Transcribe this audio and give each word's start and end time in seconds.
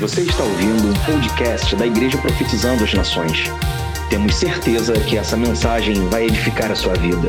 Você 0.00 0.22
está 0.22 0.42
ouvindo 0.42 0.88
um 0.88 0.92
podcast 1.06 1.76
da 1.76 1.86
Igreja 1.86 2.20
Profetizando 2.20 2.82
as 2.82 2.92
Nações. 2.92 3.44
Temos 4.10 4.34
certeza 4.34 4.92
que 5.08 5.16
essa 5.16 5.36
mensagem 5.36 5.94
vai 6.08 6.26
edificar 6.26 6.72
a 6.72 6.74
sua 6.74 6.94
vida. 6.94 7.28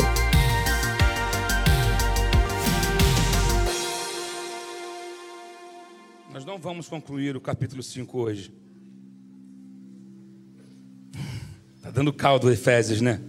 Nós 6.33 6.43
não 6.43 6.57
vamos 6.57 6.89
concluir 6.89 7.37
o 7.37 7.39
capítulo 7.39 7.83
5 7.83 8.17
hoje. 8.19 8.51
Está 11.77 11.91
dando 11.91 12.11
caldo 12.11 12.51
Efésios, 12.51 12.99
né? 12.99 13.21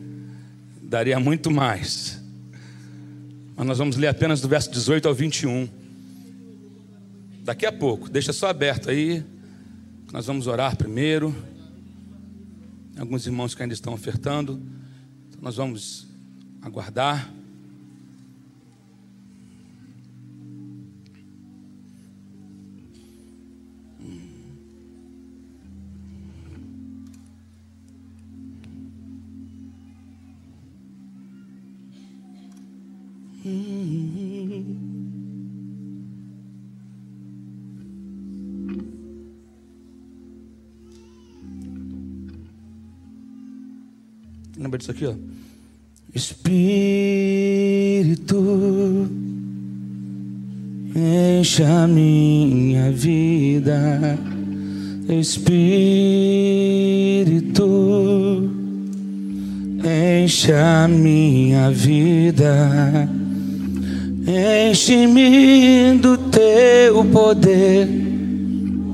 Daria 0.80 1.20
muito 1.20 1.50
mais. 1.50 2.22
Mas 3.54 3.66
nós 3.66 3.76
vamos 3.76 3.96
ler 3.96 4.08
apenas 4.08 4.40
do 4.40 4.48
verso 4.48 4.70
18 4.70 5.06
ao 5.06 5.14
21. 5.14 5.68
Daqui 7.46 7.64
a 7.64 7.70
pouco, 7.70 8.10
deixa 8.10 8.32
só 8.32 8.48
aberto 8.48 8.90
aí. 8.90 9.24
Nós 10.12 10.26
vamos 10.26 10.48
orar 10.48 10.76
primeiro. 10.76 11.32
Alguns 12.98 13.24
irmãos 13.24 13.54
que 13.54 13.62
ainda 13.62 13.72
estão 13.72 13.92
ofertando. 13.92 14.60
Então 15.28 15.38
nós 15.40 15.54
vamos 15.54 16.08
aguardar. 16.60 17.32
Lembra 44.58 44.78
disso 44.78 44.90
aqui, 44.90 45.04
ó? 45.04 45.12
Espírito, 46.14 46.56
enche 50.94 51.62
a 51.62 51.86
minha 51.86 52.90
vida. 52.90 54.18
Espírito, 55.10 55.60
enche 59.84 60.52
a 60.52 60.88
minha 60.88 61.70
vida. 61.70 63.06
Enche-me 64.26 65.98
do 65.98 66.16
teu 66.16 67.04
poder, 67.04 67.86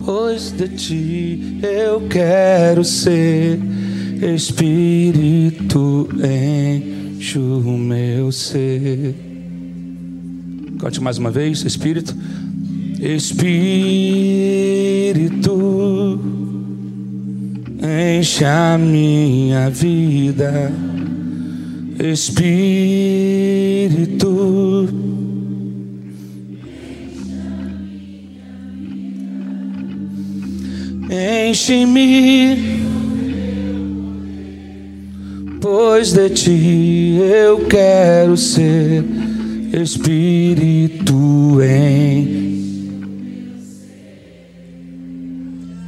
pois 0.05 0.51
de 0.51 0.69
ti 0.69 1.59
eu 1.63 2.01
quero 2.09 2.83
ser. 2.85 3.61
Espírito, 4.23 6.09
enche 6.23 7.41
o 7.41 7.77
meu 7.77 8.31
ser. 8.31 9.17
Cante 10.79 11.01
mais 11.01 11.19
uma 11.19 11.33
vez, 11.33 11.65
Espírito. 11.65 12.17
Espírito, 13.01 13.51
enche 17.83 18.45
a 18.45 18.79
minha 18.79 19.69
vida. 19.69 20.73
Espírito, 21.99 22.79
enche-me 31.11 32.92
pois 35.63 36.13
de 36.13 36.29
ti 36.29 37.19
eu 37.21 37.65
quero 37.67 38.37
ser 38.37 39.05
espírito 39.73 41.63
em 41.63 42.43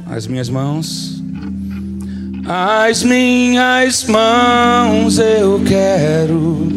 as 0.07 0.27
minhas 0.27 0.49
mãos. 0.49 1.21
As 2.47 3.03
minhas 3.03 4.05
mãos 4.05 5.19
eu 5.19 5.61
quero. 5.67 6.69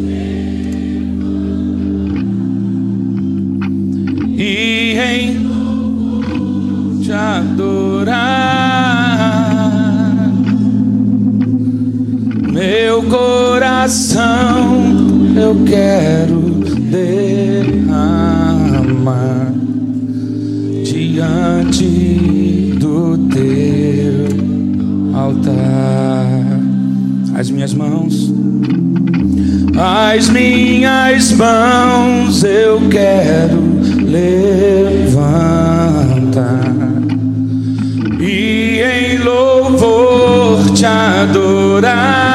E 4.37 4.97
em 4.97 5.39
te 7.01 7.11
adorar 7.13 8.68
meu 12.99 13.03
coração 13.03 14.83
eu 15.35 15.55
quero 15.65 16.41
derramar 16.91 18.33
diante 20.83 21.85
do 22.77 23.17
teu 23.29 24.27
altar. 25.17 26.27
As 27.35 27.49
minhas 27.49 27.73
mãos, 27.73 28.33
as 29.77 30.27
minhas 30.29 31.31
mãos 31.31 32.43
eu 32.43 32.81
quero 32.89 33.79
levantar 34.03 35.39
e 38.19 38.81
em 38.81 39.17
louvor 39.19 40.69
te 40.73 40.85
adorar. 40.85 42.28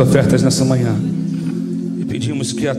Ofertas 0.00 0.42
nessa 0.42 0.64
manhã 0.64 0.96
e 1.98 2.04
pedimos 2.04 2.52
que 2.52 2.66
a 2.66 2.74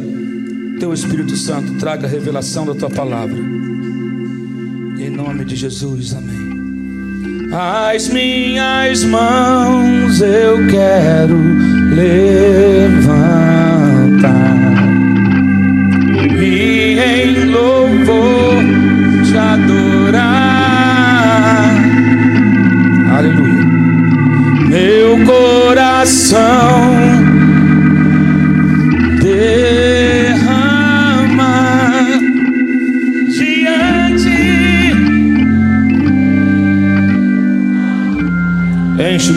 teu 0.80 0.94
Espírito 0.94 1.36
Santo 1.38 1.76
traga 1.76 2.08
a 2.08 2.10
revelação 2.10 2.66
da 2.66 2.74
tua 2.74 2.90
palavra. 2.90 3.38
Em 3.38 5.10
nome 5.10 5.46
de 5.46 5.56
Jesus, 5.56 6.14
amém. 6.14 6.42
As 7.54 8.08
minhas 8.10 9.04
mãos 9.04 10.22
eu 10.22 10.68
quero 10.68 11.38
levantar 11.94 13.31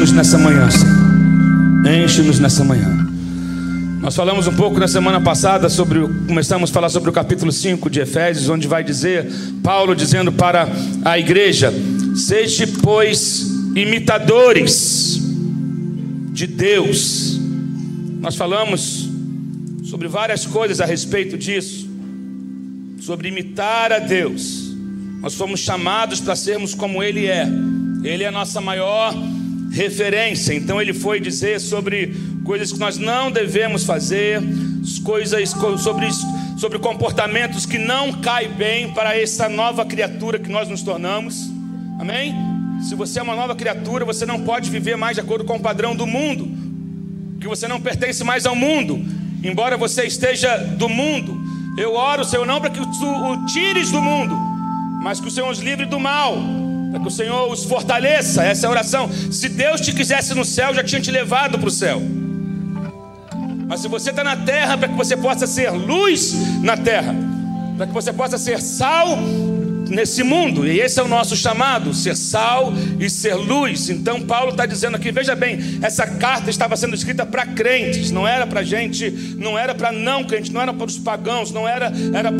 Enche-nos 0.05 0.13
nessa 0.13 0.37
manhã, 0.37 0.71
Senhor. 0.71 2.05
Enche-nos 2.05 2.39
nessa 2.39 2.63
manhã. 2.63 3.09
Nós 4.03 4.15
falamos 4.15 4.47
um 4.47 4.55
pouco 4.55 4.79
na 4.79 4.87
semana 4.87 5.19
passada 5.19 5.71
sobre, 5.71 5.99
começamos 6.27 6.69
a 6.69 6.73
falar 6.75 6.91
sobre 6.91 7.09
o 7.09 7.13
capítulo 7.13 7.51
5 7.51 7.89
de 7.89 8.01
Efésios, 8.01 8.51
onde 8.51 8.69
vai 8.69 8.85
dizer, 8.85 9.27
Paulo 9.63 9.97
dizendo 9.97 10.31
para 10.31 10.69
a 11.07 11.19
igreja: 11.19 11.73
Sede, 12.17 12.67
pois, 12.83 13.47
imitadores 13.75 15.23
de 16.33 16.49
Deus. 16.49 17.41
Nós 18.21 18.37
falamos 18.37 19.09
sobre 19.85 20.07
várias 20.07 20.45
coisas 20.45 20.83
a 20.83 20.85
respeito 20.85 21.39
disso, 21.39 21.89
sobre 23.01 23.29
imitar 23.29 23.91
a 23.91 24.01
Deus. 24.01 24.77
Nós 25.23 25.35
fomos 25.35 25.61
chamados 25.61 26.21
para 26.21 26.37
sermos 26.37 26.75
como 26.75 27.03
Ele 27.03 27.27
é. 27.27 27.49
Ele 28.03 28.23
é 28.23 28.29
a 28.29 28.31
nossa 28.31 28.61
maior 28.61 29.15
referência. 29.75 30.55
Então 30.55 30.81
Ele 30.81 30.95
foi 30.95 31.21
dizer 31.21 31.61
sobre 31.61 32.15
coisas 32.45 32.73
que 32.73 32.79
nós 32.79 32.97
não 32.97 33.31
devemos 33.31 33.85
fazer, 33.85 34.41
coisas 35.03 35.53
co- 35.53 35.77
sobre, 35.77 36.09
sobre 36.57 36.79
comportamentos 36.79 37.67
que 37.67 37.79
não 37.79 38.13
caem 38.13 38.51
bem 38.51 38.93
para 38.93 39.19
essa 39.19 39.49
nova 39.49 39.85
criatura 39.85 40.39
que 40.39 40.51
nós 40.51 40.69
nos 40.69 40.83
tornamos. 40.83 41.51
Amém? 41.99 42.35
Se 42.83 42.95
você 42.95 43.19
é 43.19 43.23
uma 43.23 43.35
nova 43.37 43.55
criatura, 43.55 44.05
você 44.05 44.25
não 44.27 44.41
pode 44.41 44.71
viver 44.71 44.97
mais 44.97 45.15
de 45.17 45.21
acordo 45.21 45.45
com 45.45 45.57
o 45.57 45.61
padrão 45.61 45.95
do 45.97 46.07
mundo, 46.07 46.49
que 47.41 47.49
você 47.49 47.67
não 47.69 47.81
pertence 47.81 48.23
mais 48.25 48.47
ao 48.47 48.55
mundo. 48.57 49.05
embora 49.43 49.77
você 49.77 50.05
esteja 50.05 50.57
do 50.57 50.89
mundo, 50.89 51.39
eu 51.77 51.95
oro, 51.95 52.25
Senhor, 52.25 52.47
não 52.47 52.61
para 52.61 52.71
que 52.71 52.81
tu 52.81 53.07
o 53.07 53.45
tires 53.47 53.91
do 53.91 54.01
mundo, 54.01 54.35
mas 55.03 55.21
que 55.21 55.29
o 55.29 55.31
Senhor 55.31 55.51
os 55.51 55.59
livre 55.59 55.85
do 55.87 56.01
mal, 56.01 56.37
para 56.95 57.01
que 57.01 57.09
o 57.09 57.11
Senhor 57.11 57.51
os 57.51 57.65
fortaleça. 57.65 58.45
Essa 58.45 58.67
é 58.67 58.69
a 58.69 58.71
oração. 58.71 59.11
Se 59.33 59.49
Deus 59.49 59.81
te 59.81 59.93
quisesse 59.93 60.33
no 60.33 60.45
céu, 60.45 60.73
já 60.73 60.85
tinha 60.85 61.01
te 61.01 61.11
levado 61.11 61.59
para 61.59 61.67
o 61.67 61.71
céu. 61.71 62.01
Mas 63.67 63.81
se 63.81 63.89
você 63.89 64.11
está 64.11 64.23
na 64.23 64.37
terra, 64.37 64.79
para 64.79 64.87
que 64.87 64.95
você 64.95 65.17
possa 65.17 65.45
ser 65.45 65.71
luz 65.71 66.35
na 66.63 66.77
terra, 66.77 67.13
para 67.77 67.89
que 67.89 67.93
você 67.93 68.13
possa 68.13 68.39
ser 68.39 68.61
sal 68.61 69.19
nesse 69.89 70.23
mundo, 70.23 70.67
e 70.67 70.81
esse 70.81 70.99
é 71.01 71.03
o 71.03 71.09
nosso 71.09 71.37
chamado: 71.37 71.93
ser 71.93 72.17
sal 72.17 72.73
e 72.99 73.09
ser 73.09 73.35
luz. 73.35 73.91
Então, 73.91 74.21
Paulo 74.21 74.51
está 74.51 74.67
dizendo 74.67 74.97
aqui, 74.97 75.11
veja 75.11 75.35
bem, 75.35 75.79
essa 75.83 76.07
carta 76.07 76.51
estava 76.51 76.77
sendo 76.77 76.95
escrita 76.95 77.25
para 77.27 77.47
crentes, 77.47 78.11
não 78.11 78.27
era 78.27 78.47
para 78.47 78.63
gente, 78.63 79.11
não 79.39 79.59
era 79.59 79.75
para 79.75 79.93
não 79.93 80.25
crentes, 80.25 80.51
não 80.51 80.61
era 80.61 80.73
para 80.73 80.87
os 80.87 80.99
pagãos, 80.99 81.51
não 81.51 81.69
era, 81.69 81.93
era 82.13 82.31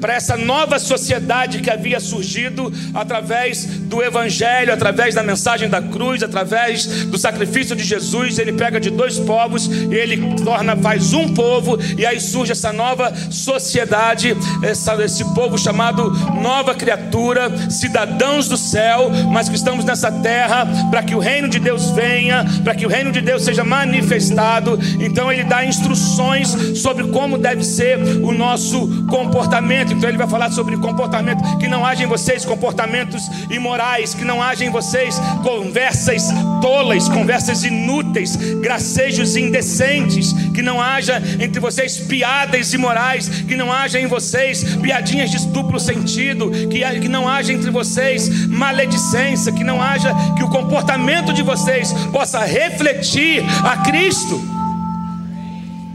para 0.00 0.14
essa 0.14 0.36
nova 0.36 0.78
sociedade 0.78 1.60
que 1.60 1.70
havia 1.70 2.00
surgido 2.00 2.72
através 2.92 3.68
do 3.94 4.02
Evangelho, 4.02 4.72
através 4.72 5.14
da 5.14 5.22
mensagem 5.22 5.68
da 5.68 5.80
cruz, 5.80 6.20
através 6.22 7.04
do 7.04 7.16
sacrifício 7.16 7.76
de 7.76 7.84
Jesus. 7.84 8.38
Ele 8.40 8.52
pega 8.52 8.80
de 8.80 8.90
dois 8.90 9.20
povos 9.20 9.66
e 9.66 9.94
ele 9.94 10.34
torna, 10.42 10.76
faz 10.76 11.12
um 11.12 11.32
povo, 11.32 11.78
e 11.96 12.04
aí 12.04 12.20
surge 12.20 12.50
essa 12.50 12.72
nova 12.72 13.12
sociedade, 13.30 14.36
essa, 14.62 15.00
esse 15.04 15.24
povo 15.32 15.56
chamado 15.56 16.10
nova 16.42 16.74
criatura 16.74 17.70
cidadãos 17.70 18.48
do 18.48 18.56
céu, 18.56 19.10
mas 19.32 19.48
que 19.48 19.54
estamos 19.54 19.84
nessa 19.84 20.10
terra 20.10 20.66
para 20.90 21.02
que 21.02 21.14
o 21.14 21.20
reino 21.20 21.48
de 21.48 21.60
Deus 21.60 21.90
venha, 21.90 22.44
para 22.64 22.74
que 22.74 22.84
o 22.84 22.88
reino 22.88 23.12
de 23.12 23.20
Deus 23.20 23.44
seja 23.44 23.62
manifestado. 23.62 24.78
Então 24.98 25.32
ele 25.32 25.44
dá 25.44 25.64
instruções 25.64 26.48
sobre 26.80 27.06
como 27.08 27.38
deve 27.38 27.62
ser 27.62 27.98
o 27.98 28.32
nosso 28.32 29.06
comportamento. 29.06 29.92
Então 29.92 30.08
ele 30.08 30.18
vai 30.18 30.28
falar 30.28 30.50
sobre 30.50 30.76
comportamento, 30.78 31.58
que 31.58 31.68
não 31.68 31.86
haja 31.86 32.02
em 32.02 32.06
vocês 32.06 32.44
comportamentos 32.44 33.22
imorais, 33.50 33.83
que 34.14 34.24
não 34.24 34.42
haja 34.42 34.64
em 34.64 34.70
vocês 34.70 35.20
conversas 35.42 36.28
tolas, 36.62 37.06
conversas 37.06 37.64
inúteis, 37.64 38.34
gracejos 38.34 39.36
indecentes, 39.36 40.32
que 40.54 40.62
não 40.62 40.80
haja 40.80 41.22
entre 41.38 41.60
vocês 41.60 41.98
piadas 41.98 42.72
imorais, 42.72 43.28
que 43.28 43.54
não 43.54 43.70
haja 43.70 44.00
em 44.00 44.06
vocês 44.06 44.64
piadinhas 44.76 45.30
de 45.30 45.46
duplo 45.48 45.78
sentido, 45.78 46.50
que 46.70 46.82
que 47.00 47.08
não 47.08 47.28
haja 47.28 47.52
entre 47.52 47.70
vocês 47.70 48.46
maledicência, 48.46 49.52
que 49.52 49.62
não 49.62 49.82
haja, 49.82 50.14
que 50.34 50.42
o 50.42 50.48
comportamento 50.48 51.32
de 51.32 51.42
vocês 51.42 51.92
possa 52.10 52.40
refletir 52.40 53.44
a 53.62 53.76
Cristo. 53.82 54.40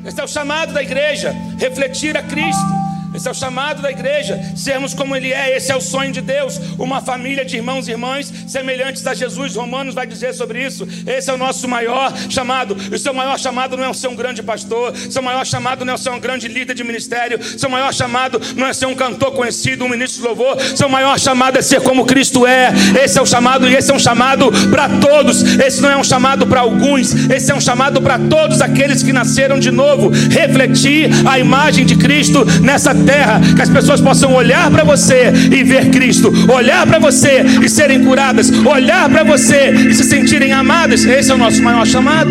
Esse 0.06 0.22
é 0.22 0.24
o 0.24 0.28
chamado 0.28 0.74
da 0.74 0.82
igreja, 0.82 1.36
refletir 1.58 2.16
a 2.16 2.22
Cristo. 2.22 2.79
Esse 3.20 3.28
é 3.28 3.32
o 3.32 3.36
chamado 3.36 3.82
da 3.82 3.92
igreja, 3.92 4.40
sermos 4.56 4.94
como 4.94 5.14
Ele 5.14 5.34
é, 5.34 5.58
esse 5.58 5.74
é 5.74 5.76
o 5.76 5.82
sonho 5.82 6.10
de 6.10 6.22
Deus, 6.22 6.58
uma 6.78 7.02
família 7.02 7.44
de 7.44 7.58
irmãos 7.58 7.86
e 7.90 7.92
irmãs 7.92 8.32
semelhantes 8.48 9.06
a 9.06 9.14
Jesus. 9.14 9.58
Romanos 9.58 9.94
vai 9.94 10.08
dizer 10.08 10.34
sobre 10.34 10.64
isso. 10.64 10.88
Esse 11.06 11.30
é 11.30 11.34
o 11.34 11.38
nosso 11.38 11.68
maior 11.68 12.14
chamado. 12.30 12.78
O 12.90 12.98
seu 12.98 13.14
maior 13.14 13.38
chamado 13.38 13.76
não 13.76 13.84
é 13.84 13.94
ser 13.94 14.08
um 14.08 14.16
grande 14.16 14.42
pastor, 14.42 14.96
seu 14.96 15.22
maior 15.22 15.46
chamado 15.46 15.84
não 15.84 15.96
é 15.96 15.98
ser 15.98 16.12
um 16.12 16.20
grande 16.20 16.48
líder 16.48 16.74
de 16.74 16.82
ministério, 16.82 17.38
seu 17.58 17.70
maior 17.70 17.94
chamado 17.94 18.40
não 18.56 18.66
é 18.66 18.72
ser 18.72 18.86
um 18.86 18.96
cantor 18.96 19.34
conhecido, 19.34 19.84
um 19.84 19.90
ministro 19.90 20.22
de 20.22 20.28
louvor, 20.28 20.58
seu 20.62 20.88
maior 20.88 21.20
chamado 21.20 21.60
é 21.60 21.62
ser 21.62 21.82
como 21.82 22.06
Cristo 22.06 22.48
é. 22.48 22.72
Esse 23.04 23.20
é 23.20 23.22
o 23.22 23.26
chamado 23.26 23.68
e 23.68 23.76
esse 23.76 23.92
é 23.92 23.94
um 23.94 24.00
chamado 24.00 24.50
para 24.72 24.88
todos. 24.88 25.44
Esse 25.60 25.82
não 25.82 25.92
é 25.92 25.98
um 25.98 26.06
chamado 26.06 26.48
para 26.48 26.62
alguns, 26.62 27.14
esse 27.30 27.52
é 27.52 27.56
um 27.56 27.60
chamado 27.60 28.02
para 28.02 28.18
todos 28.18 28.62
aqueles 28.62 29.04
que 29.04 29.12
nasceram 29.12 29.60
de 29.60 29.72
novo. 29.72 30.10
Refletir 30.32 31.10
a 31.28 31.38
imagem 31.38 31.86
de 31.86 31.98
Cristo 31.98 32.46
nessa 32.62 32.96
terra, 32.96 33.09
que 33.56 33.62
as 33.62 33.70
pessoas 33.70 34.02
possam 34.02 34.34
olhar 34.34 34.70
para 34.72 34.84
você 34.84 35.32
e 35.52 35.64
ver 35.64 35.90
Cristo, 35.90 36.32
olhar 36.52 36.86
para 36.86 37.00
você 37.00 37.42
e 37.64 37.70
serem 37.70 38.04
curadas, 38.04 38.50
olhar 38.50 39.10
para 39.10 39.24
você 39.24 39.72
e 39.72 39.94
se 39.94 40.04
sentirem 40.04 40.52
amadas. 40.52 41.06
Esse 41.06 41.32
é 41.32 41.34
o 41.34 41.38
nosso 41.38 41.62
maior 41.62 41.86
chamado. 41.86 42.30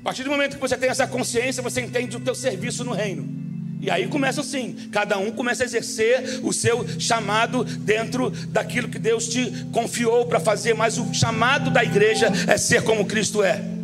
A 0.00 0.04
partir 0.04 0.22
do 0.22 0.30
momento 0.30 0.54
que 0.54 0.60
você 0.60 0.76
tem 0.76 0.88
essa 0.88 1.06
consciência, 1.06 1.62
você 1.62 1.80
entende 1.80 2.16
o 2.16 2.20
teu 2.20 2.34
serviço 2.34 2.84
no 2.84 2.92
reino. 2.92 3.36
E 3.80 3.90
aí 3.90 4.06
começa 4.08 4.40
assim, 4.40 4.74
cada 4.90 5.18
um 5.18 5.30
começa 5.30 5.62
a 5.62 5.66
exercer 5.66 6.40
o 6.42 6.52
seu 6.52 6.86
chamado 6.98 7.64
dentro 7.64 8.30
daquilo 8.48 8.88
que 8.88 8.98
Deus 8.98 9.28
te 9.28 9.66
confiou 9.72 10.26
para 10.26 10.40
fazer, 10.40 10.74
mas 10.74 10.98
o 10.98 11.12
chamado 11.12 11.70
da 11.70 11.84
igreja 11.84 12.32
é 12.46 12.56
ser 12.56 12.82
como 12.82 13.04
Cristo 13.04 13.42
é. 13.42 13.75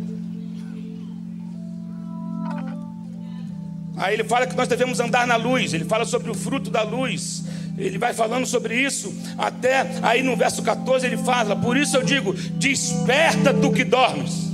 Aí 3.95 4.15
ele 4.15 4.23
fala 4.23 4.47
que 4.47 4.55
nós 4.55 4.67
devemos 4.67 4.99
andar 4.99 5.27
na 5.27 5.35
luz, 5.35 5.73
ele 5.73 5.85
fala 5.85 6.05
sobre 6.05 6.31
o 6.31 6.33
fruto 6.33 6.69
da 6.69 6.81
luz. 6.81 7.43
Ele 7.77 7.97
vai 7.97 8.13
falando 8.13 8.45
sobre 8.45 8.75
isso, 8.79 9.13
até 9.37 9.99
aí 10.03 10.21
no 10.21 10.35
verso 10.35 10.61
14 10.61 11.05
ele 11.05 11.17
fala: 11.17 11.55
Por 11.55 11.75
isso 11.75 11.97
eu 11.97 12.03
digo, 12.03 12.33
desperta 12.33 13.53
tu 13.53 13.71
que 13.71 13.83
dormes. 13.83 14.51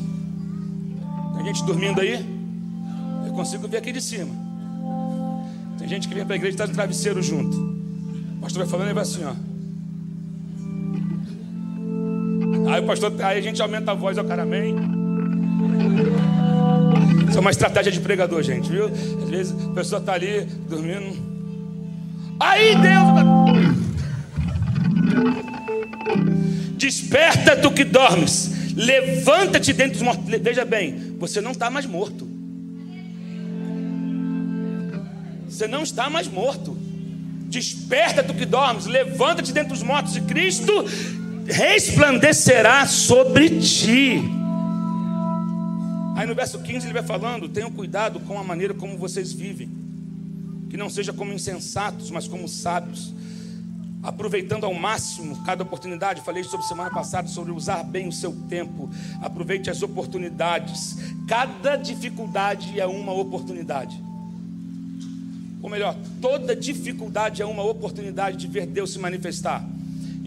Tem 1.36 1.46
gente 1.46 1.66
dormindo 1.66 2.00
aí? 2.00 2.26
Eu 3.28 3.34
consigo 3.34 3.68
ver 3.68 3.78
aqui 3.78 3.92
de 3.92 4.02
cima. 4.02 4.34
Tem 5.78 5.88
gente 5.88 6.08
que 6.08 6.16
vem 6.16 6.26
para 6.26 6.36
a 6.36 6.38
igreja 6.38 6.52
e 6.52 6.56
está 6.56 6.68
no 6.68 6.74
travesseiro 6.74 7.22
junto. 7.22 7.58
O 8.38 8.42
pastor 8.42 8.64
vai 8.64 8.72
falando 8.72 8.90
e 8.90 8.94
vai 8.94 9.04
assim, 9.04 9.24
ó. 9.24 9.34
Aí 12.72 12.82
o 12.82 12.86
pastor, 12.86 13.14
aí 13.22 13.38
a 13.38 13.42
gente 13.42 13.62
aumenta 13.62 13.92
a 13.92 13.96
voz, 13.96 14.18
ó, 14.18 14.24
cara, 14.24 14.44
amém. 14.44 14.99
É 17.40 17.42
uma 17.42 17.52
estratégia 17.52 17.90
de 17.90 18.02
pregador, 18.02 18.44
gente, 18.44 18.70
viu? 18.70 18.88
Às 18.88 19.30
vezes 19.30 19.56
a 19.66 19.70
pessoa 19.70 20.02
está 20.02 20.12
ali 20.12 20.42
dormindo. 20.68 21.16
Aí 22.38 22.76
Deus. 22.76 23.08
Desperta 26.76 27.56
tu 27.56 27.72
que 27.72 27.86
dormes. 27.86 28.74
Levanta-te 28.76 29.72
dentro 29.72 29.94
dos 29.94 30.02
mortos. 30.02 30.26
Veja 30.42 30.66
bem, 30.66 31.16
você 31.18 31.40
não 31.40 31.52
está 31.52 31.70
mais 31.70 31.86
morto. 31.86 32.28
Você 35.48 35.66
não 35.66 35.84
está 35.84 36.10
mais 36.10 36.28
morto. 36.28 36.78
Desperta 37.46 38.22
tu 38.22 38.34
que 38.34 38.46
dormes. 38.46 38.86
Levanta-te 38.86 39.54
dentro 39.54 39.70
dos 39.70 39.82
mortos. 39.82 40.18
E 40.18 40.22
Cristo 40.24 40.86
resplandecerá 41.48 42.86
sobre 42.86 43.62
ti. 43.62 44.39
Aí 46.20 46.28
no 46.28 46.36
verso 46.36 46.60
15 46.60 46.86
ele 46.86 46.94
vai 46.94 47.02
falando: 47.02 47.48
tenham 47.48 47.72
cuidado 47.72 48.20
com 48.20 48.38
a 48.38 48.44
maneira 48.44 48.74
como 48.74 48.98
vocês 48.98 49.32
vivem, 49.32 49.70
que 50.70 50.76
não 50.76 50.90
seja 50.90 51.14
como 51.14 51.32
insensatos, 51.32 52.12
mas 52.12 52.28
como 52.28 52.46
sábios, 52.46 53.14
aproveitando 54.04 54.66
ao 54.66 54.74
máximo 54.74 55.42
cada 55.46 55.64
oportunidade. 55.64 56.20
Falei 56.20 56.44
sobre 56.44 56.66
semana 56.66 56.90
passada 56.90 57.30
sobre 57.30 57.54
usar 57.54 57.84
bem 57.84 58.06
o 58.06 58.12
seu 58.12 58.34
tempo. 58.50 58.90
Aproveite 59.22 59.70
as 59.70 59.82
oportunidades. 59.82 60.98
Cada 61.26 61.78
dificuldade 61.78 62.78
é 62.78 62.86
uma 62.86 63.14
oportunidade. 63.14 63.98
Ou 65.62 65.70
melhor, 65.70 65.96
toda 66.22 66.54
dificuldade 66.54 67.42
é 67.42 67.46
uma 67.46 67.64
oportunidade 67.64 68.36
de 68.36 68.46
ver 68.46 68.66
Deus 68.66 68.92
se 68.92 69.00
manifestar. 69.00 69.66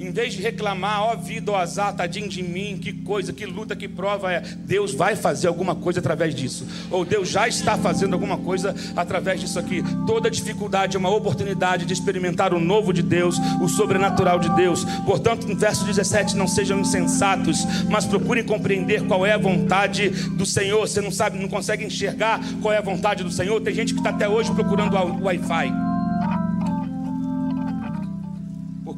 Em 0.03 0.11
vez 0.11 0.35
de 0.35 0.43
reclamar, 0.43 1.05
ó 1.05 1.15
vida, 1.15 1.53
ó 1.53 1.57
azar, 1.57 1.95
tadinho 1.95 2.29
de 2.29 2.43
mim, 2.43 2.77
que 2.77 2.93
coisa, 2.93 3.33
que 3.33 3.47
luta, 3.47 3.77
que 3.77 3.87
prova 3.87 4.33
é. 4.33 4.41
Deus 4.41 4.93
vai 4.93 5.15
fazer 5.15 5.47
alguma 5.47 5.77
coisa 5.77 6.01
através 6.01 6.35
disso. 6.35 6.67
Ou 6.91 7.05
Deus 7.05 7.29
já 7.29 7.47
está 7.47 7.79
fazendo 7.79 8.15
alguma 8.15 8.37
coisa 8.37 8.75
através 8.97 9.41
disso 9.41 9.61
aqui. 9.61 9.81
Toda 10.05 10.29
dificuldade 10.29 10.97
é 10.97 10.99
uma 10.99 11.09
oportunidade 11.09 11.87
de 11.87 11.93
experimentar 11.93 12.53
o 12.53 12.59
novo 12.59 12.93
de 12.93 13.01
Deus, 13.01 13.37
o 13.63 13.69
sobrenatural 13.69 14.41
de 14.41 14.49
Deus. 14.57 14.85
Portanto, 15.07 15.47
no 15.47 15.55
verso 15.55 15.85
17, 15.85 16.35
não 16.37 16.49
sejam 16.49 16.81
insensatos, 16.81 17.65
mas 17.89 18.05
procurem 18.05 18.43
compreender 18.43 19.07
qual 19.07 19.25
é 19.25 19.33
a 19.33 19.39
vontade 19.39 20.09
do 20.31 20.45
Senhor. 20.45 20.81
Você 20.81 21.01
não 21.01 21.13
sabe, 21.13 21.39
não 21.39 21.49
consegue 21.49 21.85
enxergar 21.85 22.41
qual 22.61 22.75
é 22.75 22.79
a 22.79 22.83
vontade 22.83 23.23
do 23.23 23.31
Senhor. 23.31 23.61
Tem 23.61 23.73
gente 23.73 23.95
que 23.95 24.01
está 24.01 24.11
até 24.11 24.29
hoje 24.29 24.51
procurando 24.51 24.97
o 24.97 25.23
Wi-Fi. 25.23 25.92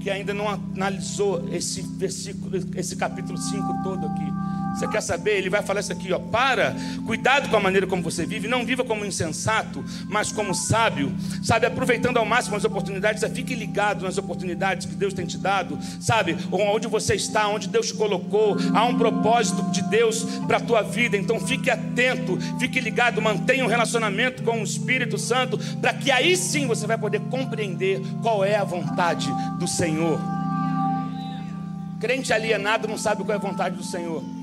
Que 0.05 0.11
ainda 0.11 0.35
não 0.35 0.47
analisou 0.47 1.49
esse 1.51 1.81
versículo, 1.81 2.55
esse 2.77 2.95
capítulo 2.95 3.39
5 3.39 3.83
todo 3.83 4.05
aqui. 4.05 4.33
Você 4.75 4.89
quer 4.89 5.01
saber? 5.01 5.39
Ele 5.39 5.49
vai 5.49 5.63
falar 5.63 5.81
isso 5.81 5.93
aqui, 5.93 6.13
ó. 6.13 6.19
Para, 6.19 6.75
cuidado 7.07 7.49
com 7.49 7.57
a 7.57 7.61
maneira 7.61 7.87
como 7.87 8.03
você 8.03 8.27
vive. 8.27 8.49
Não 8.49 8.65
viva 8.65 8.85
como 8.85 9.05
insensato, 9.05 9.85
mas 10.09 10.33
como 10.33 10.53
sábio. 10.55 11.13
Sabe, 11.43 11.67
aproveitando 11.67 12.17
ao 12.17 12.25
máximo 12.25 12.57
as 12.57 12.65
oportunidades. 12.65 13.23
Fique 13.33 13.55
ligado 13.55 14.05
nas 14.05 14.19
oportunidades 14.19 14.87
que 14.87 14.95
Deus 14.95 15.15
tem 15.15 15.27
te 15.27 15.39
dado. 15.39 15.79
Sabe, 16.01 16.37
onde 16.51 16.89
você 16.89 17.15
está, 17.15 17.47
onde 17.49 17.69
Deus 17.69 17.89
te 17.89 17.95
colocou. 17.95 18.57
Há 18.75 18.85
um 18.85 18.99
propósito 18.99 19.63
de 19.71 19.83
Deus 19.83 20.25
para 20.47 20.57
a 20.57 20.61
tua 20.61 20.83
vida. 20.83 21.17
Então 21.17 21.39
fique 21.39 21.71
atento, 21.71 22.37
fique 22.59 22.81
ligado, 22.81 23.23
mantenha 23.23 23.65
um 23.65 23.69
relacionamento 23.69 24.43
com 24.43 24.61
o 24.61 24.65
Espírito 24.65 25.19
Santo, 25.19 25.57
para 25.81 25.95
que 25.95 26.11
aí 26.11 26.37
sim 26.37 26.67
você 26.67 26.87
vai 26.87 26.99
poder 26.99 27.21
compreender 27.31 28.01
qual 28.23 28.45
é 28.45 28.57
a 28.57 28.65
vontade 28.65 29.29
do 29.59 29.69
Senhor. 29.69 30.19
Crente 32.01 32.33
alienado 32.33 32.89
não 32.89 32.99
sabe 32.99 33.23
qual 33.23 33.33
é 33.33 33.37
a 33.37 33.39
vontade 33.39 33.77
do 33.77 33.85
Senhor. 33.85 34.34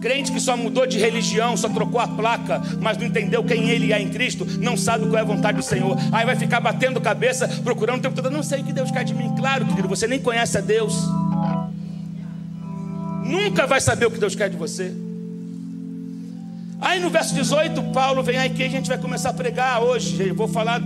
Crente 0.00 0.30
que 0.30 0.38
só 0.38 0.56
mudou 0.56 0.86
de 0.86 0.96
religião, 0.96 1.56
só 1.56 1.68
trocou 1.68 2.00
a 2.00 2.06
placa, 2.06 2.62
mas 2.80 2.96
não 2.96 3.06
entendeu 3.06 3.42
quem 3.42 3.68
ele 3.68 3.92
é 3.92 4.00
em 4.00 4.08
Cristo, 4.08 4.46
não 4.60 4.76
sabe 4.76 5.06
qual 5.06 5.16
é 5.16 5.20
a 5.20 5.24
vontade 5.24 5.58
do 5.58 5.64
Senhor. 5.64 5.96
Aí 6.12 6.24
vai 6.24 6.36
ficar 6.36 6.60
batendo 6.60 7.00
cabeça, 7.00 7.48
procurando 7.64 7.98
o 7.98 8.02
tempo 8.02 8.14
todo. 8.14 8.30
Não 8.30 8.42
sei 8.42 8.60
o 8.60 8.64
que 8.64 8.72
Deus 8.72 8.90
quer 8.90 9.02
de 9.02 9.12
mim. 9.12 9.34
Claro, 9.36 9.66
querido, 9.66 9.88
você 9.88 10.06
nem 10.06 10.20
conhece 10.20 10.56
a 10.56 10.60
Deus. 10.60 10.94
Nunca 13.24 13.66
vai 13.66 13.80
saber 13.80 14.06
o 14.06 14.10
que 14.10 14.18
Deus 14.18 14.36
quer 14.36 14.48
de 14.48 14.56
você. 14.56 14.94
Aí 16.80 17.00
no 17.00 17.10
verso 17.10 17.34
18, 17.34 17.82
Paulo 17.92 18.22
vem 18.22 18.38
aqui, 18.38 18.62
a 18.62 18.68
gente 18.68 18.88
vai 18.88 18.98
começar 18.98 19.30
a 19.30 19.34
pregar 19.34 19.82
hoje. 19.82 20.28
Eu 20.28 20.34
vou 20.34 20.46
falar, 20.46 20.80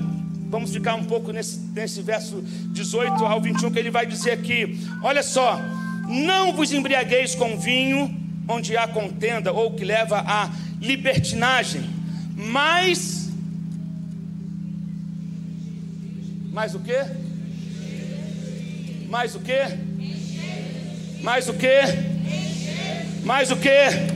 vamos 0.49 0.73
ficar 0.73 0.95
um 0.95 1.05
pouco 1.05 1.33
nesse, 1.33 1.61
nesse 1.75 2.01
verso 2.01 2.43
18 2.73 3.27
ao 3.27 3.43
21, 3.43 3.71
que 3.71 3.79
ele 3.79 3.91
vai 3.91 4.07
dizer 4.07 4.31
aqui: 4.31 4.81
olha 5.03 5.23
só, 5.23 5.61
não 6.09 6.55
vos 6.55 6.73
embriagueis 6.73 7.35
com 7.35 7.59
vinho 7.59 8.22
onde 8.53 8.77
há 8.77 8.87
contenda 8.87 9.53
ou 9.53 9.73
que 9.73 9.85
leva 9.85 10.23
à 10.27 10.51
libertinagem, 10.81 11.83
mas 12.37 13.31
mais 16.53 16.75
o 16.75 16.81
que? 16.81 16.99
Mais 19.09 19.35
o 19.35 19.41
que? 19.41 19.61
Mais 21.23 21.49
o 21.49 21.55
que? 21.55 21.81
Mais 23.25 23.51
o 23.51 23.57
que? 23.57 24.13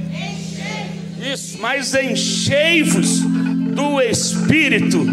Isso, 1.32 1.58
mas 1.58 1.94
enchei-vos 1.94 3.20
do 3.20 4.00
Espírito, 4.02 5.06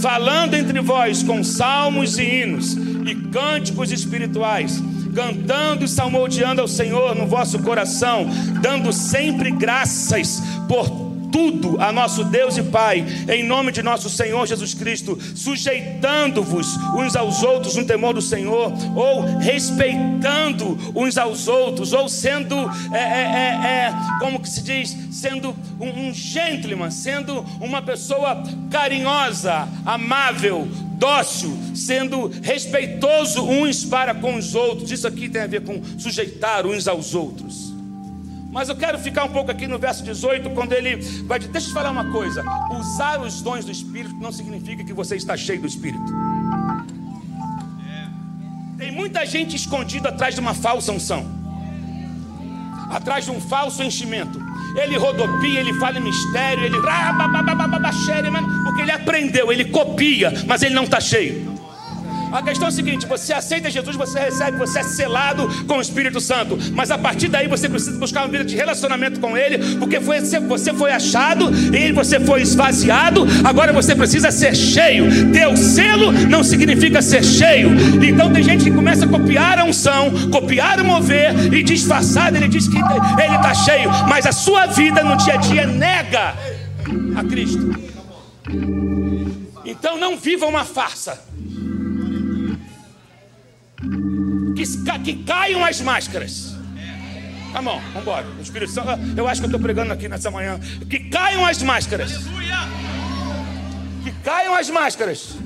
falando 0.00 0.54
entre 0.54 0.80
vós 0.80 1.22
com 1.22 1.44
salmos 1.44 2.18
e 2.18 2.24
hinos 2.24 2.76
e 3.06 3.14
cânticos 3.30 3.92
espirituais 3.92 4.82
cantando 5.14 5.84
e 5.84 5.88
salmodiando 5.88 6.60
ao 6.60 6.68
Senhor 6.68 7.14
no 7.14 7.26
vosso 7.26 7.58
coração, 7.60 8.26
dando 8.60 8.92
sempre 8.92 9.50
graças 9.50 10.42
por 10.68 11.08
tudo 11.30 11.80
a 11.80 11.92
nosso 11.92 12.24
Deus 12.24 12.56
e 12.56 12.62
Pai, 12.62 13.04
em 13.28 13.42
nome 13.42 13.72
de 13.72 13.82
nosso 13.82 14.08
Senhor 14.08 14.46
Jesus 14.46 14.74
Cristo, 14.74 15.18
sujeitando-vos 15.34 16.76
uns 16.96 17.14
aos 17.14 17.42
outros 17.42 17.76
no 17.76 17.84
temor 17.84 18.14
do 18.14 18.22
Senhor, 18.22 18.72
ou 18.94 19.38
respeitando 19.38 20.78
uns 20.94 21.16
aos 21.16 21.48
outros, 21.48 21.92
ou 21.92 22.08
sendo, 22.08 22.56
é, 22.92 22.98
é, 22.98 23.00
é, 23.00 23.86
é 23.86 23.94
como 24.20 24.40
que 24.40 24.48
se 24.48 24.62
diz, 24.62 24.96
sendo 25.10 25.54
um, 25.80 26.08
um 26.08 26.14
gentleman, 26.14 26.90
sendo 26.90 27.44
uma 27.60 27.82
pessoa 27.82 28.42
carinhosa, 28.70 29.68
amável, 29.84 30.68
dócil, 30.98 31.56
sendo 31.74 32.28
respeitoso 32.42 33.42
uns 33.42 33.84
para 33.84 34.14
com 34.14 34.34
os 34.34 34.54
outros. 34.54 34.90
Isso 34.90 35.06
aqui 35.06 35.28
tem 35.28 35.42
a 35.42 35.46
ver 35.46 35.62
com 35.62 35.80
sujeitar 35.98 36.66
uns 36.66 36.88
aos 36.88 37.14
outros. 37.14 37.72
Mas 38.50 38.68
eu 38.68 38.76
quero 38.76 38.98
ficar 38.98 39.24
um 39.24 39.28
pouco 39.28 39.50
aqui 39.50 39.66
no 39.66 39.78
verso 39.78 40.02
18, 40.02 40.50
quando 40.50 40.72
ele 40.72 40.96
vai 41.24 41.38
dizer: 41.38 41.52
Deixa 41.52 41.68
eu 41.68 41.70
te 41.70 41.74
falar 41.74 41.90
uma 41.90 42.10
coisa. 42.10 42.44
Usar 42.78 43.20
os 43.20 43.40
dons 43.40 43.64
do 43.64 43.70
Espírito 43.70 44.14
não 44.16 44.32
significa 44.32 44.82
que 44.84 44.92
você 44.92 45.16
está 45.16 45.36
cheio 45.36 45.60
do 45.60 45.66
Espírito. 45.66 46.12
Tem 48.76 48.90
muita 48.90 49.24
gente 49.26 49.54
escondida 49.54 50.08
atrás 50.08 50.34
de 50.34 50.40
uma 50.40 50.54
falsa 50.54 50.92
unção, 50.92 51.26
atrás 52.90 53.24
de 53.24 53.30
um 53.30 53.40
falso 53.40 53.82
enchimento. 53.82 54.47
Ele 54.74 54.96
rodopia, 54.96 55.60
ele 55.60 55.74
fala 55.74 55.98
em 55.98 56.02
mistério, 56.02 56.64
ele. 56.64 56.76
Porque 58.64 58.82
ele 58.82 58.90
aprendeu, 58.90 59.52
ele 59.52 59.64
copia, 59.66 60.32
mas 60.46 60.62
ele 60.62 60.74
não 60.74 60.84
está 60.84 61.00
cheio. 61.00 61.57
A 62.32 62.42
questão 62.42 62.66
é 62.66 62.68
a 62.68 62.72
seguinte: 62.72 63.06
você 63.06 63.32
aceita 63.32 63.70
Jesus, 63.70 63.96
você 63.96 64.18
recebe, 64.18 64.58
você 64.58 64.80
é 64.80 64.82
selado 64.82 65.48
com 65.66 65.78
o 65.78 65.80
Espírito 65.80 66.20
Santo. 66.20 66.58
Mas 66.74 66.90
a 66.90 66.98
partir 66.98 67.28
daí 67.28 67.48
você 67.48 67.68
precisa 67.68 67.98
buscar 67.98 68.22
uma 68.22 68.28
vida 68.28 68.44
de 68.44 68.56
relacionamento 68.56 69.20
com 69.20 69.36
Ele, 69.36 69.76
porque 69.76 70.00
foi, 70.00 70.20
você 70.20 70.72
foi 70.72 70.92
achado, 70.92 71.50
e 71.74 71.92
você 71.92 72.20
foi 72.20 72.42
esvaziado. 72.42 73.26
Agora 73.44 73.72
você 73.72 73.94
precisa 73.94 74.30
ser 74.30 74.54
cheio. 74.54 75.32
Ter 75.32 75.46
o 75.46 75.56
selo 75.56 76.12
não 76.12 76.42
significa 76.42 77.02
ser 77.02 77.24
cheio. 77.24 77.70
Então 78.02 78.32
tem 78.32 78.42
gente 78.42 78.64
que 78.64 78.70
começa 78.70 79.04
a 79.04 79.08
copiar 79.08 79.58
a 79.58 79.64
unção, 79.64 80.10
copiar 80.30 80.80
o 80.80 80.84
mover 80.84 81.52
e 81.52 81.62
disfarçado 81.62 82.36
ele 82.36 82.48
diz 82.48 82.68
que 82.68 82.76
ele 82.76 83.36
está 83.36 83.54
cheio, 83.54 83.90
mas 84.08 84.26
a 84.26 84.32
sua 84.32 84.66
vida 84.66 85.02
no 85.02 85.16
dia 85.16 85.34
a 85.34 85.36
dia 85.36 85.66
nega 85.66 86.34
a 87.16 87.24
Cristo. 87.24 87.78
Então 89.64 89.98
não 89.98 90.16
viva 90.16 90.46
uma 90.46 90.64
farsa 90.64 91.20
que, 94.54 94.64
que 95.04 95.24
caiam 95.24 95.64
as 95.64 95.80
máscaras. 95.80 96.56
Tá 97.52 97.62
bom, 97.62 97.80
vamos 97.80 98.02
embora. 98.02 98.26
O 98.38 98.42
Espírito 98.42 98.72
Santo, 98.72 98.88
eu 99.16 99.26
acho 99.26 99.40
que 99.40 99.46
eu 99.46 99.48
estou 99.48 99.60
pregando 99.60 99.92
aqui 99.92 100.08
nessa 100.08 100.30
manhã. 100.30 100.58
Que 100.88 100.98
caiam 101.00 101.46
as 101.46 101.62
máscaras. 101.62 102.12
Que 104.04 104.12
caiam 104.22 104.54
as 104.54 104.68
máscaras. 104.68 105.36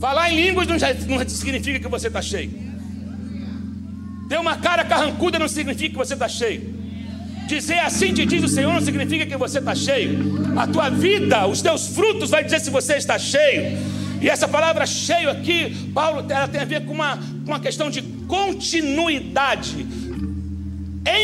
Falar 0.00 0.30
em 0.30 0.44
línguas 0.44 0.66
não, 0.66 0.76
não 1.16 1.28
significa 1.28 1.78
que 1.78 1.88
você 1.88 2.08
está 2.08 2.20
cheio. 2.20 2.52
Ter 4.28 4.38
uma 4.38 4.56
cara 4.56 4.84
carrancuda 4.84 5.38
não 5.38 5.48
significa 5.48 5.90
que 5.90 5.96
você 5.96 6.14
está 6.14 6.28
cheio. 6.28 6.73
Dizer 7.46 7.78
assim 7.80 8.12
te 8.12 8.24
diz 8.24 8.42
o 8.42 8.48
Senhor 8.48 8.72
não 8.72 8.80
significa 8.80 9.26
que 9.26 9.36
você 9.36 9.58
está 9.58 9.74
cheio. 9.74 10.18
A 10.56 10.66
tua 10.66 10.88
vida, 10.88 11.46
os 11.46 11.60
teus 11.60 11.88
frutos, 11.88 12.30
vai 12.30 12.42
dizer 12.42 12.60
se 12.60 12.70
você 12.70 12.94
está 12.94 13.18
cheio. 13.18 13.78
E 14.20 14.28
essa 14.28 14.48
palavra 14.48 14.86
cheio 14.86 15.28
aqui, 15.28 15.90
Paulo, 15.92 16.24
ela 16.28 16.48
tem 16.48 16.60
a 16.60 16.64
ver 16.64 16.84
com 16.86 16.94
uma, 16.94 17.16
com 17.16 17.52
uma 17.52 17.60
questão 17.60 17.90
de 17.90 18.00
continuidade. 18.26 19.86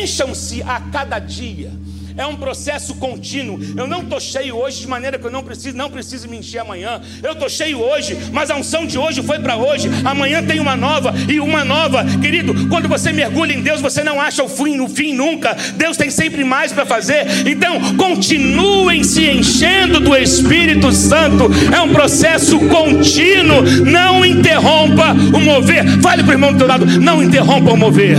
Encham-se 0.02 0.62
a 0.62 0.80
cada 0.80 1.18
dia 1.18 1.72
é 2.16 2.26
um 2.26 2.36
processo 2.36 2.94
contínuo. 2.94 3.58
Eu 3.76 3.86
não 3.86 4.02
estou 4.02 4.20
cheio 4.20 4.56
hoje 4.56 4.80
de 4.80 4.88
maneira 4.88 5.18
que 5.18 5.26
eu 5.26 5.30
não 5.30 5.42
preciso, 5.42 5.76
não 5.76 5.90
preciso 5.90 6.28
me 6.28 6.38
encher 6.38 6.58
amanhã. 6.58 7.00
Eu 7.22 7.32
estou 7.32 7.48
cheio 7.48 7.80
hoje, 7.80 8.16
mas 8.32 8.50
a 8.50 8.56
unção 8.56 8.86
de 8.86 8.98
hoje 8.98 9.22
foi 9.22 9.38
para 9.38 9.56
hoje. 9.56 9.88
Amanhã 10.04 10.42
tem 10.42 10.60
uma 10.60 10.76
nova 10.76 11.14
e 11.28 11.40
uma 11.40 11.64
nova, 11.64 12.04
querido. 12.20 12.68
Quando 12.68 12.88
você 12.88 13.12
mergulha 13.12 13.52
em 13.52 13.62
Deus, 13.62 13.80
você 13.80 14.02
não 14.02 14.20
acha 14.20 14.42
o 14.42 14.48
fim, 14.48 14.80
o 14.80 14.88
fim 14.88 15.12
nunca. 15.14 15.56
Deus 15.76 15.96
tem 15.96 16.10
sempre 16.10 16.44
mais 16.44 16.72
para 16.72 16.86
fazer. 16.86 17.26
Então, 17.46 17.96
continuem 17.96 19.02
se 19.04 19.28
enchendo 19.28 20.00
do 20.00 20.16
Espírito 20.16 20.92
Santo. 20.92 21.50
É 21.74 21.80
um 21.80 21.92
processo 21.92 22.58
contínuo. 22.68 23.62
Não 23.84 24.24
interrompa 24.24 25.12
o 25.12 25.40
mover. 25.40 26.00
Fale 26.00 26.22
para 26.22 26.30
o 26.30 26.34
irmão 26.34 26.52
do 26.52 26.58
teu 26.58 26.66
lado, 26.66 26.86
não 27.00 27.22
interrompa 27.22 27.72
o 27.72 27.76
mover. 27.76 28.18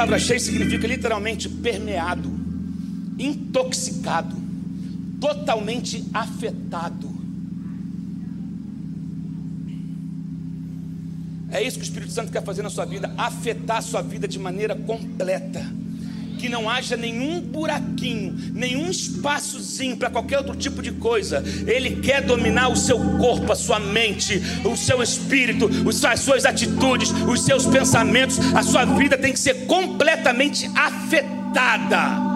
Palavra 0.00 0.18
cheio 0.18 0.40
significa 0.40 0.86
literalmente 0.86 1.46
permeado, 1.46 2.32
intoxicado, 3.18 4.34
totalmente 5.20 6.02
afetado. 6.14 7.10
É 11.50 11.62
isso 11.62 11.76
que 11.76 11.82
o 11.82 11.84
Espírito 11.84 12.12
Santo 12.12 12.32
quer 12.32 12.42
fazer 12.42 12.62
na 12.62 12.70
sua 12.70 12.86
vida, 12.86 13.12
afetar 13.18 13.76
a 13.76 13.82
sua 13.82 14.00
vida 14.00 14.26
de 14.26 14.38
maneira 14.38 14.74
completa 14.74 15.70
que 16.40 16.48
não 16.48 16.68
haja 16.68 16.96
nenhum 16.96 17.40
buraquinho, 17.40 18.34
nenhum 18.54 18.90
espaçozinho 18.90 19.96
para 19.96 20.10
qualquer 20.10 20.38
outro 20.38 20.56
tipo 20.56 20.80
de 20.80 20.92
coisa. 20.92 21.44
Ele 21.66 21.96
quer 21.96 22.22
dominar 22.22 22.68
o 22.68 22.76
seu 22.76 22.98
corpo, 23.18 23.52
a 23.52 23.56
sua 23.56 23.78
mente, 23.78 24.40
o 24.64 24.76
seu 24.76 25.02
espírito, 25.02 25.68
as 26.08 26.20
suas 26.20 26.44
atitudes, 26.44 27.10
os 27.10 27.44
seus 27.44 27.66
pensamentos. 27.66 28.38
A 28.54 28.62
sua 28.62 28.84
vida 28.84 29.18
tem 29.18 29.32
que 29.32 29.38
ser 29.38 29.66
completamente 29.66 30.70
afetada 30.74 32.29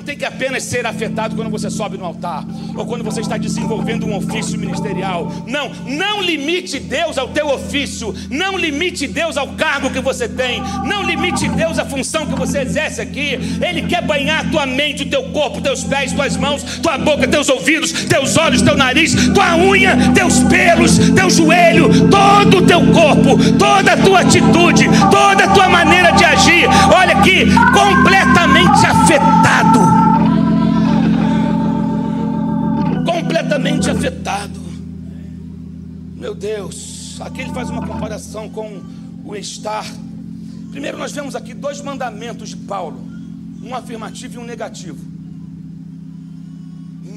não 0.00 0.06
tem 0.06 0.16
que 0.16 0.24
apenas 0.24 0.62
ser 0.62 0.86
afetado 0.86 1.36
quando 1.36 1.50
você 1.50 1.68
sobe 1.68 1.98
no 1.98 2.06
altar 2.06 2.42
ou 2.74 2.86
quando 2.86 3.04
você 3.04 3.20
está 3.20 3.36
desenvolvendo 3.36 4.06
um 4.06 4.16
ofício 4.16 4.58
ministerial. 4.58 5.30
Não, 5.46 5.70
não 5.84 6.22
limite 6.22 6.80
Deus 6.80 7.18
ao 7.18 7.28
teu 7.28 7.48
ofício, 7.48 8.14
não 8.30 8.56
limite 8.56 9.06
Deus 9.06 9.36
ao 9.36 9.48
cargo 9.48 9.90
que 9.90 10.00
você 10.00 10.26
tem, 10.26 10.62
não 10.86 11.02
limite 11.02 11.46
Deus 11.50 11.78
à 11.78 11.84
função 11.84 12.24
que 12.24 12.34
você 12.34 12.60
exerce 12.60 13.02
aqui. 13.02 13.38
Ele 13.60 13.82
quer 13.82 14.00
banhar 14.00 14.50
tua 14.50 14.64
mente, 14.64 15.02
o 15.02 15.06
teu 15.10 15.24
corpo, 15.24 15.60
teus 15.60 15.84
pés, 15.84 16.14
tuas 16.14 16.34
mãos, 16.34 16.62
tua 16.78 16.96
boca, 16.96 17.28
teus 17.28 17.50
ouvidos, 17.50 17.92
teus 18.06 18.38
olhos, 18.38 18.62
teu 18.62 18.78
nariz, 18.78 19.14
tua 19.34 19.54
unha, 19.54 19.94
teus 20.14 20.38
pelos, 20.44 20.96
teu 21.10 21.28
joelho, 21.28 22.08
todo 22.08 22.56
o 22.56 22.66
teu 22.66 22.80
corpo, 22.90 23.36
toda 23.58 23.92
a 23.92 23.96
tua 23.98 24.20
atitude, 24.20 24.88
toda 25.10 25.44
a 25.44 25.48
tua 25.48 25.68
maneira 25.68 26.10
de 26.12 26.24
agir. 26.24 26.66
Olha 26.90 27.18
aqui, 27.18 27.44
completamente 27.74 28.86
afetado 28.86 29.10
afetado. 29.10 29.89
Meu 36.20 36.34
Deus, 36.34 37.18
aqui 37.18 37.40
ele 37.40 37.54
faz 37.54 37.70
uma 37.70 37.86
comparação 37.86 38.50
com 38.50 38.82
o 39.24 39.34
estar. 39.34 39.86
Primeiro, 40.70 40.98
nós 40.98 41.12
vemos 41.12 41.34
aqui 41.34 41.54
dois 41.54 41.80
mandamentos 41.80 42.50
de 42.50 42.56
Paulo: 42.58 43.00
um 43.62 43.74
afirmativo 43.74 44.34
e 44.34 44.38
um 44.38 44.44
negativo. 44.44 45.02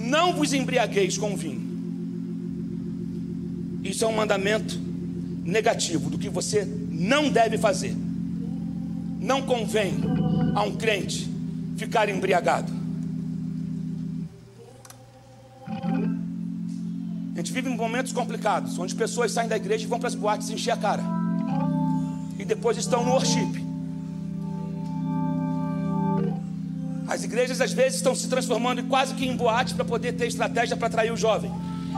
Não 0.07 0.31
vos 0.31 0.53
embriagueis 0.53 1.17
com 1.17 1.35
vinho. 1.35 1.61
Isso 3.83 4.05
é 4.05 4.07
um 4.07 4.15
mandamento 4.15 4.79
negativo 5.43 6.09
do 6.09 6.17
que 6.17 6.29
você 6.29 6.65
não 6.89 7.29
deve 7.29 7.57
fazer. 7.57 7.93
Não 9.19 9.41
convém 9.41 9.95
a 10.55 10.63
um 10.63 10.77
crente 10.77 11.29
ficar 11.75 12.07
embriagado. 12.07 12.71
A 17.33 17.37
gente 17.37 17.51
vive 17.51 17.67
momentos 17.69 18.11
complicados, 18.11 18.77
onde 18.77 18.93
pessoas 18.93 19.31
saem 19.31 19.49
da 19.49 19.55
igreja 19.55 19.85
e 19.85 19.87
vão 19.87 19.99
para 19.99 20.07
as 20.07 20.15
boates 20.15 20.49
encher 20.49 20.71
a 20.71 20.77
cara. 20.77 21.03
E 22.37 22.45
depois 22.45 22.77
estão 22.77 23.03
no 23.03 23.11
worship. 23.11 23.63
As 27.07 27.23
igrejas 27.23 27.59
às 27.59 27.73
vezes 27.73 27.97
estão 27.97 28.15
se 28.15 28.27
transformando 28.27 28.83
quase 28.83 29.13
que 29.15 29.25
em 29.25 29.35
boate 29.35 29.73
para 29.73 29.83
poder 29.83 30.13
ter 30.13 30.27
estratégia 30.27 30.77
para 30.77 30.87
atrair 30.87 31.11
o 31.11 31.17
jovem. 31.17 31.51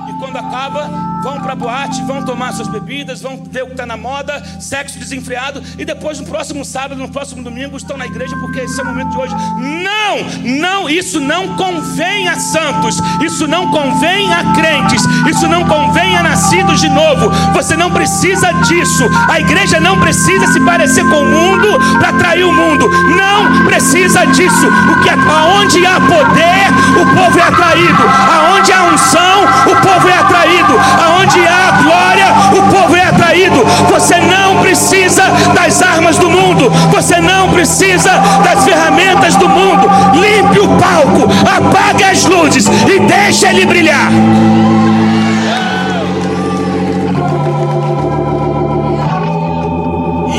E 0.08 0.14
quando 0.20 0.38
acaba, 0.38 0.90
vão 1.24 1.40
para 1.42 1.56
boate, 1.56 2.04
vão 2.04 2.24
tomar 2.24 2.54
suas 2.54 2.68
bebidas, 2.68 3.22
vão 3.22 3.42
ver 3.50 3.64
o 3.64 3.68
que 3.68 3.72
está 3.74 3.86
na 3.86 3.98
moda, 3.98 4.44
sexo 4.60 5.00
desenfreado, 5.00 5.62
e 5.78 5.86
depois 5.86 6.20
no 6.20 6.26
próximo 6.28 6.64
sábado, 6.64 7.02
no 7.02 7.10
próximo 7.10 7.44
domingo, 7.44 7.78
estão 7.78 7.98
na 7.98 8.06
igreja 8.06 8.36
porque 8.38 8.60
esse 8.60 8.80
é 8.80 8.84
o 8.84 8.88
momento 8.88 9.12
de 9.12 9.18
hoje. 9.18 9.36
Não, 9.58 10.60
não, 10.60 10.90
isso 10.90 11.20
não 11.20 11.56
convém 11.56 12.28
a 12.28 12.38
santos, 12.40 12.98
isso 13.24 13.48
não 13.48 13.72
convém 13.72 14.34
a 14.34 14.54
crentes, 14.54 15.04
isso 15.30 15.48
não 15.48 15.66
convém 15.66 16.16
a 16.18 16.24
nascidos 16.24 16.80
de 16.80 16.90
novo. 16.90 17.30
Você 17.54 17.76
não 17.76 17.92
precisa 17.92 18.52
disso. 18.68 19.10
A 19.30 19.40
igreja 19.40 19.80
não 19.80 20.00
precisa 20.00 20.48
se 20.48 20.60
parecer 20.62 21.04
com 21.10 21.22
o 21.22 21.26
mundo 21.26 21.68
para 22.00 22.10
atrair 22.10 22.44
o 22.44 22.54
mundo. 22.54 22.88
Não 22.90 23.66
precisa 23.66 24.26
disso. 24.26 24.68
O 24.68 25.02
que 25.02 25.10
é, 25.10 25.14
aonde 25.14 25.86
há 25.86 26.00
poder, 26.00 26.66
o 27.02 27.16
povo 27.16 27.40
é 27.40 27.44
atraído. 27.44 28.04
Aonde 28.04 28.72
há 28.72 28.84
unção, 28.84 29.44
o 29.72 29.76
povo 29.86 30.08
é 30.08 30.18
atraído. 30.18 30.74
Aonde 31.06 31.40
há 31.48 31.72
glória, 31.84 32.26
o 32.58 32.74
povo 32.74 32.96
é 32.96 33.04
atraído. 33.04 33.64
Você 33.92 34.18
não 34.20 34.62
precisa 34.62 35.24
das 35.54 35.82
armas 35.82 36.18
do 36.18 36.30
mundo. 36.30 36.70
Você 36.92 37.22
não 37.22 37.50
precisa 37.52 38.12
das 38.44 38.64
ferramentas 38.64 39.36
do 39.36 39.48
mundo. 39.48 39.88
Limpe 40.14 40.60
o 40.60 40.68
palco, 40.78 41.30
apague 41.58 42.04
as 42.04 42.26
luzes 42.26 42.66
e 42.68 43.00
deixe 43.00 43.46
ele 43.46 43.66
brilhar. 43.66 44.10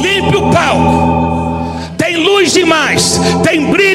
Limpe 0.02 0.36
o 0.36 0.50
palco 0.50 1.16
luz 2.46 2.52
demais, 2.52 3.20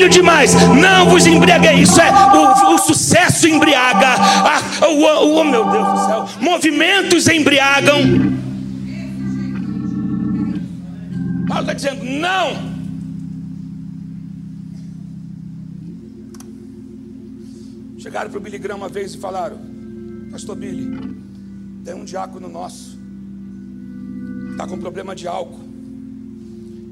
brilho 0.02 0.10
demais. 0.10 0.54
Não 0.54 1.10
vos 1.10 1.28
embriagueis. 1.28 1.90
Isso 1.90 2.02
é 2.02 2.12
o, 2.12 2.74
o 2.74 2.78
sucesso 2.80 3.48
embriaga. 3.48 4.16
Ah, 4.18 4.88
o, 4.88 5.40
o, 5.40 5.44
meu 5.44 5.70
Deus 5.70 5.88
do 5.88 6.06
céu. 6.06 6.30
Movimentos 6.42 7.28
embriagam. 7.28 8.02
Paulo 11.48 11.62
está 11.62 11.74
dizendo: 11.74 12.04
não. 12.04 12.72
Chegaram 18.00 18.32
para 18.32 18.40
o 18.40 18.42
Billy 18.42 18.58
Graham 18.58 18.78
uma 18.78 18.90
vez 18.90 19.14
e 19.14 19.18
falaram: 19.18 19.60
Pastor 20.32 20.56
Billy, 20.56 20.90
tem 21.86 21.94
um 21.94 22.04
diácono 22.04 22.50
nosso, 22.50 22.98
está 24.52 24.66
com 24.66 24.78
problema 24.78 25.16
de 25.16 25.28
álcool 25.28 25.72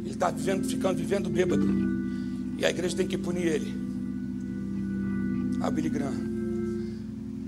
está 0.06 0.32
vivendo, 0.32 0.67
ficando 0.67 0.98
vivendo 0.98 1.30
bêbado. 1.30 1.99
E 2.60 2.65
a 2.65 2.69
igreja 2.69 2.98
tem 2.98 3.08
que 3.08 3.17
punir 3.17 3.48
ele. 3.48 3.74
Ah, 5.62 5.72
Billy 5.72 5.89
Graham. 5.89 6.30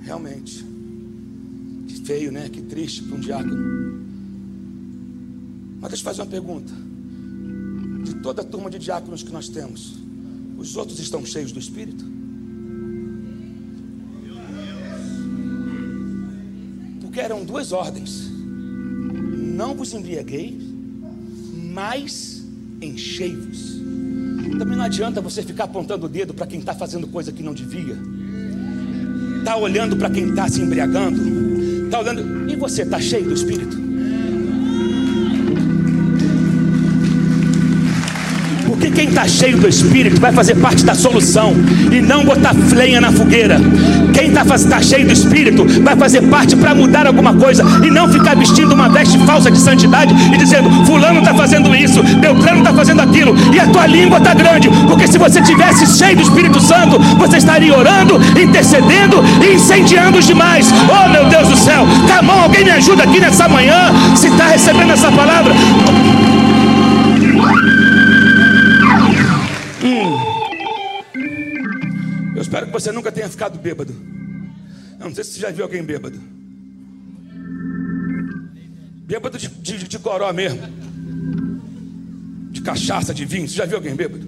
Realmente. 0.03 0.65
Que 1.85 1.99
feio, 2.05 2.31
né? 2.31 2.47
Que 2.47 2.61
triste 2.61 3.03
para 3.03 3.17
um 3.17 3.19
diácono. 3.19 4.01
Mas 5.81 5.89
deixa 5.89 6.01
eu 6.01 6.05
fazer 6.05 6.21
uma 6.21 6.27
pergunta. 6.27 6.71
De 8.05 8.15
toda 8.15 8.41
a 8.41 8.45
turma 8.45 8.69
de 8.69 8.79
diáconos 8.79 9.21
que 9.21 9.31
nós 9.33 9.49
temos, 9.49 9.97
os 10.57 10.77
outros 10.77 10.97
estão 10.99 11.25
cheios 11.25 11.51
do 11.51 11.59
Espírito? 11.59 12.05
Porque 17.01 17.19
eram 17.19 17.43
duas 17.43 17.73
ordens: 17.73 18.29
não 19.57 19.75
vos 19.75 19.93
embriagueis, 19.93 20.63
mas 21.73 22.45
enchei-vos. 22.81 23.90
Também 24.57 24.77
não 24.77 24.85
adianta 24.85 25.21
você 25.21 25.43
ficar 25.43 25.65
apontando 25.65 26.05
o 26.05 26.09
dedo 26.09 26.33
para 26.33 26.47
quem 26.47 26.59
está 26.59 26.73
fazendo 26.73 27.07
coisa 27.07 27.31
que 27.31 27.43
não 27.43 27.53
devia. 27.53 27.97
Está 29.39 29.57
olhando 29.57 29.97
para 29.97 30.09
quem 30.09 30.29
está 30.29 30.47
se 30.47 30.61
embriagando. 30.61 31.85
Está 31.85 31.99
olhando. 31.99 32.49
E 32.49 32.55
você 32.55 32.83
está 32.83 32.99
cheio 32.99 33.25
do 33.25 33.33
Espírito? 33.33 33.90
Porque 38.81 38.95
quem 38.95 39.09
está 39.09 39.27
cheio 39.27 39.57
do 39.57 39.69
Espírito 39.69 40.19
vai 40.19 40.31
fazer 40.31 40.55
parte 40.55 40.83
da 40.83 40.95
solução 40.95 41.53
e 41.91 42.01
não 42.01 42.25
botar 42.25 42.55
lenha 42.73 42.99
na 42.99 43.11
fogueira. 43.11 43.61
Quem 44.11 44.29
está 44.29 44.43
tá 44.43 44.81
cheio 44.81 45.05
do 45.05 45.13
Espírito 45.13 45.67
vai 45.83 45.95
fazer 45.95 46.21
parte 46.23 46.55
para 46.55 46.73
mudar 46.73 47.05
alguma 47.05 47.31
coisa 47.31 47.63
e 47.85 47.91
não 47.91 48.11
ficar 48.11 48.35
vestindo 48.35 48.73
uma 48.73 48.89
veste 48.89 49.19
falsa 49.19 49.51
de 49.51 49.59
santidade 49.59 50.15
e 50.33 50.35
dizendo: 50.35 50.67
Fulano 50.83 51.19
está 51.19 51.31
fazendo 51.31 51.75
isso, 51.75 52.01
Beltrano 52.01 52.61
está 52.61 52.73
fazendo 52.73 53.01
aquilo, 53.01 53.35
e 53.53 53.59
a 53.59 53.67
tua 53.67 53.85
língua 53.85 54.17
está 54.17 54.33
grande. 54.33 54.67
Porque 54.87 55.07
se 55.07 55.19
você 55.19 55.43
tivesse 55.43 55.85
cheio 55.85 56.15
do 56.15 56.23
Espírito 56.23 56.59
Santo, 56.59 56.97
você 57.19 57.37
estaria 57.37 57.77
orando, 57.77 58.19
intercedendo 58.35 59.23
e 59.47 59.57
incendiando 59.57 60.17
os 60.17 60.25
demais. 60.25 60.73
Oh 60.89 61.07
meu 61.07 61.25
Deus 61.25 61.49
do 61.49 61.55
céu, 61.55 61.85
tá 62.07 62.23
bom, 62.23 62.41
alguém 62.41 62.63
me 62.63 62.71
ajuda 62.71 63.03
aqui 63.03 63.19
nessa 63.19 63.47
manhã? 63.47 63.91
Se 64.15 64.27
está 64.27 64.47
recebendo 64.47 64.93
essa 64.93 65.11
palavra. 65.11 65.53
Que 72.71 72.79
você 72.79 72.91
nunca 72.91 73.11
tenha 73.11 73.29
ficado 73.29 73.59
bêbado. 73.59 73.93
Eu 74.99 75.07
não 75.07 75.13
sei 75.13 75.23
se 75.23 75.33
você 75.33 75.39
já 75.41 75.51
viu 75.51 75.65
alguém 75.65 75.83
bêbado. 75.83 76.17
Bêbado 79.05 79.37
de, 79.37 79.49
de, 79.49 79.87
de 79.87 79.97
goró 79.97 80.31
mesmo. 80.31 80.61
De 82.49 82.61
cachaça, 82.61 83.13
de 83.13 83.25
vinho. 83.25 83.47
Você 83.47 83.55
já 83.55 83.65
viu 83.65 83.75
alguém 83.75 83.93
bêbado? 83.93 84.25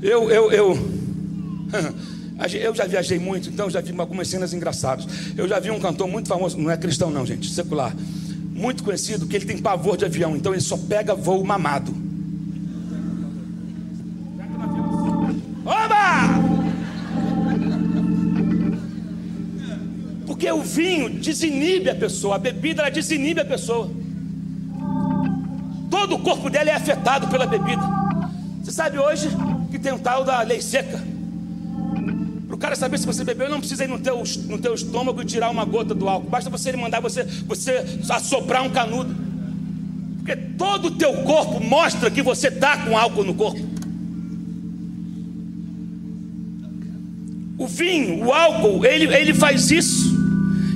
Eu, 0.00 0.30
eu, 0.30 0.50
eu. 0.50 0.78
Eu 2.60 2.74
já 2.74 2.84
viajei 2.84 3.16
muito, 3.16 3.48
então 3.48 3.70
já 3.70 3.80
vi 3.80 3.94
algumas 3.96 4.26
cenas 4.26 4.52
engraçadas. 4.52 5.06
Eu 5.36 5.46
já 5.46 5.60
vi 5.60 5.70
um 5.70 5.78
cantor 5.78 6.08
muito 6.08 6.28
famoso, 6.28 6.58
não 6.58 6.68
é 6.68 6.76
cristão, 6.76 7.08
não, 7.08 7.24
gente, 7.24 7.48
secular. 7.48 7.94
Muito 8.50 8.82
conhecido, 8.82 9.24
que 9.24 9.36
ele 9.36 9.44
tem 9.44 9.56
pavor 9.56 9.96
de 9.96 10.04
avião, 10.04 10.36
então 10.36 10.52
ele 10.52 10.60
só 10.60 10.76
pega 10.76 11.14
voo 11.14 11.44
mamado. 11.44 11.94
O 20.54 20.62
vinho 20.62 21.10
desinibe 21.10 21.90
a 21.90 21.94
pessoa, 21.94 22.36
a 22.36 22.38
bebida 22.38 22.82
ela 22.82 22.90
desinibe 22.90 23.40
a 23.40 23.44
pessoa. 23.44 23.90
Todo 25.90 26.16
o 26.16 26.18
corpo 26.20 26.50
dela 26.50 26.70
é 26.70 26.74
afetado 26.74 27.28
pela 27.28 27.46
bebida. 27.46 27.82
Você 28.62 28.72
sabe 28.72 28.98
hoje 28.98 29.28
que 29.70 29.78
tem 29.78 29.92
um 29.92 29.98
tal 29.98 30.24
da 30.24 30.40
lei 30.42 30.60
seca. 30.60 31.02
Para 32.46 32.56
o 32.56 32.58
cara 32.58 32.76
saber 32.76 32.98
se 32.98 33.06
você 33.06 33.24
bebeu, 33.24 33.48
não 33.48 33.58
precisa 33.58 33.84
ir 33.84 33.88
no 33.88 33.98
teu, 33.98 34.22
no 34.46 34.58
teu 34.58 34.74
estômago 34.74 35.20
e 35.22 35.24
tirar 35.24 35.50
uma 35.50 35.64
gota 35.64 35.94
do 35.94 36.08
álcool. 36.08 36.30
Basta 36.30 36.48
você 36.48 36.72
mandar 36.76 37.00
você, 37.00 37.24
você 37.46 37.84
assoprar 38.08 38.62
um 38.62 38.70
canudo. 38.70 39.14
Porque 40.18 40.36
todo 40.36 40.86
o 40.86 40.90
teu 40.92 41.12
corpo 41.22 41.62
mostra 41.62 42.10
que 42.10 42.22
você 42.22 42.48
está 42.48 42.78
com 42.78 42.96
álcool 42.96 43.24
no 43.24 43.34
corpo. 43.34 43.60
O 47.58 47.66
vinho, 47.66 48.24
o 48.24 48.32
álcool, 48.32 48.84
ele, 48.84 49.14
ele 49.14 49.34
faz 49.34 49.70
isso 49.70 50.13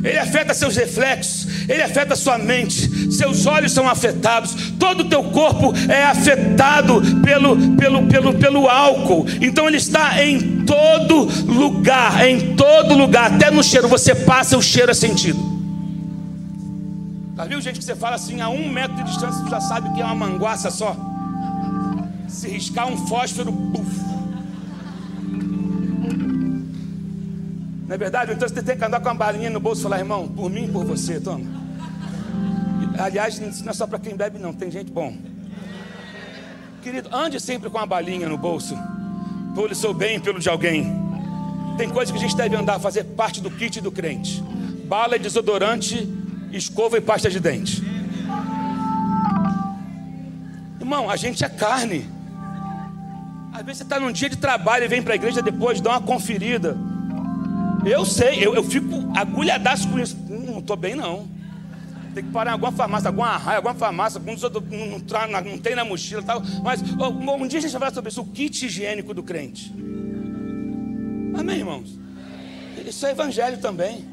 ele 0.03 0.19
afeta 0.19 0.55
seus 0.55 0.77
reflexos, 0.77 1.69
ele 1.69 1.83
afeta 1.83 2.15
sua 2.15 2.39
mente, 2.39 3.13
seus 3.13 3.47
olhos 3.47 3.73
são 3.73 3.89
afetados, 3.89 4.73
todo 4.79 5.01
o 5.01 5.09
teu 5.09 5.25
corpo 5.25 5.73
é 5.89 6.05
afetado 6.05 7.01
pelo, 7.23 7.57
pelo, 7.77 8.07
pelo, 8.07 8.35
pelo 8.35 8.69
álcool. 8.69 9.27
Então 9.41 9.67
ele 9.67 9.77
está 9.77 10.25
em 10.25 10.65
todo 10.65 11.29
lugar, 11.45 12.27
em 12.27 12.55
todo 12.55 12.97
lugar, 12.97 13.33
até 13.33 13.51
no 13.51 13.63
cheiro. 13.63 13.89
Você 13.89 14.15
passa, 14.15 14.57
o 14.57 14.63
cheiro 14.63 14.91
é 14.91 14.95
sentido. 14.95 15.39
Já 17.37 17.45
viu 17.45 17.61
gente 17.61 17.79
que 17.79 17.85
você 17.85 17.95
fala 17.95 18.17
assim, 18.17 18.41
a 18.41 18.49
um 18.49 18.69
metro 18.69 18.97
de 18.97 19.05
distância, 19.05 19.43
você 19.43 19.51
já 19.51 19.61
sabe 19.61 19.93
que 19.95 20.01
é 20.01 20.05
uma 20.05 20.15
manguaça 20.15 20.71
só? 20.71 20.97
Se 22.27 22.49
riscar 22.49 22.89
um 22.89 23.07
fósforo, 23.07 23.53
puf. 23.53 24.08
Não 27.89 27.95
é 27.95 27.99
verdade? 27.99 28.33
Então 28.33 28.47
você 28.47 28.63
tem 28.63 28.77
que 28.77 28.85
andar 28.85 29.01
com 29.01 29.09
uma 29.09 29.15
balinha 29.15 29.49
no 29.49 29.59
bolso 29.59 29.81
e 29.81 29.85
falar, 29.85 29.99
irmão, 29.99 30.29
por 30.29 30.51
mim 30.51 30.67
e 30.67 30.69
por 30.69 30.85
você, 30.85 31.19
toma. 31.19 31.47
aliás, 32.99 33.41
não 33.63 33.71
é 33.71 33.73
só 33.73 33.87
para 33.87 33.99
quem 33.99 34.15
bebe, 34.15 34.39
não, 34.39 34.53
tem 34.53 34.71
gente 34.71 34.93
bom. 34.93 35.17
Querido, 36.83 37.09
ande 37.11 37.41
sempre 37.41 37.71
com 37.71 37.79
uma 37.79 37.87
balinha 37.87 38.29
no 38.29 38.37
bolso, 38.37 38.77
pelo 39.55 39.75
seu 39.75 39.95
bem, 39.95 40.21
pelo 40.21 40.39
de 40.39 40.51
alguém. 40.51 40.87
Tem 41.79 41.89
coisa 41.89 42.13
que 42.13 42.19
a 42.19 42.21
gente 42.21 42.37
deve 42.37 42.55
andar, 42.55 42.79
fazer 42.79 43.05
parte 43.05 43.41
do 43.41 43.51
kit 43.51 43.81
do 43.81 43.91
crente: 43.91 44.43
bala, 44.85 45.19
desodorante, 45.19 46.07
escova 46.53 46.99
e 46.99 47.01
pasta 47.01 47.31
de 47.31 47.41
dente. 47.41 47.83
Irmão, 50.79 51.09
a 51.09 51.17
gente 51.17 51.43
é 51.43 51.49
carne. 51.49 52.07
Às 53.51 53.63
vezes 53.63 53.79
você 53.79 53.83
está 53.85 53.99
num 53.99 54.13
dia 54.13 54.29
de 54.29 54.37
trabalho 54.37 54.85
e 54.85 54.89
vem 54.89 55.03
para 55.03 55.15
a 55.15 55.17
igreja 55.17 55.41
depois, 55.41 55.81
dá 55.81 55.93
uma 55.93 56.03
conferida. 56.03 56.77
Eu 57.85 58.05
sei, 58.05 58.45
eu, 58.45 58.55
eu 58.55 58.63
fico 58.63 59.11
agulhadaço 59.17 59.89
com 59.89 59.99
isso. 59.99 60.17
Hum, 60.29 60.53
não 60.53 60.59
estou 60.59 60.77
bem, 60.77 60.95
não. 60.95 61.29
Tem 62.15 62.25
que 62.25 62.31
parar 62.31 62.51
em 62.51 62.55
alguma 62.55 62.73
farmácia, 62.73 63.09
alguma 63.09 63.37
raia, 63.37 63.59
alguma 63.59 63.75
farmácia, 63.75 64.19
algum 64.19 64.35
não, 64.35 64.99
não, 64.99 65.51
não, 65.53 65.59
tem 65.59 65.75
na 65.75 65.85
mochila 65.85 66.23
tal. 66.23 66.43
Mas 66.65 66.83
um 66.83 67.47
dia 67.47 67.59
a 67.59 67.63
gente 67.63 67.71
vai 67.73 67.81
falar 67.81 67.95
sobre 67.95 68.11
isso, 68.11 68.21
o 68.21 68.27
kit 68.27 68.67
higiênico 68.67 69.15
do 69.15 69.23
crente. 69.23 69.73
Amém, 71.39 71.59
irmãos? 71.59 71.99
Isso 72.85 73.07
é 73.07 73.11
evangelho 73.11 73.59
também. 73.59 74.07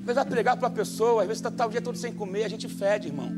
Às 0.00 0.06
vezes 0.06 0.14
vai 0.14 0.24
pregar 0.24 0.56
para 0.56 0.68
a 0.68 0.70
pessoa, 0.70 1.22
às 1.22 1.28
vezes 1.28 1.40
está 1.40 1.50
tá 1.50 1.66
o 1.66 1.70
dia 1.70 1.82
todo 1.82 1.96
sem 1.96 2.12
comer, 2.12 2.44
a 2.44 2.48
gente 2.48 2.66
fede, 2.66 3.08
irmão. 3.08 3.30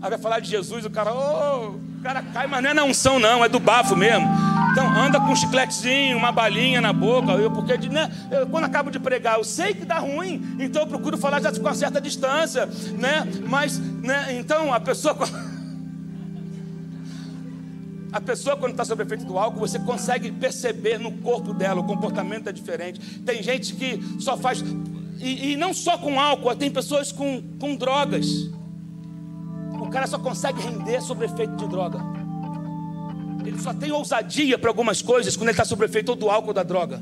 Aí 0.00 0.10
vai 0.10 0.18
falar 0.18 0.40
de 0.40 0.48
Jesus, 0.48 0.84
o 0.84 0.90
cara, 0.90 1.12
oh, 1.12 1.76
o 1.76 2.02
cara 2.02 2.22
cai, 2.22 2.46
mas 2.46 2.62
não 2.62 2.70
é 2.70 2.74
na 2.74 2.84
unção, 2.84 3.18
não, 3.18 3.44
é 3.44 3.48
do 3.48 3.60
bafo 3.60 3.94
mesmo. 3.94 4.26
Então 4.72 4.88
anda 4.90 5.20
com 5.20 5.26
um 5.26 5.36
chicletezinho, 5.36 6.16
uma 6.16 6.32
balinha 6.32 6.80
na 6.80 6.92
boca, 6.92 7.32
eu, 7.32 7.50
porque 7.50 7.76
né, 7.88 8.10
eu, 8.30 8.46
quando 8.46 8.64
acabo 8.64 8.90
de 8.90 8.98
pregar, 8.98 9.38
eu 9.38 9.44
sei 9.44 9.74
que 9.74 9.84
dá 9.84 9.98
ruim, 9.98 10.56
então 10.58 10.82
eu 10.82 10.88
procuro 10.88 11.16
falar 11.18 11.40
já 11.40 11.52
com 11.52 11.60
uma 11.60 11.74
certa 11.74 12.00
distância, 12.00 12.66
né? 12.98 13.26
Mas, 13.46 13.78
né, 13.78 14.38
então 14.38 14.72
a 14.72 14.80
pessoa. 14.80 15.16
A 18.12 18.20
pessoa, 18.20 18.58
quando 18.58 18.72
está 18.72 18.84
sob 18.84 19.02
efeito 19.02 19.24
do 19.24 19.38
álcool, 19.38 19.60
você 19.60 19.78
consegue 19.78 20.30
perceber 20.30 20.98
no 20.98 21.12
corpo 21.12 21.54
dela, 21.54 21.80
o 21.80 21.84
comportamento 21.84 22.46
é 22.46 22.52
diferente. 22.52 23.00
Tem 23.20 23.42
gente 23.42 23.74
que 23.74 23.98
só 24.20 24.36
faz. 24.36 24.62
E, 25.18 25.52
e 25.52 25.56
não 25.56 25.72
só 25.72 25.96
com 25.96 26.20
álcool, 26.20 26.54
tem 26.54 26.70
pessoas 26.70 27.10
com, 27.10 27.42
com 27.58 27.74
drogas 27.74 28.50
cara 29.92 30.06
só 30.06 30.18
consegue 30.18 30.60
render 30.60 31.00
sob 31.02 31.24
efeito 31.24 31.54
de 31.54 31.68
droga. 31.68 32.00
Ele 33.44 33.58
só 33.60 33.72
tem 33.72 33.92
ousadia 33.92 34.58
para 34.58 34.70
algumas 34.70 35.02
coisas 35.02 35.36
quando 35.36 35.48
ele 35.48 35.52
está 35.52 35.64
sob 35.64 35.84
efeito 35.84 36.14
do 36.14 36.30
álcool 36.30 36.48
ou 36.48 36.54
da 36.54 36.62
droga. 36.62 37.00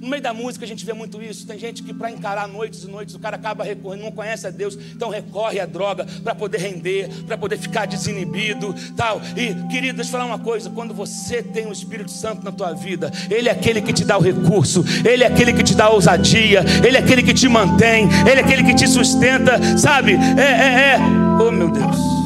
No 0.00 0.08
meio 0.08 0.22
da 0.22 0.32
música 0.32 0.64
a 0.64 0.68
gente 0.68 0.84
vê 0.86 0.94
muito 0.94 1.22
isso. 1.22 1.46
Tem 1.46 1.58
gente 1.58 1.82
que 1.82 1.92
para 1.92 2.10
encarar 2.10 2.48
noites 2.48 2.84
e 2.84 2.88
noites 2.88 3.14
o 3.14 3.18
cara 3.18 3.36
acaba 3.36 3.62
recorrendo, 3.62 4.02
não 4.02 4.10
conhece 4.10 4.46
a 4.46 4.50
Deus, 4.50 4.78
então 4.94 5.10
recorre 5.10 5.60
à 5.60 5.66
droga 5.66 6.06
para 6.24 6.34
poder 6.34 6.58
render, 6.58 7.08
para 7.26 7.36
poder 7.36 7.58
ficar 7.58 7.86
desinibido, 7.86 8.74
tal. 8.96 9.20
E 9.36 9.54
querido, 9.68 9.96
deixa 9.96 10.08
eu 10.08 10.12
falar 10.12 10.24
uma 10.24 10.38
coisa, 10.38 10.70
quando 10.70 10.94
você 10.94 11.42
tem 11.42 11.66
o 11.66 11.72
Espírito 11.72 12.10
Santo 12.10 12.42
na 12.42 12.50
tua 12.50 12.72
vida, 12.72 13.12
ele 13.28 13.50
é 13.50 13.52
aquele 13.52 13.82
que 13.82 13.92
te 13.92 14.04
dá 14.04 14.16
o 14.16 14.22
recurso, 14.22 14.82
ele 15.04 15.22
é 15.22 15.26
aquele 15.26 15.52
que 15.52 15.62
te 15.62 15.74
dá 15.74 15.84
a 15.84 15.90
ousadia, 15.90 16.64
ele 16.86 16.96
é 16.96 17.00
aquele 17.00 17.22
que 17.22 17.34
te 17.34 17.46
mantém, 17.46 18.08
ele 18.26 18.40
é 18.40 18.42
aquele 18.42 18.64
que 18.64 18.74
te 18.74 18.88
sustenta, 18.88 19.76
sabe? 19.76 20.12
É, 20.14 20.40
é, 20.40 20.94
é. 20.94 20.98
Oh, 21.38 21.52
meu 21.52 21.70
Deus. 21.70 22.19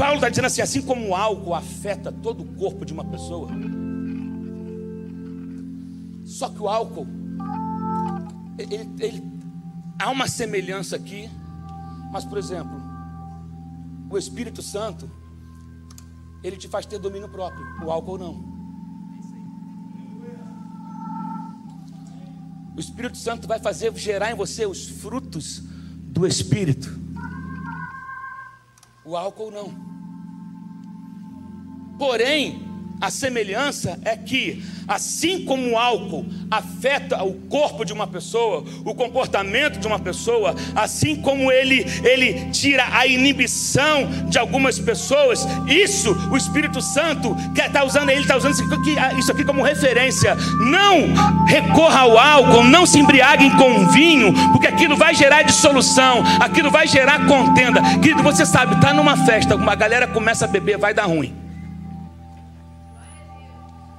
Paulo 0.00 0.14
está 0.14 0.30
dizendo 0.30 0.46
assim, 0.46 0.62
assim 0.62 0.80
como 0.80 1.08
o 1.08 1.14
álcool 1.14 1.54
afeta 1.54 2.10
todo 2.10 2.42
o 2.42 2.54
corpo 2.54 2.86
de 2.86 2.92
uma 2.94 3.04
pessoa, 3.04 3.50
só 6.24 6.48
que 6.48 6.58
o 6.58 6.66
álcool, 6.66 7.06
ele, 8.58 8.88
ele, 8.98 9.22
há 9.98 10.08
uma 10.08 10.26
semelhança 10.26 10.96
aqui, 10.96 11.28
mas, 12.10 12.24
por 12.24 12.38
exemplo, 12.38 12.80
o 14.08 14.16
Espírito 14.16 14.62
Santo, 14.62 15.10
ele 16.42 16.56
te 16.56 16.66
faz 16.66 16.86
ter 16.86 16.98
domínio 16.98 17.28
próprio, 17.28 17.62
o 17.84 17.90
álcool 17.90 18.16
não. 18.16 18.50
O 22.74 22.80
Espírito 22.80 23.18
Santo 23.18 23.46
vai 23.46 23.58
fazer 23.58 23.94
gerar 23.96 24.30
em 24.30 24.34
você 24.34 24.64
os 24.64 24.88
frutos 24.88 25.58
do 25.58 26.26
Espírito. 26.26 26.99
O 29.10 29.16
álcool 29.16 29.50
não. 29.50 29.72
Porém, 31.98 32.69
a 33.00 33.10
semelhança 33.10 33.98
é 34.04 34.14
que, 34.14 34.62
assim 34.86 35.44
como 35.44 35.70
o 35.70 35.78
álcool 35.78 36.26
afeta 36.50 37.22
o 37.24 37.32
corpo 37.48 37.84
de 37.84 37.92
uma 37.92 38.06
pessoa, 38.06 38.62
o 38.84 38.94
comportamento 38.94 39.78
de 39.78 39.86
uma 39.86 39.98
pessoa, 39.98 40.54
assim 40.74 41.16
como 41.16 41.50
ele, 41.50 41.86
ele 42.04 42.50
tira 42.50 42.86
a 42.92 43.06
inibição 43.06 44.06
de 44.28 44.38
algumas 44.38 44.78
pessoas, 44.78 45.46
isso 45.66 46.14
o 46.30 46.36
Espírito 46.36 46.82
Santo 46.82 47.34
está 47.56 47.84
usando, 47.84 48.10
ele 48.10 48.20
está 48.20 48.36
usando 48.36 48.52
isso 48.52 48.74
aqui, 48.74 48.94
isso 49.18 49.32
aqui 49.32 49.44
como 49.44 49.62
referência. 49.62 50.36
Não 50.60 51.46
recorra 51.46 52.00
ao 52.00 52.18
álcool, 52.18 52.64
não 52.64 52.84
se 52.84 52.98
embriaguem 52.98 53.50
com 53.56 53.88
vinho, 53.88 54.32
porque 54.52 54.66
aquilo 54.66 54.96
vai 54.96 55.14
gerar 55.14 55.42
dissolução, 55.42 56.22
aquilo 56.38 56.70
vai 56.70 56.86
gerar 56.86 57.26
contenda. 57.26 57.80
Querido, 58.00 58.22
você 58.22 58.44
sabe, 58.44 58.74
está 58.74 58.92
numa 58.92 59.16
festa, 59.24 59.56
uma 59.56 59.74
galera 59.74 60.06
começa 60.06 60.44
a 60.44 60.48
beber, 60.48 60.76
vai 60.76 60.92
dar 60.92 61.06
ruim. 61.06 61.39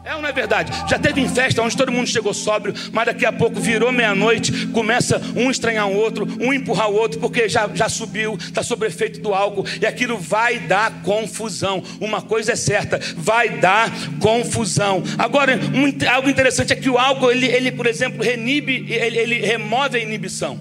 É 0.03 0.15
ou 0.15 0.21
não 0.21 0.29
é 0.29 0.31
verdade? 0.31 0.71
Já 0.89 0.97
teve 0.97 1.21
em 1.21 1.29
festa 1.29 1.61
onde 1.61 1.77
todo 1.77 1.91
mundo 1.91 2.07
chegou 2.07 2.33
sóbrio, 2.33 2.73
mas 2.91 3.05
daqui 3.05 3.23
a 3.23 3.31
pouco 3.31 3.59
virou 3.59 3.91
meia-noite, 3.91 4.67
começa 4.67 5.21
um 5.35 5.51
estranhar 5.51 5.87
o 5.87 5.95
outro, 5.95 6.27
um 6.39 6.51
empurrar 6.51 6.89
o 6.89 6.95
outro, 6.95 7.19
porque 7.19 7.47
já, 7.47 7.69
já 7.71 7.87
subiu, 7.87 8.35
está 8.35 8.63
sob 8.63 8.85
efeito 8.85 9.21
do 9.21 9.31
álcool, 9.31 9.63
e 9.79 9.85
aquilo 9.85 10.17
vai 10.17 10.57
dar 10.57 11.03
confusão. 11.03 11.83
Uma 11.99 12.19
coisa 12.19 12.53
é 12.53 12.55
certa, 12.55 12.99
vai 13.15 13.59
dar 13.59 13.91
confusão. 14.19 15.03
Agora, 15.19 15.55
um, 15.55 16.09
algo 16.09 16.29
interessante 16.29 16.73
é 16.73 16.75
que 16.75 16.89
o 16.89 16.97
álcool, 16.97 17.31
ele, 17.31 17.45
ele 17.45 17.71
por 17.71 17.85
exemplo, 17.85 18.23
renibe, 18.23 18.87
ele, 18.91 19.19
ele 19.19 19.39
remove 19.39 19.97
a 19.97 20.01
inibição. 20.01 20.59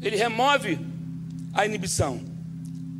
Ele 0.00 0.16
remove 0.16 0.80
a 1.54 1.64
inibição. 1.64 2.31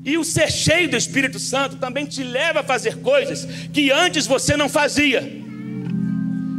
E 0.04 0.18
o 0.18 0.24
ser 0.24 0.50
cheio 0.50 0.90
do 0.90 0.96
Espírito 0.96 1.38
Santo 1.38 1.76
também 1.76 2.06
te 2.06 2.24
leva 2.24 2.60
a 2.60 2.64
fazer 2.64 2.96
coisas 2.98 3.46
que 3.72 3.90
antes 3.90 4.26
você 4.26 4.56
não 4.56 4.68
fazia. 4.68 5.22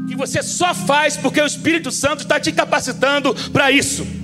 Que 0.08 0.16
você 0.16 0.42
só 0.42 0.74
faz 0.74 1.18
porque 1.18 1.42
o 1.42 1.46
Espírito 1.46 1.92
Santo 1.92 2.22
está 2.22 2.40
te 2.40 2.52
capacitando 2.52 3.34
para 3.52 3.70
isso. 3.70 4.23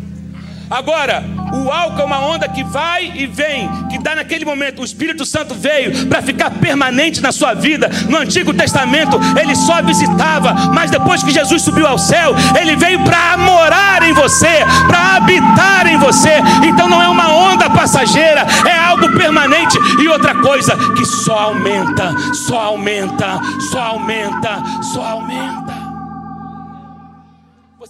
Agora, 0.69 1.23
o 1.51 1.71
álcool 1.71 2.01
é 2.01 2.05
uma 2.05 2.19
onda 2.19 2.47
que 2.47 2.63
vai 2.63 3.12
e 3.15 3.25
vem, 3.25 3.67
que 3.89 3.97
dá 3.97 4.15
naquele 4.15 4.45
momento. 4.45 4.82
O 4.82 4.86
Espírito 4.86 5.25
Santo 5.25 5.55
veio 5.55 6.05
para 6.05 6.21
ficar 6.21 6.51
permanente 6.51 7.21
na 7.21 7.32
sua 7.32 7.55
vida. 7.55 7.89
No 8.08 8.17
Antigo 8.17 8.53
Testamento, 8.53 9.19
ele 9.39 9.55
só 9.55 9.82
visitava, 9.82 10.53
mas 10.71 10.91
depois 10.91 11.23
que 11.23 11.32
Jesus 11.32 11.63
subiu 11.63 11.88
ao 11.88 11.97
céu, 11.97 12.36
ele 12.60 12.75
veio 12.75 13.03
para 13.03 13.36
morar 13.38 14.03
em 14.03 14.13
você, 14.13 14.63
para 14.88 15.15
habitar 15.15 15.88
em 15.88 15.97
você. 15.97 16.39
Então 16.63 16.88
não 16.88 17.01
é 17.01 17.10
uma 17.10 17.34
onda 17.34 17.67
passageira, 17.69 18.45
é 18.67 18.77
algo 18.77 19.12
permanente. 19.17 19.77
E 19.99 20.08
outra 20.08 20.36
coisa 20.36 20.77
que 20.95 21.05
só 21.05 21.39
aumenta, 21.39 22.13
só 22.34 22.60
aumenta, 22.60 23.39
só 23.71 23.82
aumenta, 23.82 24.63
só 24.93 25.03
aumenta. 25.03 25.78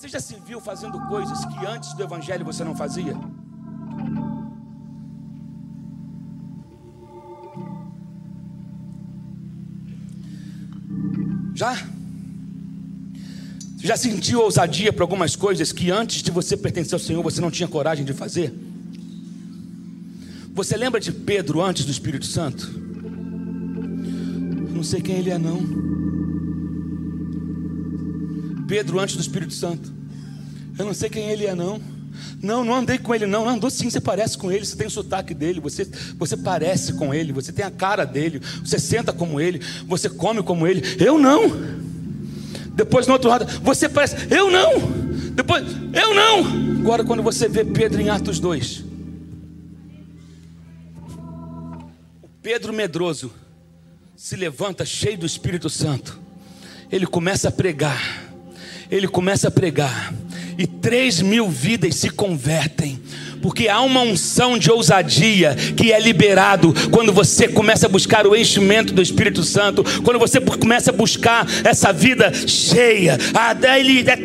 Já 0.09 0.19
se 0.19 0.35
viu 0.43 0.59
fazendo 0.59 0.99
coisas 1.01 1.45
que 1.45 1.65
antes 1.67 1.93
do 1.93 2.01
Evangelho 2.01 2.43
você 2.43 2.63
não 2.63 2.75
fazia? 2.75 3.15
Já? 11.53 11.77
Já 13.77 13.95
sentiu 13.95 14.41
ousadia 14.41 14.91
para 14.91 15.03
algumas 15.03 15.35
coisas 15.35 15.71
que 15.71 15.91
antes 15.91 16.23
de 16.23 16.31
você 16.31 16.57
pertencer 16.57 16.95
ao 16.95 16.99
Senhor 16.99 17.21
você 17.21 17.39
não 17.39 17.51
tinha 17.51 17.67
coragem 17.67 18.03
de 18.03 18.13
fazer? 18.13 18.51
Você 20.55 20.75
lembra 20.75 20.99
de 20.99 21.11
Pedro 21.11 21.61
antes 21.61 21.85
do 21.85 21.91
Espírito 21.91 22.25
Santo? 22.25 22.67
Não 24.73 24.81
sei 24.81 25.01
quem 25.01 25.17
ele 25.17 25.29
é, 25.29 25.37
não. 25.37 25.59
Pedro 28.67 28.99
antes 28.99 29.15
do 29.15 29.21
Espírito 29.21 29.53
Santo. 29.53 29.98
Eu 30.79 30.85
não 30.85 30.93
sei 30.93 31.09
quem 31.09 31.29
ele 31.29 31.45
é, 31.45 31.53
não. 31.53 31.81
Não, 32.41 32.63
não 32.63 32.73
andei 32.73 32.97
com 32.97 33.13
ele, 33.13 33.25
não. 33.25 33.43
Não 33.43 33.51
andou 33.51 33.69
sim, 33.69 33.89
você 33.89 33.99
parece 33.99 34.37
com 34.37 34.49
ele, 34.49 34.65
você 34.65 34.77
tem 34.77 34.87
o 34.87 34.89
sotaque 34.89 35.33
dele, 35.33 35.59
você, 35.59 35.85
você 36.17 36.37
parece 36.37 36.93
com 36.93 37.13
ele, 37.13 37.33
você 37.33 37.51
tem 37.51 37.65
a 37.65 37.69
cara 37.69 38.05
dele, 38.05 38.41
você 38.63 38.79
senta 38.79 39.11
como 39.11 39.41
ele, 39.41 39.59
você 39.85 40.09
come 40.09 40.41
como 40.41 40.65
ele. 40.65 40.81
Eu 40.97 41.19
não. 41.19 41.51
Depois 42.73 43.07
no 43.07 43.13
outro 43.13 43.29
lado, 43.29 43.45
você 43.61 43.89
parece, 43.89 44.15
eu 44.33 44.49
não. 44.49 44.79
Depois, 45.33 45.65
eu 45.91 46.15
não. 46.15 46.79
Agora, 46.79 47.03
quando 47.03 47.21
você 47.21 47.49
vê 47.49 47.65
Pedro 47.65 47.99
em 47.99 48.09
Atos 48.09 48.39
2, 48.39 48.85
o 52.23 52.27
Pedro 52.41 52.71
medroso 52.71 53.33
se 54.15 54.37
levanta 54.37 54.85
cheio 54.85 55.17
do 55.17 55.25
Espírito 55.25 55.69
Santo, 55.69 56.17
ele 56.89 57.05
começa 57.05 57.49
a 57.49 57.51
pregar 57.51 58.29
ele 58.89 59.07
começa 59.07 59.47
a 59.49 59.51
pregar. 59.51 60.13
E 60.59 60.67
3 60.67 61.21
mil 61.21 61.47
vidas 61.47 61.95
se 61.95 62.09
convertem. 62.09 62.99
Porque 63.41 63.69
há 63.69 63.79
uma 63.79 64.01
unção 64.01 64.57
de 64.57 64.69
ousadia 64.69 65.55
que 65.55 65.93
é 65.93 65.99
liberado 65.99 66.75
quando 66.91 67.13
você 67.13 67.47
começa 67.47 67.85
a 67.85 67.89
buscar 67.89 68.27
o 68.27 68.35
enchimento 68.35 68.93
do 68.93 69.01
Espírito 69.01 69.43
Santo, 69.43 69.85
quando 70.03 70.19
você 70.19 70.41
começa 70.41 70.91
a 70.91 70.93
buscar 70.93 71.47
essa 71.63 71.93
vida 71.93 72.33
cheia. 72.45 73.17
Ah, 73.33 73.55
ele 73.77 74.01
é 74.01 74.17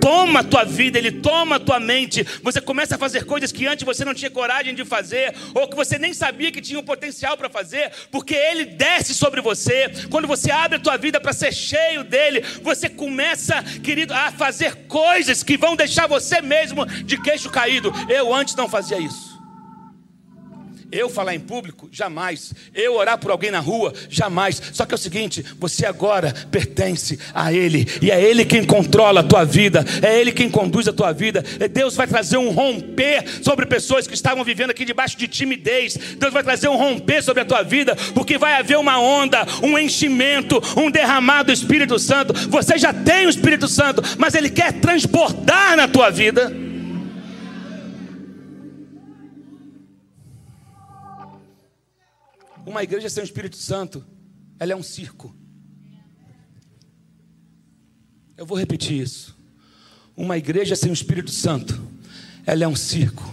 toma 0.00 0.40
a 0.40 0.44
tua 0.44 0.64
vida, 0.64 0.98
ele 0.98 1.12
toma 1.12 1.56
a 1.56 1.60
tua 1.60 1.80
mente. 1.80 2.24
Você 2.42 2.60
começa 2.60 2.94
a 2.94 2.98
fazer 2.98 3.24
coisas 3.24 3.52
que 3.52 3.66
antes 3.66 3.84
você 3.84 4.04
não 4.04 4.14
tinha 4.14 4.30
coragem 4.30 4.74
de 4.74 4.84
fazer, 4.84 5.34
ou 5.54 5.68
que 5.68 5.76
você 5.76 5.98
nem 5.98 6.12
sabia 6.12 6.50
que 6.50 6.60
tinha 6.60 6.78
um 6.78 6.84
potencial 6.84 7.36
para 7.36 7.48
fazer, 7.48 7.90
porque 8.10 8.34
ele 8.34 8.64
desce 8.64 9.14
sobre 9.14 9.40
você. 9.40 9.90
Quando 10.10 10.26
você 10.26 10.50
abre 10.50 10.76
a 10.76 10.80
tua 10.80 10.96
vida 10.96 11.20
para 11.20 11.32
ser 11.32 11.52
cheio 11.52 12.04
dele, 12.04 12.42
você 12.62 12.88
começa, 12.88 13.62
querido, 13.82 14.14
a 14.14 14.30
fazer 14.32 14.86
coisas 14.86 15.42
que 15.42 15.56
vão 15.56 15.76
deixar 15.76 16.06
você 16.06 16.40
mesmo 16.40 16.86
de 16.86 17.20
queixo 17.20 17.50
caído. 17.50 17.92
Eu 18.08 18.34
antes 18.34 18.54
não 18.54 18.68
fazia 18.68 18.98
isso. 18.98 19.37
Eu 20.90 21.10
falar 21.10 21.34
em 21.34 21.40
público? 21.40 21.88
Jamais. 21.92 22.54
Eu 22.74 22.94
orar 22.94 23.18
por 23.18 23.30
alguém 23.30 23.50
na 23.50 23.60
rua? 23.60 23.92
Jamais. 24.08 24.60
Só 24.72 24.86
que 24.86 24.94
é 24.94 24.96
o 24.96 24.98
seguinte: 24.98 25.44
você 25.58 25.84
agora 25.84 26.32
pertence 26.50 27.18
a 27.34 27.52
Ele, 27.52 27.86
e 28.00 28.10
é 28.10 28.22
Ele 28.22 28.44
quem 28.44 28.64
controla 28.64 29.20
a 29.20 29.22
tua 29.22 29.44
vida, 29.44 29.84
é 30.00 30.18
Ele 30.18 30.32
quem 30.32 30.48
conduz 30.48 30.88
a 30.88 30.92
tua 30.92 31.12
vida. 31.12 31.44
É 31.60 31.68
Deus 31.68 31.94
vai 31.94 32.06
trazer 32.06 32.38
um 32.38 32.50
romper 32.50 33.22
sobre 33.42 33.66
pessoas 33.66 34.06
que 34.06 34.14
estavam 34.14 34.42
vivendo 34.42 34.70
aqui 34.70 34.84
debaixo 34.84 35.18
de 35.18 35.28
timidez. 35.28 35.98
Deus 36.18 36.32
vai 36.32 36.42
trazer 36.42 36.68
um 36.68 36.76
romper 36.76 37.22
sobre 37.22 37.42
a 37.42 37.46
tua 37.46 37.62
vida, 37.62 37.94
porque 38.14 38.38
vai 38.38 38.54
haver 38.54 38.78
uma 38.78 38.98
onda, 38.98 39.46
um 39.62 39.78
enchimento, 39.78 40.62
um 40.74 40.90
derramar 40.90 41.42
do 41.42 41.52
Espírito 41.52 41.98
Santo. 41.98 42.32
Você 42.48 42.78
já 42.78 42.94
tem 42.94 43.26
o 43.26 43.30
Espírito 43.30 43.68
Santo, 43.68 44.02
mas 44.16 44.34
Ele 44.34 44.48
quer 44.48 44.72
transportar 44.72 45.76
na 45.76 45.86
tua 45.86 46.08
vida. 46.08 46.67
Uma 52.68 52.82
igreja 52.82 53.08
sem 53.08 53.22
o 53.22 53.24
Espírito 53.24 53.56
Santo, 53.56 54.04
ela 54.60 54.74
é 54.74 54.76
um 54.76 54.82
circo. 54.82 55.34
Eu 58.36 58.44
vou 58.44 58.58
repetir 58.58 59.00
isso. 59.00 59.34
Uma 60.14 60.36
igreja 60.36 60.76
sem 60.76 60.90
o 60.90 60.92
Espírito 60.92 61.30
Santo, 61.30 61.80
ela 62.44 62.62
é 62.62 62.68
um 62.68 62.76
circo. 62.76 63.24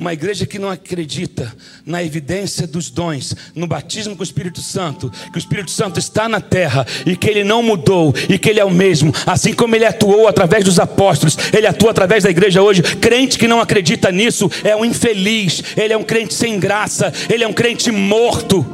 Uma 0.00 0.14
igreja 0.14 0.46
que 0.46 0.58
não 0.58 0.70
acredita 0.70 1.54
na 1.84 2.02
evidência 2.02 2.66
dos 2.66 2.88
dons, 2.88 3.36
no 3.54 3.66
batismo 3.66 4.16
com 4.16 4.22
o 4.22 4.24
Espírito 4.24 4.62
Santo, 4.62 5.12
que 5.30 5.36
o 5.36 5.38
Espírito 5.38 5.70
Santo 5.70 5.98
está 5.98 6.26
na 6.26 6.40
terra 6.40 6.86
e 7.04 7.14
que 7.14 7.28
ele 7.28 7.44
não 7.44 7.62
mudou 7.62 8.14
e 8.26 8.38
que 8.38 8.48
ele 8.48 8.58
é 8.58 8.64
o 8.64 8.70
mesmo, 8.70 9.12
assim 9.26 9.52
como 9.52 9.76
ele 9.76 9.84
atuou 9.84 10.26
através 10.26 10.64
dos 10.64 10.80
apóstolos, 10.80 11.36
ele 11.52 11.66
atua 11.66 11.90
através 11.90 12.24
da 12.24 12.30
igreja 12.30 12.62
hoje. 12.62 12.82
Crente 12.82 13.38
que 13.38 13.46
não 13.46 13.60
acredita 13.60 14.10
nisso 14.10 14.50
é 14.64 14.74
um 14.74 14.86
infeliz, 14.86 15.62
ele 15.76 15.92
é 15.92 15.98
um 15.98 16.02
crente 16.02 16.32
sem 16.32 16.58
graça, 16.58 17.12
ele 17.28 17.44
é 17.44 17.46
um 17.46 17.52
crente 17.52 17.90
morto. 17.90 18.64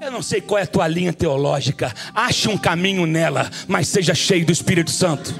Eu 0.00 0.10
não 0.10 0.22
sei 0.22 0.40
qual 0.40 0.58
é 0.58 0.62
a 0.62 0.66
tua 0.66 0.88
linha 0.88 1.12
teológica, 1.12 1.94
ache 2.14 2.48
um 2.48 2.56
caminho 2.56 3.04
nela, 3.04 3.50
mas 3.66 3.88
seja 3.88 4.14
cheio 4.14 4.46
do 4.46 4.52
Espírito 4.52 4.90
Santo. 4.90 5.34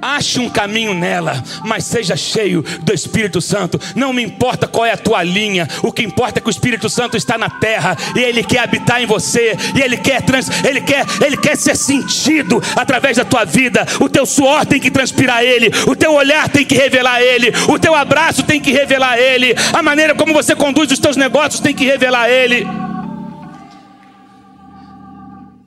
Ache 0.00 0.38
um 0.38 0.48
caminho 0.48 0.94
nela, 0.94 1.42
mas 1.64 1.84
seja 1.84 2.16
cheio 2.16 2.62
do 2.82 2.94
Espírito 2.94 3.40
Santo. 3.40 3.80
Não 3.96 4.12
me 4.12 4.22
importa 4.22 4.68
qual 4.68 4.86
é 4.86 4.92
a 4.92 4.96
tua 4.96 5.22
linha, 5.22 5.68
o 5.82 5.92
que 5.92 6.02
importa 6.02 6.38
é 6.38 6.42
que 6.42 6.48
o 6.48 6.50
Espírito 6.50 6.88
Santo 6.88 7.16
está 7.16 7.36
na 7.36 7.50
terra 7.50 7.96
e 8.14 8.20
ele 8.20 8.44
quer 8.44 8.60
habitar 8.60 9.02
em 9.02 9.06
você, 9.06 9.56
e 9.74 9.80
ele 9.80 9.96
quer 9.96 10.22
trans, 10.22 10.48
ele 10.64 10.80
quer, 10.80 11.04
ele 11.24 11.36
quer 11.36 11.56
ser 11.56 11.76
sentido 11.76 12.62
através 12.76 13.16
da 13.16 13.24
tua 13.24 13.44
vida. 13.44 13.84
O 14.00 14.08
teu 14.08 14.24
suor 14.24 14.64
tem 14.64 14.78
que 14.78 14.90
transpirar 14.90 15.42
ele, 15.42 15.70
o 15.86 15.96
teu 15.96 16.14
olhar 16.14 16.48
tem 16.48 16.64
que 16.64 16.76
revelar 16.76 17.20
ele, 17.20 17.52
o 17.68 17.78
teu 17.78 17.94
abraço 17.94 18.44
tem 18.44 18.60
que 18.60 18.70
revelar 18.70 19.18
ele, 19.18 19.54
a 19.72 19.82
maneira 19.82 20.14
como 20.14 20.32
você 20.32 20.54
conduz 20.54 20.92
os 20.92 20.98
teus 20.98 21.16
negócios 21.16 21.60
tem 21.60 21.74
que 21.74 21.84
revelar 21.84 22.30
ele. 22.30 22.66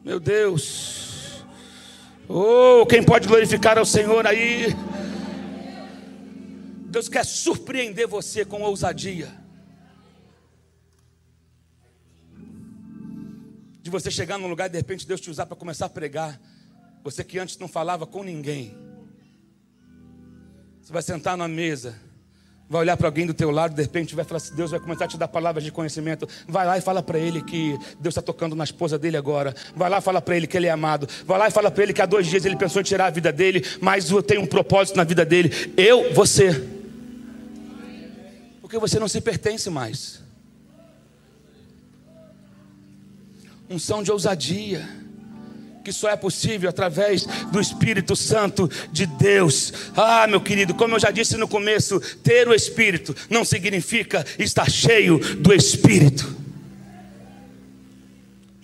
Meu 0.03 0.19
Deus. 0.19 1.00
Oh, 2.33 2.85
quem 2.85 3.03
pode 3.03 3.27
glorificar 3.27 3.77
ao 3.77 3.85
Senhor 3.85 4.25
aí? 4.25 4.67
Deus 6.87 7.09
quer 7.09 7.25
surpreender 7.25 8.07
você 8.07 8.45
com 8.45 8.61
ousadia. 8.61 9.29
De 13.81 13.89
você 13.89 14.09
chegar 14.09 14.37
num 14.37 14.47
lugar 14.47 14.67
e 14.67 14.69
de 14.69 14.77
repente 14.77 15.05
Deus 15.05 15.19
te 15.19 15.29
usar 15.29 15.45
para 15.45 15.57
começar 15.57 15.87
a 15.87 15.89
pregar. 15.89 16.39
Você 17.03 17.21
que 17.21 17.37
antes 17.37 17.57
não 17.57 17.67
falava 17.67 18.07
com 18.07 18.23
ninguém. 18.23 18.77
Você 20.81 20.93
vai 20.93 21.01
sentar 21.01 21.35
na 21.35 21.49
mesa 21.49 21.99
vai 22.71 22.79
olhar 22.79 22.95
para 22.95 23.05
alguém 23.05 23.27
do 23.27 23.34
teu 23.34 23.51
lado, 23.51 23.75
de 23.75 23.81
repente 23.81 24.15
vai 24.15 24.23
falar 24.23 24.38
assim, 24.38 24.55
Deus 24.55 24.71
vai 24.71 24.79
começar 24.79 25.03
a 25.03 25.07
te 25.10 25.17
dar 25.17 25.27
palavras 25.27 25.62
de 25.62 25.73
conhecimento. 25.73 26.25
Vai 26.47 26.65
lá 26.65 26.77
e 26.77 26.81
fala 26.81 27.03
para 27.03 27.19
ele 27.19 27.41
que 27.41 27.77
Deus 27.99 28.13
está 28.13 28.21
tocando 28.21 28.55
na 28.55 28.63
esposa 28.63 28.97
dele 28.97 29.17
agora. 29.17 29.53
Vai 29.75 29.89
lá 29.89 29.97
e 29.97 30.01
fala 30.01 30.21
para 30.21 30.38
ele 30.38 30.47
que 30.47 30.55
ele 30.55 30.67
é 30.67 30.71
amado. 30.71 31.05
Vai 31.25 31.38
lá 31.38 31.49
e 31.49 31.51
fala 31.51 31.69
para 31.69 31.84
ele 31.84 31.91
que 31.91 32.01
há 32.01 32.05
dois 32.05 32.27
dias 32.27 32.45
ele 32.45 32.55
pensou 32.55 32.79
em 32.79 32.86
tirar 32.86 33.07
a 33.07 33.10
vida 33.10 33.29
dele, 33.29 33.62
mas 33.81 34.10
eu 34.10 34.23
tenho 34.23 34.39
um 34.39 34.45
propósito 34.45 34.95
na 34.95 35.03
vida 35.03 35.25
dele. 35.25 35.51
Eu, 35.75 36.13
você. 36.13 36.65
Porque 38.62 38.79
você 38.79 38.97
não 38.97 39.10
se 39.10 39.19
pertence 39.19 39.69
mais. 39.69 40.21
Unção 43.69 44.01
de 44.01 44.13
ousadia 44.13 45.00
que 45.83 45.91
só 45.91 46.09
é 46.09 46.15
possível 46.15 46.69
através 46.69 47.25
do 47.51 47.59
Espírito 47.59 48.15
Santo 48.15 48.69
de 48.91 49.05
Deus. 49.05 49.73
Ah, 49.95 50.27
meu 50.27 50.41
querido, 50.41 50.73
como 50.73 50.95
eu 50.95 50.99
já 50.99 51.11
disse 51.11 51.37
no 51.37 51.47
começo, 51.47 51.99
ter 52.23 52.47
o 52.47 52.53
Espírito 52.53 53.15
não 53.29 53.43
significa 53.43 54.25
estar 54.37 54.69
cheio 54.69 55.19
do 55.37 55.53
Espírito. 55.53 56.40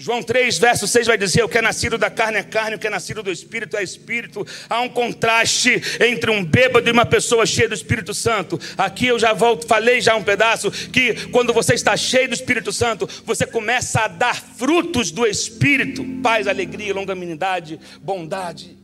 João 0.08 0.24
3, 0.24 0.58
verso 0.58 0.88
6 0.88 1.06
vai 1.06 1.18
dizer: 1.18 1.44
O 1.44 1.50
que 1.50 1.58
é 1.58 1.62
nascido 1.62 1.98
da 1.98 2.10
carne 2.10 2.38
é 2.38 2.44
carne, 2.44 2.78
o 2.78 2.80
que 2.80 2.88
é 2.88 2.90
nascido 2.90 3.22
do 3.22 3.30
espírito 3.30 3.76
é 3.76 3.84
espírito. 3.84 4.48
Há 4.70 4.80
um 4.80 4.88
contraste 4.88 5.82
entre 6.00 6.32
um 6.32 6.46
bêbado 6.46 6.88
e 6.88 6.94
uma 6.94 7.06
pessoa 7.06 7.46
cheia 7.46 7.68
do 7.68 7.76
Espírito 7.76 8.14
Santo. 8.14 8.58
Aqui 8.78 9.08
eu 9.08 9.20
já 9.20 9.34
volto, 9.34 9.68
falei 9.68 10.00
já 10.00 10.16
um 10.16 10.24
pedaço 10.24 10.72
que 10.72 11.28
quando 11.28 11.52
você 11.52 11.74
está 11.74 11.98
cheio 11.98 12.30
do 12.30 12.34
Espírito 12.34 12.72
Santo, 12.72 13.06
você 13.26 13.46
começa 13.46 14.00
a 14.00 14.08
dar 14.08 14.42
frutos 14.42 15.12
do 15.12 15.28
Espírito: 15.28 16.06
paz, 16.24 16.48
alegria, 16.48 16.94
longanimidade, 16.94 17.78
bondade, 18.02 18.78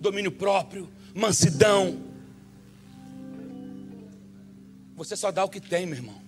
domínio 0.00 0.32
próprio, 0.32 0.90
mansidão. 1.14 2.02
Você 4.96 5.14
só 5.14 5.30
dá 5.30 5.44
o 5.44 5.48
que 5.48 5.60
tem, 5.60 5.86
meu 5.86 5.98
irmão 5.98 6.21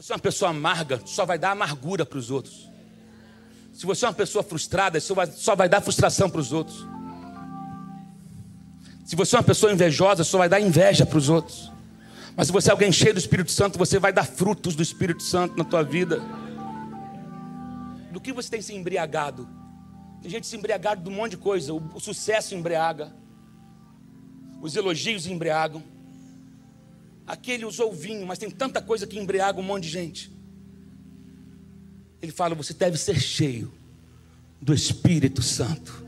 você 0.00 0.12
é 0.12 0.16
uma 0.16 0.22
pessoa 0.22 0.50
amarga, 0.50 0.98
só 1.04 1.26
vai 1.26 1.38
dar 1.38 1.50
amargura 1.50 2.06
para 2.06 2.18
os 2.18 2.30
outros. 2.30 2.70
Se 3.70 3.84
você 3.84 4.06
é 4.06 4.08
uma 4.08 4.14
pessoa 4.14 4.42
frustrada, 4.42 4.98
só 4.98 5.14
vai, 5.54 5.68
dar 5.68 5.82
frustração 5.82 6.30
para 6.30 6.40
os 6.40 6.54
outros. 6.54 6.86
Se 9.04 9.14
você 9.14 9.36
é 9.36 9.38
uma 9.38 9.44
pessoa 9.44 9.70
invejosa, 9.70 10.24
só 10.24 10.38
vai 10.38 10.48
dar 10.48 10.58
inveja 10.58 11.04
para 11.04 11.18
os 11.18 11.28
outros. 11.28 11.70
Mas 12.34 12.46
se 12.46 12.52
você 12.52 12.70
é 12.70 12.72
alguém 12.72 12.90
cheio 12.90 13.12
do 13.12 13.18
Espírito 13.18 13.50
Santo, 13.50 13.78
você 13.78 13.98
vai 13.98 14.10
dar 14.10 14.24
frutos 14.24 14.74
do 14.74 14.82
Espírito 14.82 15.22
Santo 15.22 15.54
na 15.58 15.64
tua 15.64 15.82
vida. 15.82 16.22
Do 18.10 18.22
que 18.22 18.32
você 18.32 18.48
tem 18.48 18.62
se 18.62 18.74
embriagado? 18.74 19.46
Tem 20.22 20.30
gente 20.30 20.46
se 20.46 20.56
embriagado 20.56 21.02
de 21.02 21.10
um 21.10 21.12
monte 21.12 21.32
de 21.32 21.36
coisa. 21.36 21.74
O 21.74 22.00
sucesso 22.00 22.54
embriaga. 22.54 23.12
Os 24.62 24.74
elogios 24.76 25.26
embriagam. 25.26 25.82
Aquele 27.30 27.64
usou 27.64 27.92
vinho, 27.92 28.26
mas 28.26 28.40
tem 28.40 28.50
tanta 28.50 28.82
coisa 28.82 29.06
que 29.06 29.16
embriaga 29.16 29.60
um 29.60 29.62
monte 29.62 29.84
de 29.84 29.90
gente. 29.90 30.32
Ele 32.20 32.32
fala: 32.32 32.56
você 32.56 32.74
deve 32.74 32.98
ser 32.98 33.20
cheio 33.20 33.72
do 34.60 34.74
Espírito 34.74 35.40
Santo. 35.40 36.04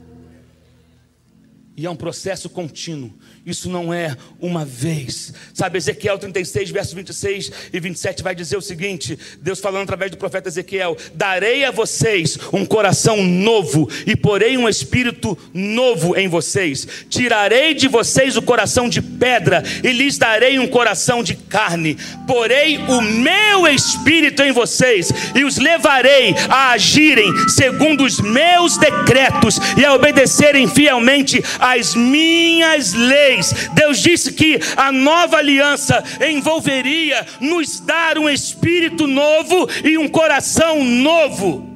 E 1.74 1.86
é 1.86 1.90
um 1.90 1.96
processo 1.96 2.50
contínuo. 2.50 3.10
Isso 3.46 3.66
não 3.66 3.94
é 3.94 4.14
uma 4.38 4.62
vez. 4.62 5.32
Sabe, 5.54 5.78
Ezequiel 5.78 6.18
36, 6.18 6.70
versos 6.70 6.92
26 6.92 7.50
e 7.72 7.80
27 7.80 8.22
vai 8.22 8.34
dizer 8.34 8.58
o 8.58 8.60
seguinte: 8.60 9.18
Deus 9.40 9.58
falando 9.58 9.84
através 9.84 10.10
do 10.10 10.18
profeta 10.18 10.50
Ezequiel: 10.50 10.98
Darei 11.14 11.64
a 11.64 11.70
vocês 11.70 12.38
um 12.52 12.66
coração 12.66 13.22
novo 13.24 13.88
e 14.06 14.14
porei 14.14 14.58
um 14.58 14.68
espírito 14.68 15.36
novo 15.54 16.14
em 16.14 16.28
vocês. 16.28 16.86
Tirarei 17.08 17.72
de 17.72 17.88
vocês 17.88 18.36
o 18.36 18.42
coração 18.42 18.86
de 18.86 19.00
pedra 19.00 19.62
e 19.82 19.92
lhes 19.92 20.18
darei 20.18 20.58
um 20.58 20.68
coração 20.68 21.22
de 21.22 21.34
carne. 21.34 21.96
Porei 22.26 22.76
o 22.76 23.00
meu 23.00 23.66
espírito 23.66 24.42
em 24.42 24.52
vocês 24.52 25.10
e 25.34 25.42
os 25.42 25.56
levarei 25.56 26.34
a 26.50 26.72
agirem 26.72 27.32
segundo 27.48 28.04
os 28.04 28.20
meus 28.20 28.76
decretos 28.76 29.58
e 29.78 29.86
a 29.86 29.94
obedecerem 29.94 30.68
fielmente 30.68 31.42
às 31.62 31.94
minhas 31.94 32.92
leis 32.92 33.52
Deus 33.74 33.98
disse 33.98 34.32
que 34.32 34.58
a 34.76 34.90
nova 34.90 35.36
aliança 35.36 36.02
envolveria 36.28 37.24
nos 37.40 37.80
dar 37.80 38.18
um 38.18 38.28
espírito 38.28 39.06
novo 39.06 39.68
e 39.84 39.96
um 39.96 40.08
coração 40.08 40.82
novo. 40.84 41.70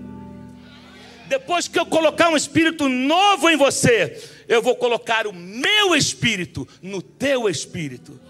depois 1.28 1.68
que 1.68 1.78
eu 1.78 1.86
colocar 1.86 2.28
um 2.28 2.36
espírito 2.36 2.88
novo 2.88 3.48
em 3.48 3.56
você, 3.56 4.20
eu 4.48 4.62
vou 4.62 4.76
colocar 4.76 5.26
o 5.26 5.32
meu 5.32 5.94
espírito 5.94 6.66
no 6.82 7.02
teu 7.02 7.48
espírito. 7.48 8.25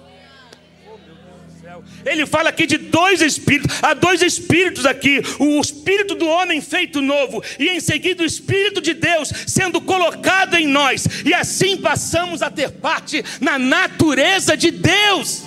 Ele 2.04 2.24
fala 2.24 2.50
aqui 2.50 2.66
de 2.66 2.78
dois 2.78 3.20
espíritos, 3.20 3.76
há 3.82 3.92
dois 3.92 4.22
espíritos 4.22 4.86
aqui: 4.86 5.20
o 5.38 5.60
espírito 5.60 6.14
do 6.14 6.26
homem 6.26 6.60
feito 6.60 7.02
novo, 7.02 7.42
e 7.58 7.68
em 7.68 7.80
seguida 7.80 8.22
o 8.22 8.26
espírito 8.26 8.80
de 8.80 8.94
Deus 8.94 9.32
sendo 9.46 9.80
colocado 9.80 10.54
em 10.54 10.66
nós, 10.66 11.06
e 11.24 11.34
assim 11.34 11.76
passamos 11.76 12.42
a 12.42 12.50
ter 12.50 12.70
parte 12.70 13.24
na 13.40 13.58
natureza 13.58 14.56
de 14.56 14.70
Deus. 14.70 15.44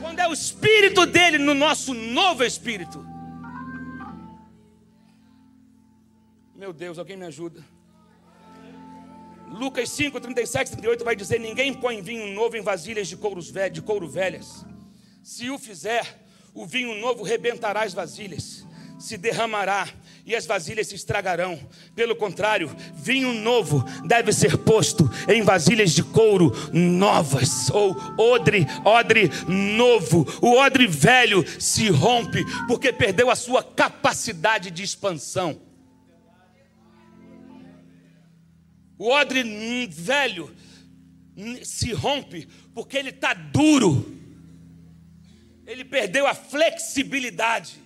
Quando 0.00 0.18
é 0.20 0.28
o 0.28 0.32
espírito 0.32 1.04
dele 1.04 1.38
no 1.38 1.54
nosso 1.54 1.92
novo 1.92 2.42
espírito. 2.42 3.06
Meu 6.56 6.72
Deus, 6.72 6.98
alguém 6.98 7.16
me 7.16 7.26
ajuda. 7.26 7.64
Lucas 9.50 9.90
5, 9.90 10.20
37, 10.20 10.72
38 10.72 11.04
vai 11.04 11.14
dizer: 11.14 11.38
Ninguém 11.38 11.72
põe 11.72 12.02
vinho 12.02 12.34
novo 12.34 12.56
em 12.56 12.62
vasilhas 12.62 13.08
de, 13.08 13.16
de 13.70 13.82
couro 13.82 14.08
velhas. 14.08 14.66
Se 15.28 15.50
o 15.50 15.58
fizer, 15.58 16.24
o 16.54 16.64
vinho 16.64 16.94
novo 16.94 17.22
rebentará 17.22 17.82
as 17.82 17.92
vasilhas, 17.92 18.66
se 18.98 19.18
derramará 19.18 19.86
e 20.24 20.34
as 20.34 20.46
vasilhas 20.46 20.86
se 20.86 20.94
estragarão. 20.94 21.60
Pelo 21.94 22.16
contrário, 22.16 22.74
vinho 22.94 23.34
novo 23.34 23.84
deve 24.06 24.32
ser 24.32 24.56
posto 24.56 25.04
em 25.28 25.42
vasilhas 25.42 25.92
de 25.92 26.02
couro 26.02 26.50
novas, 26.72 27.68
ou 27.68 27.94
odre, 28.18 28.66
odre 28.82 29.30
novo. 29.46 30.26
O 30.40 30.56
odre 30.56 30.86
velho 30.86 31.44
se 31.60 31.90
rompe 31.90 32.42
porque 32.66 32.90
perdeu 32.90 33.30
a 33.30 33.36
sua 33.36 33.62
capacidade 33.62 34.70
de 34.70 34.82
expansão. 34.82 35.60
O 38.98 39.10
odre 39.10 39.44
velho 39.88 40.50
se 41.62 41.92
rompe 41.92 42.48
porque 42.74 42.96
ele 42.96 43.10
está 43.10 43.34
duro. 43.34 44.17
Ele 45.68 45.84
perdeu 45.84 46.26
a 46.26 46.34
flexibilidade 46.34 47.78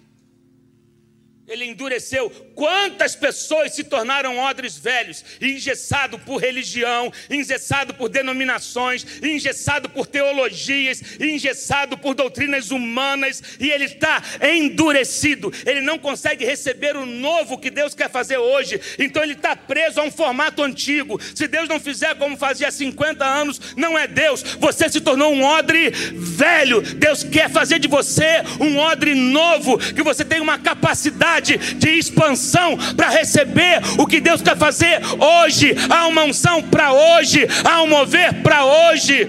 ele 1.49 1.65
endureceu. 1.65 2.31
Quantas 2.55 3.17
pessoas 3.17 3.75
se 3.75 3.83
tornaram 3.83 4.39
odres 4.39 4.79
velhos, 4.79 5.25
engessado 5.41 6.19
por 6.19 6.37
religião, 6.37 7.13
engessado 7.29 7.95
por 7.95 8.09
denominações, 8.09 9.05
engessado 9.21 9.89
por 9.89 10.07
teologias, 10.07 11.03
engessado 11.21 11.99
por 11.99 12.15
doutrinas 12.15 12.71
humanas, 12.71 13.43
e 13.59 13.71
ele 13.71 13.87
está 13.87 14.23
endurecido. 14.41 15.53
Ele 15.67 15.81
não 15.81 15.99
consegue 15.99 16.45
receber 16.45 16.97
o 16.97 17.05
novo 17.05 17.59
que 17.59 17.71
Deus 17.71 17.95
quer 17.95 18.09
fazer 18.09 18.39
hoje. 18.39 18.81
Então 18.99 19.23
ele 19.23 19.33
está 19.33 19.57
preso 19.57 20.01
a 20.01 20.05
um 20.05 20.13
formato 20.13 20.63
antigo. 20.63 21.21
Se 21.35 21.49
Deus 21.49 21.69
não 21.69 21.81
fizer 21.81 22.15
como 22.15 22.37
fazia 22.37 22.69
há 22.69 22.71
50 22.71 23.25
anos, 23.25 23.61
não 23.77 23.99
é 23.99 24.07
Deus. 24.07 24.43
Você 24.61 24.89
se 24.89 25.01
tornou 25.01 25.33
um 25.33 25.43
odre 25.43 25.91
velho. 25.91 26.83
Deus 26.83 27.25
quer 27.25 27.51
fazer 27.51 27.81
de 27.81 27.89
você 27.89 28.43
um 28.61 28.79
odre 28.79 29.15
novo, 29.15 29.77
que 29.79 30.03
você 30.03 30.25
tem 30.25 30.41
uma 30.41 30.59
capacidade 30.59 31.32
de 31.41 31.89
expansão 31.91 32.77
para 32.97 33.09
receber 33.09 33.81
o 33.99 34.07
que 34.07 34.21
Deus 34.21 34.43
quer 34.43 34.57
fazer 34.57 35.01
hoje. 35.19 35.75
Há 35.91 36.07
uma 36.07 36.25
unção 36.25 36.63
para 36.63 36.93
hoje, 36.93 37.47
há 37.65 37.83
um 37.83 37.89
mover 37.89 38.43
para 38.43 38.65
hoje. 38.65 39.29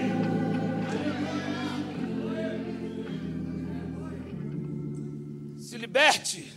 Se 5.58 5.76
liberte 5.78 6.52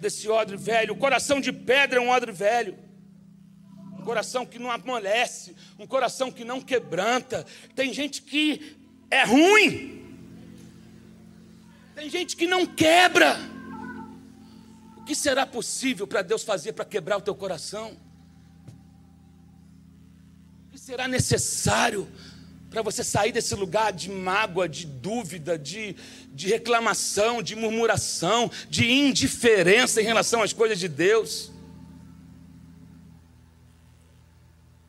desse 0.00 0.28
odre 0.28 0.56
velho. 0.56 0.92
O 0.92 0.96
coração 0.96 1.40
de 1.40 1.50
pedra 1.50 1.98
é 1.98 2.02
um 2.02 2.10
odre 2.10 2.30
velho. 2.30 2.76
Um 3.98 4.02
coração 4.02 4.44
que 4.44 4.58
não 4.58 4.70
amolece, 4.70 5.56
um 5.78 5.86
coração 5.86 6.30
que 6.30 6.44
não 6.44 6.60
quebranta. 6.60 7.46
Tem 7.74 7.90
gente 7.90 8.20
que 8.20 8.76
é 9.10 9.24
ruim. 9.24 10.04
Tem 11.94 12.10
gente 12.10 12.36
que 12.36 12.46
não 12.46 12.66
quebra. 12.66 13.53
O 15.04 15.06
que 15.06 15.14
será 15.14 15.44
possível 15.44 16.06
para 16.06 16.22
Deus 16.22 16.42
fazer 16.42 16.72
para 16.72 16.82
quebrar 16.82 17.18
o 17.18 17.20
teu 17.20 17.34
coração? 17.34 17.94
O 20.66 20.72
que 20.72 20.78
será 20.78 21.06
necessário 21.06 22.08
para 22.70 22.80
você 22.80 23.04
sair 23.04 23.30
desse 23.30 23.54
lugar 23.54 23.92
de 23.92 24.08
mágoa, 24.08 24.66
de 24.66 24.86
dúvida, 24.86 25.58
de, 25.58 25.94
de 26.32 26.48
reclamação, 26.48 27.42
de 27.42 27.54
murmuração, 27.54 28.50
de 28.70 28.90
indiferença 28.90 30.00
em 30.00 30.04
relação 30.04 30.42
às 30.42 30.54
coisas 30.54 30.78
de 30.78 30.88
Deus? 30.88 31.52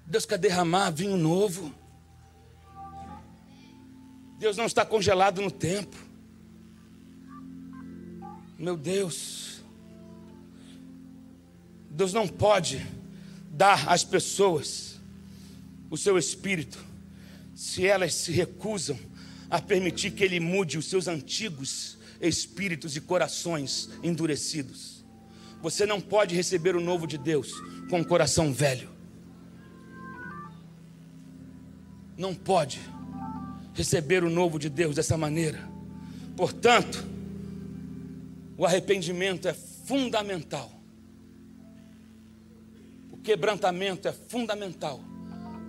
Deus 0.06 0.26
quer 0.26 0.38
derramar 0.38 0.92
vinho 0.92 1.18
novo. 1.18 1.76
Deus 4.40 4.56
não 4.56 4.66
está 4.66 4.86
congelado 4.86 5.42
no 5.42 5.52
tempo. 5.52 5.98
Meu 8.58 8.78
Deus. 8.78 9.45
Deus 11.96 12.12
não 12.12 12.28
pode 12.28 12.86
dar 13.50 13.88
às 13.88 14.04
pessoas 14.04 15.00
o 15.90 15.96
seu 15.96 16.18
espírito 16.18 16.78
se 17.56 17.88
elas 17.88 18.14
se 18.14 18.34
recusam 18.34 19.00
a 19.50 19.62
permitir 19.62 20.12
que 20.12 20.22
Ele 20.22 20.42
mude 20.42 20.78
os 20.78 20.88
seus 20.88 21.08
antigos 21.08 21.98
espíritos 22.20 22.98
e 22.98 23.02
corações 23.02 23.90
endurecidos. 24.04 25.06
Você 25.62 25.86
não 25.86 26.02
pode 26.02 26.36
receber 26.36 26.76
o 26.76 26.82
novo 26.82 27.08
de 27.08 27.18
Deus 27.18 27.54
com 27.90 28.00
um 28.00 28.04
coração 28.04 28.52
velho. 28.52 28.90
Não 32.18 32.36
pode 32.36 32.82
receber 33.74 34.22
o 34.22 34.30
novo 34.30 34.60
de 34.60 34.68
Deus 34.70 34.98
dessa 34.98 35.16
maneira. 35.16 35.66
Portanto, 36.36 37.06
o 38.58 38.66
arrependimento 38.66 39.48
é 39.48 39.54
fundamental 39.54 40.75
quebrantamento 43.26 44.08
é 44.08 44.14
fundamental 44.14 45.02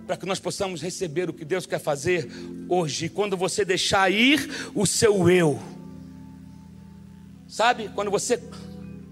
para 0.06 0.16
que 0.16 0.26
nós 0.26 0.38
possamos 0.38 0.82
receber 0.82 1.28
o 1.28 1.32
que 1.32 1.44
Deus 1.44 1.66
quer 1.66 1.80
fazer 1.80 2.30
hoje. 2.68 3.08
Quando 3.08 3.36
você 3.36 3.64
deixar 3.64 4.12
ir 4.12 4.70
o 4.74 4.86
seu 4.86 5.28
eu, 5.28 5.58
sabe? 7.48 7.88
Quando 7.94 8.10
você 8.10 8.40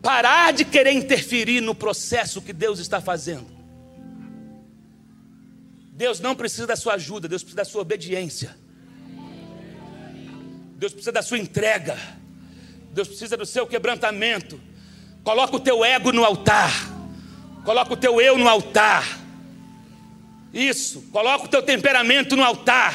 parar 0.03 0.53
de 0.53 0.65
querer 0.65 0.93
interferir 0.93 1.63
no 1.63 1.75
processo 1.75 2.43
que 2.43 2.53
Deus 2.53 2.79
está 2.79 3.01
fazendo. 3.01 3.47
Deus 5.91 6.21
não 6.21 6.37
precisa 6.37 6.67
da 6.67 6.77
sua 6.77 6.95
ajuda, 6.95 7.27
Deus 7.27 7.43
precisa 7.43 7.57
da 7.57 7.65
sua 7.65 7.81
obediência. 7.83 8.57
Deus 10.77 10.93
precisa 10.93 11.13
da 11.13 11.23
sua 11.23 11.39
entrega. 11.39 11.97
Deus 12.93 13.09
precisa 13.09 13.37
do 13.37 13.47
seu 13.47 13.67
quebrantamento. 13.67 14.61
Coloca 15.23 15.57
o 15.57 15.61
teu 15.61 15.85
ego 15.85 16.13
no 16.13 16.25
altar. 16.25 16.94
Coloca 17.65 17.93
o 17.95 17.97
teu 17.97 18.21
eu 18.21 18.37
no 18.37 18.49
altar. 18.49 19.05
Isso, 20.53 21.03
coloca 21.11 21.47
o 21.47 21.49
teu 21.49 21.63
temperamento 21.63 22.37
no 22.37 22.45
altar. 22.45 22.95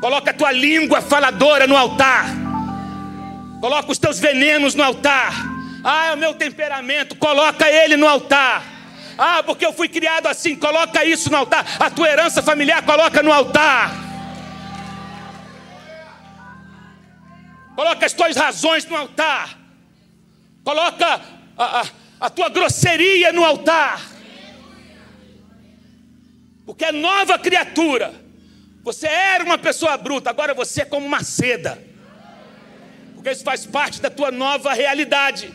Coloca 0.00 0.30
a 0.30 0.34
tua 0.34 0.50
língua 0.50 1.00
faladora 1.00 1.66
no 1.66 1.76
altar. 1.76 2.26
Coloca 3.60 3.92
os 3.92 3.98
teus 3.98 4.18
venenos 4.18 4.74
no 4.74 4.82
altar. 4.82 5.32
Ah, 5.84 6.06
é 6.06 6.14
o 6.14 6.16
meu 6.16 6.34
temperamento, 6.34 7.14
coloca 7.16 7.70
ele 7.70 7.96
no 7.96 8.08
altar. 8.08 8.64
Ah, 9.16 9.42
porque 9.42 9.64
eu 9.64 9.72
fui 9.72 9.88
criado 9.88 10.26
assim, 10.26 10.56
coloca 10.56 11.04
isso 11.04 11.30
no 11.30 11.36
altar. 11.36 11.64
A 11.78 11.90
tua 11.90 12.08
herança 12.08 12.42
familiar, 12.42 12.82
coloca 12.82 13.22
no 13.22 13.32
altar. 13.32 13.92
Coloca 17.74 18.06
as 18.06 18.12
tuas 18.12 18.36
razões 18.36 18.86
no 18.86 18.96
altar. 18.96 19.56
Coloca 20.64 21.20
a, 21.56 21.80
a 21.82 21.86
a 22.20 22.30
tua 22.30 22.48
grosseria 22.48 23.32
no 23.32 23.44
altar. 23.44 24.00
Porque 26.64 26.84
é 26.84 26.92
nova 26.92 27.38
criatura. 27.38 28.14
Você 28.82 29.06
era 29.06 29.44
uma 29.44 29.58
pessoa 29.58 29.96
bruta, 29.96 30.30
agora 30.30 30.54
você 30.54 30.82
é 30.82 30.84
como 30.84 31.06
uma 31.06 31.22
seda. 31.22 31.82
Porque 33.14 33.30
isso 33.30 33.44
faz 33.44 33.66
parte 33.66 34.00
da 34.00 34.10
tua 34.10 34.30
nova 34.30 34.72
realidade. 34.72 35.52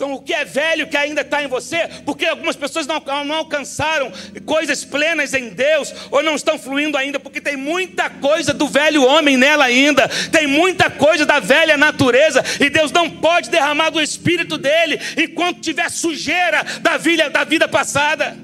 Então, 0.00 0.14
o 0.14 0.22
que 0.22 0.32
é 0.32 0.46
velho 0.46 0.86
que 0.86 0.96
ainda 0.96 1.20
está 1.20 1.42
em 1.42 1.46
você, 1.46 1.86
porque 2.06 2.24
algumas 2.24 2.56
pessoas 2.56 2.86
não, 2.86 3.02
não, 3.22 3.34
alcançaram 3.34 4.10
coisas 4.46 4.82
plenas 4.82 5.34
em 5.34 5.50
Deus, 5.50 5.92
ou 6.10 6.22
não 6.22 6.36
estão 6.36 6.58
fluindo 6.58 6.96
ainda, 6.96 7.20
porque 7.20 7.38
tem 7.38 7.54
muita 7.54 8.08
coisa 8.08 8.54
do 8.54 8.66
velho 8.66 9.04
homem 9.04 9.36
nela 9.36 9.66
ainda, 9.66 10.08
tem 10.32 10.46
muita 10.46 10.88
coisa 10.88 11.26
da 11.26 11.38
velha 11.38 11.76
natureza, 11.76 12.42
e 12.58 12.70
Deus 12.70 12.90
não 12.90 13.10
pode 13.10 13.50
derramar 13.50 13.90
do 13.90 14.00
espírito 14.00 14.56
dele 14.56 14.98
enquanto 15.18 15.60
tiver 15.60 15.90
sujeira 15.90 16.64
da 16.80 16.96
vida, 16.96 17.28
da 17.28 17.44
vida 17.44 17.68
passada. 17.68 18.38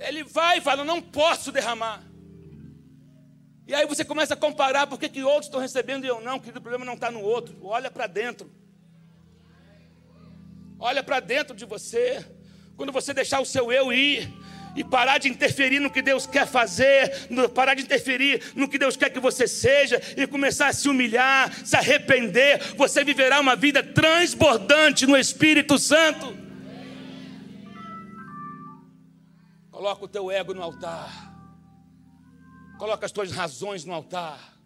Ele 0.00 0.24
vai 0.24 0.58
e 0.58 0.60
fala: 0.62 0.82
Não 0.82 1.02
posso 1.02 1.52
derramar. 1.52 2.00
E 3.66 3.74
aí 3.74 3.84
você 3.84 4.04
começa 4.04 4.34
a 4.34 4.36
comparar 4.36 4.86
por 4.86 4.98
que, 4.98 5.08
que 5.08 5.24
outros 5.24 5.46
estão 5.46 5.60
recebendo 5.60 6.04
e 6.04 6.08
eu 6.08 6.20
não, 6.20 6.38
que 6.38 6.50
o 6.50 6.52
problema 6.52 6.84
não 6.84 6.94
está 6.94 7.10
no 7.10 7.20
outro. 7.20 7.56
Olha 7.62 7.90
para 7.90 8.06
dentro. 8.06 8.48
Olha 10.78 11.02
para 11.02 11.18
dentro 11.18 11.56
de 11.56 11.64
você. 11.64 12.24
Quando 12.76 12.92
você 12.92 13.12
deixar 13.12 13.40
o 13.40 13.46
seu 13.46 13.72
eu 13.72 13.92
ir 13.92 14.32
e 14.76 14.84
parar 14.84 15.18
de 15.18 15.28
interferir 15.28 15.80
no 15.80 15.90
que 15.90 16.00
Deus 16.00 16.26
quer 16.26 16.46
fazer, 16.46 17.10
parar 17.54 17.74
de 17.74 17.82
interferir 17.82 18.52
no 18.54 18.68
que 18.68 18.78
Deus 18.78 18.96
quer 18.96 19.10
que 19.10 19.18
você 19.18 19.48
seja 19.48 20.00
e 20.16 20.26
começar 20.28 20.68
a 20.68 20.72
se 20.72 20.88
humilhar, 20.88 21.50
se 21.64 21.74
arrepender, 21.74 22.62
você 22.76 23.02
viverá 23.02 23.40
uma 23.40 23.56
vida 23.56 23.82
transbordante 23.82 25.06
no 25.06 25.16
Espírito 25.16 25.76
Santo. 25.76 26.36
Coloca 29.72 30.04
o 30.04 30.08
teu 30.08 30.30
ego 30.30 30.54
no 30.54 30.62
altar. 30.62 31.35
Coloca 32.78 33.06
as 33.06 33.12
tuas 33.12 33.32
razões 33.32 33.84
no 33.84 33.92
altar. 33.92 34.58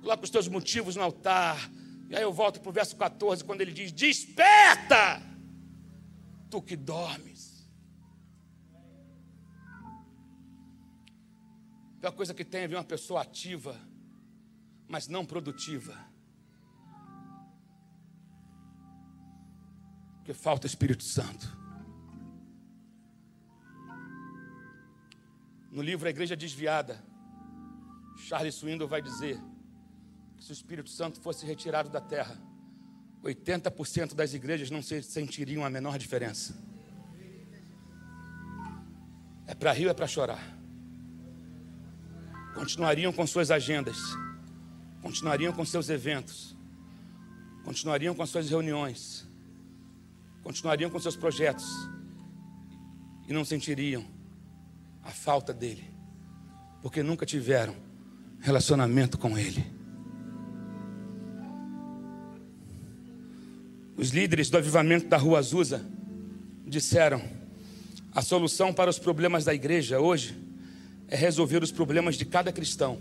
Coloca 0.00 0.24
os 0.24 0.30
teus 0.30 0.48
motivos 0.48 0.96
no 0.96 1.02
altar. 1.02 1.70
E 2.08 2.16
aí 2.16 2.22
eu 2.22 2.32
volto 2.32 2.60
para 2.60 2.68
o 2.68 2.72
verso 2.72 2.94
14, 2.96 3.42
quando 3.44 3.62
ele 3.62 3.72
diz: 3.72 3.90
Desperta, 3.90 5.22
tu 6.50 6.60
que 6.60 6.76
dormes. 6.76 7.66
A 11.96 12.00
pior 12.02 12.12
coisa 12.12 12.34
que 12.34 12.44
tem 12.44 12.62
é 12.62 12.68
ver 12.68 12.76
uma 12.76 12.84
pessoa 12.84 13.22
ativa, 13.22 13.80
mas 14.88 15.08
não 15.08 15.24
produtiva. 15.24 15.96
Porque 20.16 20.34
falta 20.34 20.66
o 20.66 20.68
Espírito 20.68 21.02
Santo. 21.02 21.46
No 25.70 25.80
livro 25.80 26.06
A 26.06 26.10
Igreja 26.10 26.36
Desviada, 26.36 27.02
Charles 28.16 28.54
Swindoll 28.54 28.88
vai 28.88 29.02
dizer 29.02 29.40
que 30.36 30.44
se 30.44 30.50
o 30.50 30.54
Espírito 30.54 30.90
Santo 30.90 31.20
fosse 31.20 31.46
retirado 31.46 31.88
da 31.88 32.00
terra, 32.00 32.40
80% 33.22 34.14
das 34.14 34.34
igrejas 34.34 34.70
não 34.70 34.82
se 34.82 35.02
sentiriam 35.02 35.64
a 35.64 35.70
menor 35.70 35.98
diferença. 35.98 36.56
É 39.46 39.54
para 39.54 39.72
rir 39.72 39.88
é 39.88 39.94
para 39.94 40.06
chorar? 40.06 40.58
Continuariam 42.54 43.12
com 43.12 43.26
suas 43.26 43.50
agendas, 43.50 43.98
continuariam 45.00 45.52
com 45.52 45.64
seus 45.64 45.88
eventos, 45.88 46.56
continuariam 47.64 48.14
com 48.14 48.26
suas 48.26 48.50
reuniões, 48.50 49.26
continuariam 50.42 50.90
com 50.90 50.98
seus 50.98 51.16
projetos 51.16 51.66
e 53.26 53.32
não 53.32 53.44
sentiriam 53.44 54.04
a 55.02 55.10
falta 55.10 55.52
dele, 55.52 55.92
porque 56.82 57.02
nunca 57.02 57.24
tiveram 57.24 57.91
relacionamento 58.42 59.16
com 59.16 59.38
ele. 59.38 59.64
Os 63.96 64.10
líderes 64.10 64.50
do 64.50 64.58
avivamento 64.58 65.06
da 65.06 65.16
Rua 65.16 65.38
Azusa 65.38 65.84
disseram: 66.66 67.22
a 68.12 68.20
solução 68.20 68.74
para 68.74 68.90
os 68.90 68.98
problemas 68.98 69.44
da 69.44 69.54
igreja 69.54 70.00
hoje 70.00 70.36
é 71.06 71.16
resolver 71.16 71.62
os 71.62 71.70
problemas 71.70 72.16
de 72.16 72.24
cada 72.24 72.52
cristão. 72.52 73.00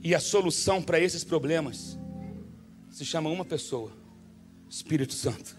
E 0.00 0.14
a 0.14 0.20
solução 0.20 0.80
para 0.80 1.00
esses 1.00 1.24
problemas 1.24 1.98
se 2.88 3.04
chama 3.04 3.28
uma 3.28 3.44
pessoa: 3.44 3.92
Espírito 4.70 5.12
Santo. 5.12 5.56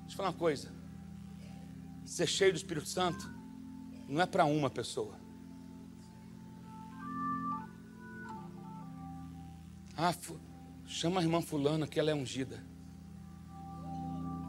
Deixa 0.00 0.14
eu 0.14 0.16
falar 0.16 0.30
uma 0.30 0.38
coisa. 0.38 0.68
Ser 2.04 2.26
cheio 2.26 2.52
do 2.52 2.56
Espírito 2.56 2.88
Santo 2.88 3.33
não 4.08 4.20
é 4.20 4.26
para 4.26 4.44
uma 4.44 4.70
pessoa. 4.70 5.14
Ah, 9.96 10.14
chama 10.86 11.20
a 11.20 11.22
irmã 11.22 11.40
fulana 11.40 11.86
que 11.86 11.98
ela 12.00 12.10
é 12.10 12.14
ungida. 12.14 12.62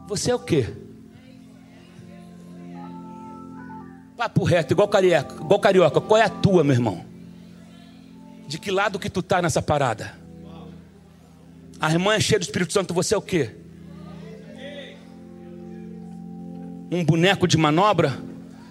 Você 0.08 0.30
é 0.30 0.34
o 0.34 0.38
quê? 0.38 0.66
Papo 4.16 4.44
reto, 4.44 4.72
igual 4.72 4.88
carioca, 4.88 5.34
igual 5.34 5.60
carioca. 5.60 6.00
Qual 6.00 6.20
é 6.20 6.24
a 6.24 6.28
tua, 6.28 6.64
meu 6.64 6.74
irmão? 6.74 7.04
De 8.48 8.58
que 8.58 8.70
lado 8.70 8.98
que 8.98 9.10
tu 9.10 9.22
tá 9.22 9.42
nessa 9.42 9.60
parada? 9.60 10.18
A 11.78 11.90
irmã 11.90 12.14
é 12.14 12.20
cheia 12.20 12.38
do 12.38 12.42
Espírito 12.42 12.72
Santo, 12.72 12.94
você 12.94 13.14
é 13.14 13.18
o 13.18 13.22
quê? 13.22 13.54
Um 16.90 17.04
boneco 17.04 17.46
de 17.46 17.56
manobra? 17.56 18.25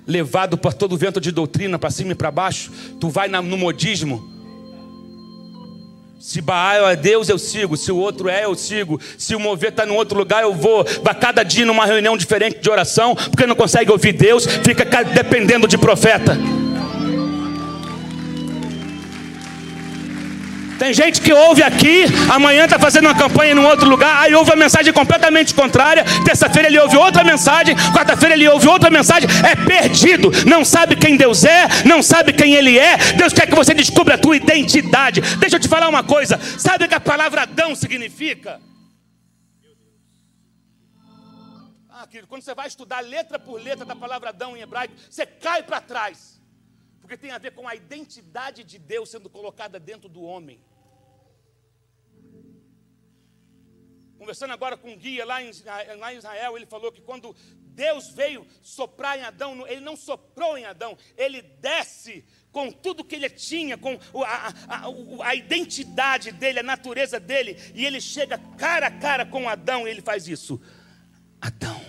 Levado 0.08 0.58
por 0.58 0.74
todo 0.74 0.98
vento 0.98 1.20
de 1.20 1.32
doutrina, 1.32 1.80
para 1.80 1.90
cima 1.90 2.12
e 2.12 2.16
para 2.16 2.32
baixo? 2.32 2.72
Tu 3.00 3.10
vai 3.10 3.28
no 3.28 3.58
modismo? 3.58 4.36
Se 6.26 6.42
Baal 6.42 6.90
é 6.90 6.96
Deus, 6.96 7.30
eu 7.30 7.38
sigo. 7.38 7.78
Se 7.78 7.92
o 7.92 7.98
outro 7.98 8.28
é, 8.28 8.46
eu 8.46 8.56
sigo. 8.56 9.00
Se 9.16 9.36
o 9.36 9.40
mover 9.40 9.70
está 9.70 9.86
em 9.86 9.92
outro 9.92 10.18
lugar, 10.18 10.42
eu 10.42 10.56
vou. 10.56 10.84
Vai 11.04 11.14
cada 11.14 11.44
dia 11.44 11.66
numa 11.66 11.86
reunião 11.86 12.18
diferente 12.18 12.60
de 12.60 12.70
oração, 12.70 13.16
porque 13.16 13.46
não 13.46 13.56
consegue 13.56 13.92
ouvir 13.92 14.14
Deus, 14.14 14.46
fica 14.46 14.86
dependendo 15.04 15.68
de 15.68 15.78
profeta. 15.78 16.36
Tem 20.78 20.94
gente 20.94 21.22
que 21.22 21.32
ouve 21.32 21.64
aqui, 21.64 22.06
amanhã 22.30 22.66
está 22.66 22.78
fazendo 22.78 23.06
uma 23.06 23.16
campanha 23.16 23.54
em 23.54 23.58
um 23.58 23.66
outro 23.66 23.88
lugar, 23.88 24.22
aí 24.22 24.36
ouve 24.36 24.52
a 24.52 24.56
mensagem 24.56 24.92
completamente 24.92 25.54
contrária, 25.54 26.04
terça-feira 26.26 26.68
ele 26.68 26.80
ouve 26.80 26.98
outra 26.98 27.24
mensagem, 27.24 27.76
quarta-feira 27.94 28.36
ele 28.36 28.48
ouve 28.48 28.68
outra 28.68 28.90
mensagem, 28.90 29.30
é 29.44 29.56
perdido, 29.56 30.32
não 30.46 30.66
sabe 30.66 30.96
quem 30.96 31.16
Deus 31.16 31.46
é, 31.46 31.68
não 31.86 32.04
sabe 32.04 32.34
quem 32.34 32.54
Ele 32.56 32.78
é, 32.78 32.98
Deus 33.14 33.32
quer 33.32 33.48
que 33.48 33.56
você 33.56 33.74
descubra 33.74 34.16
a 34.16 34.18
tua 34.18 34.36
identidade. 34.36 35.22
Deixa 35.38 35.56
eu 35.56 35.60
te 35.60 35.68
falar 35.68 35.88
uma 35.88 36.04
coisa, 36.04 36.40
sabe 36.58 36.86
o 36.86 36.88
que 36.88 36.96
a 36.96 37.00
palavra 37.00 37.44
Adão 37.44 37.74
significa? 37.76 38.60
Ah, 41.90 42.06
querido, 42.08 42.28
quando 42.28 42.42
você 42.42 42.54
vai 42.54 42.68
estudar 42.68 43.00
letra 43.00 43.40
por 43.40 43.62
letra 43.62 43.86
da 43.86 43.96
palavra 43.96 44.30
Adão 44.30 44.58
em 44.58 44.62
hebraico, 44.62 44.94
você 45.10 45.26
cai 45.26 45.64
para 45.64 45.80
trás 45.80 46.35
porque 47.06 47.18
tem 47.18 47.30
a 47.30 47.38
ver 47.38 47.52
com 47.52 47.68
a 47.68 47.76
identidade 47.76 48.64
de 48.64 48.80
Deus 48.80 49.12
sendo 49.12 49.30
colocada 49.30 49.80
dentro 49.80 50.10
do 50.10 50.24
homem. 50.24 50.60
Conversando 54.18 54.54
agora 54.54 54.76
com 54.76 54.90
um 54.90 54.98
guia 54.98 55.24
lá 55.24 55.44
em, 55.44 55.52
lá 56.00 56.12
em 56.12 56.18
Israel, 56.18 56.58
ele 56.58 56.66
falou 56.66 56.92
que 56.92 57.02
quando 57.02 57.36
Deus 57.76 58.10
veio 58.10 58.48
soprar 58.60 59.20
em 59.20 59.22
Adão, 59.22 59.68
ele 59.68 59.82
não 59.82 59.96
soprou 59.96 60.58
em 60.58 60.66
Adão, 60.66 60.98
ele 61.16 61.44
desce 61.44 62.26
com 62.52 62.72
tudo 62.72 63.04
que 63.04 63.14
ele 63.14 63.30
tinha, 63.30 63.78
com 63.78 64.00
a, 64.24 64.48
a, 64.68 65.28
a, 65.28 65.36
identidade 65.36 66.32
dele, 66.32 66.62
a 66.62 66.64
natureza 66.64 67.20
dele, 67.20 67.56
e 67.76 67.86
ele 67.86 68.02
chega 68.02 68.40
cara 68.58 68.88
a 68.88 69.00
cara 69.00 69.28
com 69.28 69.48
Adão 69.48 69.88
e 69.88 69.92
ele 69.92 70.02
faz 70.02 70.28
isso. 70.28 70.60
Adão. 71.40 71.85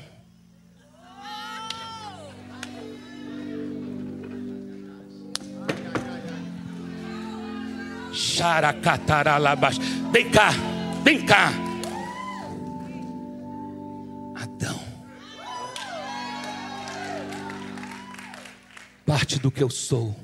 Vem 10.13 10.31
cá, 10.31 10.51
vem 11.03 11.25
cá. 11.25 11.53
Adão. 14.35 14.79
Parte 19.07 19.39
do 19.39 19.51
que 19.51 19.63
eu 19.63 19.71
sou. 19.71 20.15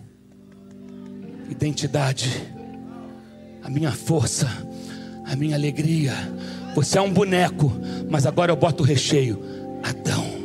Identidade. 1.49 2.53
A 3.63 3.71
minha 3.71 3.93
força. 3.93 4.49
A 5.27 5.35
minha 5.35 5.57
alegria. 5.57 6.15
Você 6.75 6.99
é 6.99 7.01
um 7.01 7.13
boneco, 7.13 7.73
mas 8.11 8.27
agora 8.27 8.53
eu 8.53 8.57
boto 8.57 8.83
o 8.83 8.87
recheio. 8.87 9.43
Adão. 9.83 10.43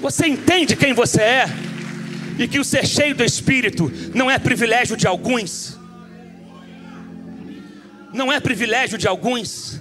Você 0.00 0.26
entende 0.26 0.74
quem 0.74 0.92
você 0.92 1.22
é? 1.22 1.71
E 2.38 2.48
que 2.48 2.58
o 2.58 2.64
ser 2.64 2.86
cheio 2.86 3.14
do 3.14 3.24
Espírito 3.24 3.90
não 4.14 4.30
é 4.30 4.38
privilégio 4.38 4.96
de 4.96 5.06
alguns. 5.06 5.78
Não 8.12 8.32
é 8.32 8.40
privilégio 8.40 8.98
de 8.98 9.08
alguns. 9.08 9.80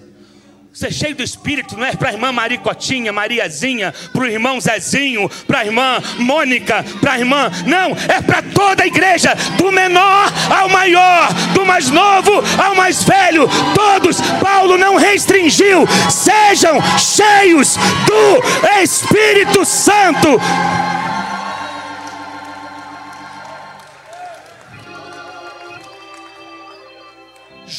Ser 0.74 0.94
cheio 0.94 1.14
do 1.14 1.22
Espírito 1.22 1.76
não 1.76 1.86
é 1.86 1.94
para 1.94 2.10
a 2.10 2.14
irmã 2.14 2.32
Maricotinha, 2.32 3.12
Mariazinha, 3.12 3.94
para 4.14 4.22
o 4.22 4.26
irmão 4.26 4.60
Zezinho, 4.62 5.30
para 5.46 5.60
a 5.60 5.66
irmã 5.66 6.02
Mônica, 6.18 6.86
para 7.02 7.12
a 7.12 7.20
irmã. 7.20 7.52
Não, 7.68 7.92
é 8.08 8.22
para 8.22 8.42
toda 8.42 8.84
a 8.84 8.88
igreja, 8.88 9.36
do 9.58 9.70
menor 9.70 10.32
ao 10.50 10.70
maior, 10.70 11.28
do 11.54 11.66
mais 11.66 11.90
novo 11.90 12.32
ao 12.58 12.74
mais 12.74 13.04
velho. 13.04 13.50
Todos, 13.76 14.22
Paulo 14.42 14.78
não 14.78 14.96
restringiu. 14.96 15.86
Sejam 16.10 16.80
cheios 16.98 17.76
do 18.08 18.82
Espírito 18.82 19.66
Santo. 19.66 20.40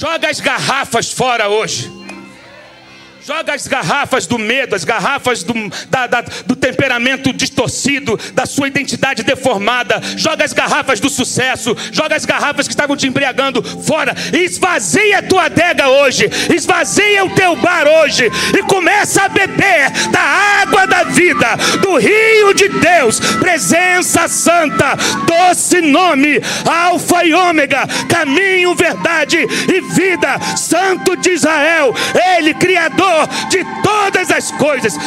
Joga 0.02 0.30
as 0.30 0.40
garrafas 0.40 1.12
fora 1.12 1.48
hoje. 1.48 1.88
Joga 3.24 3.54
as 3.54 3.68
garrafas 3.68 4.26
do 4.26 4.36
medo, 4.36 4.74
as 4.74 4.82
garrafas 4.82 5.44
do, 5.44 5.54
da, 5.88 6.08
da, 6.08 6.22
do 6.44 6.56
temperamento 6.56 7.32
distorcido, 7.32 8.18
da 8.34 8.44
sua 8.44 8.66
identidade 8.66 9.22
deformada. 9.22 10.02
Joga 10.16 10.44
as 10.44 10.52
garrafas 10.52 10.98
do 10.98 11.08
sucesso, 11.08 11.76
joga 11.92 12.16
as 12.16 12.24
garrafas 12.24 12.66
que 12.66 12.72
estavam 12.72 12.96
te 12.96 13.06
embriagando 13.06 13.62
fora. 13.62 14.12
Esvazia 14.32 15.18
a 15.18 15.22
tua 15.22 15.44
adega 15.44 15.88
hoje, 15.88 16.28
esvazia 16.52 17.24
o 17.24 17.30
teu 17.30 17.54
bar 17.54 17.86
hoje 17.86 18.24
e 18.58 18.62
começa 18.64 19.22
a 19.22 19.28
beber 19.28 19.88
da 20.10 20.20
água 20.62 20.84
da 20.84 21.01
vida, 21.22 21.56
do 21.80 21.96
rio 21.98 22.52
de 22.52 22.68
Deus, 22.68 23.20
presença 23.38 24.26
santa, 24.26 24.96
doce 25.24 25.80
nome, 25.80 26.40
Alfa 26.68 27.24
e 27.24 27.32
Ômega, 27.32 27.86
caminho, 28.08 28.74
verdade 28.74 29.38
e 29.38 29.80
vida, 29.80 30.40
Santo 30.56 31.16
de 31.16 31.30
Israel, 31.30 31.94
Ele, 32.36 32.54
Criador 32.54 33.28
de 33.48 33.64
todas 33.82 34.30
as 34.32 34.50
coisas. 34.52 34.98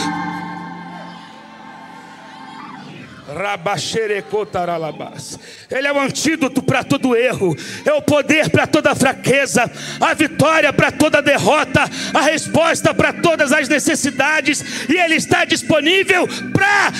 Ele 5.70 5.88
é 5.88 5.92
o 5.92 6.00
antídoto 6.00 6.64
para 6.64 6.84
todo 6.84 7.16
erro, 7.16 7.54
é 7.86 7.92
o 7.92 8.02
poder 8.02 8.50
para 8.50 8.66
toda 8.66 8.96
fraqueza, 8.96 9.70
a 10.00 10.14
vitória 10.14 10.72
para 10.72 10.92
toda 10.92 11.22
derrota, 11.22 11.82
a 12.14 12.22
resposta 12.22 12.94
para 12.94 13.12
todas 13.12 13.52
as 13.52 13.68
necessidades, 13.68 14.88
e 14.88 14.98
Ele 14.98 15.16
está 15.16 15.44
disponível 15.44 16.26
para 16.54 16.92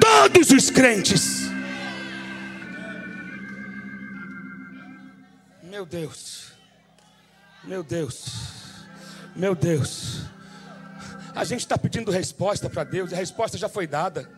todos 0.00 0.50
os 0.50 0.70
crentes. 0.70 1.48
Meu 5.62 5.86
Deus, 5.86 6.52
meu 7.62 7.84
Deus, 7.84 8.24
meu 9.36 9.54
Deus. 9.54 10.22
A 11.34 11.44
gente 11.44 11.60
está 11.60 11.76
pedindo 11.76 12.10
resposta 12.10 12.68
para 12.68 12.82
Deus, 12.82 13.12
a 13.12 13.16
resposta 13.16 13.56
já 13.58 13.68
foi 13.68 13.86
dada. 13.86 14.35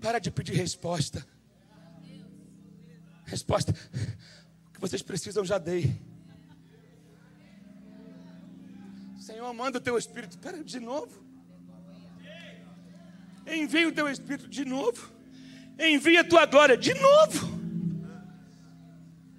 Para 0.00 0.18
de 0.18 0.30
pedir 0.30 0.54
resposta. 0.54 1.26
Resposta. 3.26 3.72
O 4.66 4.72
que 4.72 4.80
vocês 4.80 5.02
precisam, 5.02 5.44
já 5.44 5.58
dei. 5.58 6.00
Senhor, 9.18 9.52
manda 9.52 9.78
o 9.78 9.80
teu 9.80 9.98
Espírito. 9.98 10.30
Espera, 10.30 10.64
de 10.64 10.80
novo. 10.80 11.22
Envia 13.46 13.88
o 13.88 13.92
teu 13.92 14.08
Espírito 14.08 14.48
de 14.48 14.64
novo. 14.64 15.12
Envia 15.78 16.22
a 16.22 16.24
tua 16.24 16.46
glória 16.46 16.76
de 16.76 16.94
novo. 16.94 17.60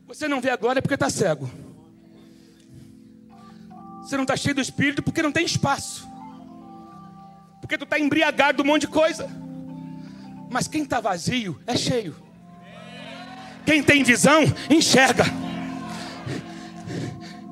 Você 0.06 0.28
não 0.28 0.42
vê 0.42 0.50
a 0.50 0.58
glória 0.58 0.82
porque 0.82 0.94
está 0.94 1.10
cego. 1.10 1.50
Você 4.02 4.16
não 4.16 4.24
está 4.24 4.36
cheio 4.36 4.56
do 4.56 4.62
Espírito 4.62 5.02
porque 5.02 5.22
não 5.22 5.32
tem 5.32 5.46
espaço. 5.46 6.08
Porque 7.62 7.78
tu 7.78 7.84
está 7.84 8.00
embriagado 8.00 8.58
de 8.58 8.62
um 8.62 8.72
monte 8.72 8.82
de 8.82 8.88
coisa. 8.88 9.41
Mas 10.52 10.68
quem 10.68 10.84
está 10.84 11.00
vazio 11.00 11.58
é 11.66 11.78
cheio. 11.78 12.14
Quem 13.66 13.82
tem 13.82 14.04
visão, 14.04 14.44
enxerga. 14.70 15.24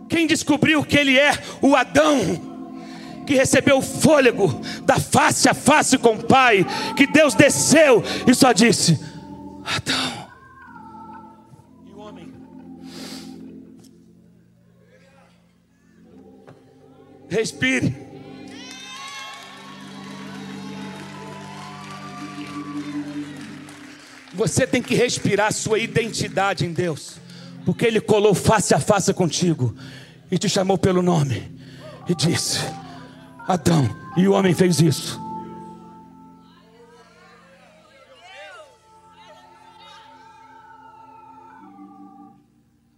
Quem 0.10 0.28
descobriu 0.28 0.84
que 0.84 0.98
ele 0.98 1.18
é 1.18 1.32
o 1.62 1.78
Adão, 1.78 2.20
que 3.26 3.36
recebeu 3.36 3.78
o 3.78 3.82
fôlego 3.82 4.50
da 4.84 5.00
face 5.00 5.48
a 5.48 5.54
face 5.54 5.98
com 5.98 6.16
o 6.16 6.24
Pai, 6.26 6.66
que 6.98 7.08
Deus 7.08 7.34
desceu 7.36 8.04
e 8.28 8.36
só 8.36 8.52
disse: 8.52 9.00
Adão. 9.64 10.20
Respire. 17.30 18.09
Você 24.40 24.66
tem 24.66 24.82
que 24.82 24.96
respirar 24.96 25.52
sua 25.52 25.80
identidade 25.80 26.66
em 26.66 26.72
Deus, 26.72 27.18
porque 27.66 27.86
Ele 27.86 28.00
colou 28.00 28.34
face 28.34 28.74
a 28.74 28.80
face 28.80 29.14
contigo 29.14 29.76
e 30.32 30.38
te 30.38 30.48
chamou 30.48 30.78
pelo 30.78 31.02
nome 31.02 31.52
e 32.08 32.16
disse: 32.16 32.60
Adão, 33.46 33.94
e 34.16 34.30
o 34.30 34.32
homem 34.32 34.54
fez 34.54 34.80
isso. 34.80 35.20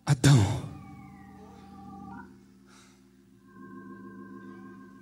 Adão, 0.06 0.62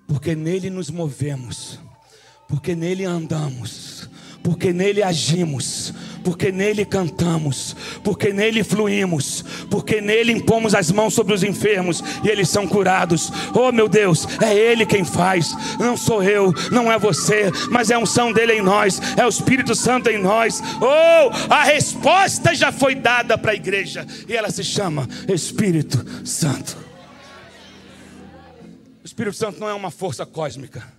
porque 0.08 0.36
nele 0.36 0.70
nos 0.70 0.90
movemos, 0.90 1.78
porque 2.48 2.74
nele 2.76 3.04
andamos, 3.04 4.10
porque 4.42 4.72
nele 4.72 5.04
agimos, 5.04 5.94
porque 6.24 6.52
nele 6.52 6.86
cantamos, 6.86 7.76
porque 8.04 8.32
nele 8.32 8.64
fluímos, 8.64 9.44
porque 9.70 10.02
nele 10.02 10.32
impomos 10.32 10.76
as 10.76 10.92
mãos 10.92 11.14
sobre 11.14 11.34
os 11.34 11.44
enfermos 11.44 12.04
e 12.24 12.30
eles 12.30 12.50
são 12.50 12.68
curados. 12.68 13.32
Oh 13.54 13.72
meu 13.72 13.88
Deus, 13.88 14.28
é 14.42 14.54
Ele 14.56 14.86
quem 14.86 15.04
faz, 15.04 15.56
não 15.80 15.96
sou 15.96 16.24
eu, 16.24 16.54
não 16.72 16.92
é 16.92 16.98
você, 16.98 17.52
mas 17.70 17.90
é 17.90 17.96
a 17.96 18.00
unção 18.00 18.32
dele 18.32 18.54
em 18.54 18.62
nós, 18.62 19.02
é 19.18 19.26
o 19.26 19.30
Espírito 19.30 19.76
Santo 19.76 20.10
em 20.10 20.18
nós. 20.18 20.62
Oh, 20.82 21.54
a 21.54 21.64
resposta 21.64 22.54
já 22.54 22.72
foi 22.72 22.96
dada 22.96 23.38
para 23.38 23.52
a 23.52 23.56
igreja 23.56 24.06
e 24.28 24.36
ela 24.36 24.52
se 24.52 24.64
chama 24.64 25.08
Espírito 25.28 26.06
Santo. 26.26 26.78
Espírito 29.04 29.36
Santo 29.36 29.60
não 29.60 29.68
é 29.68 29.74
uma 29.74 29.92
força 29.92 30.26
cósmica. 30.26 30.99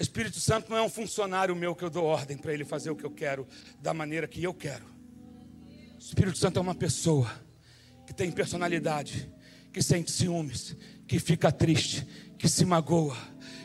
Espírito 0.00 0.40
Santo 0.40 0.70
não 0.70 0.78
é 0.78 0.82
um 0.82 0.88
funcionário 0.88 1.54
meu 1.54 1.76
que 1.76 1.84
eu 1.84 1.90
dou 1.90 2.04
ordem 2.04 2.36
para 2.36 2.54
ele 2.54 2.64
fazer 2.64 2.90
o 2.90 2.96
que 2.96 3.04
eu 3.04 3.10
quero, 3.10 3.46
da 3.82 3.92
maneira 3.92 4.26
que 4.26 4.42
eu 4.42 4.54
quero. 4.54 4.86
Espírito 5.98 6.38
Santo 6.38 6.58
é 6.58 6.62
uma 6.62 6.74
pessoa 6.74 7.30
que 8.06 8.14
tem 8.14 8.32
personalidade, 8.32 9.30
que 9.70 9.82
sente 9.82 10.10
ciúmes, 10.10 10.74
que 11.06 11.18
fica 11.18 11.52
triste, 11.52 12.06
que 12.38 12.48
se 12.48 12.64
magoa 12.64 13.14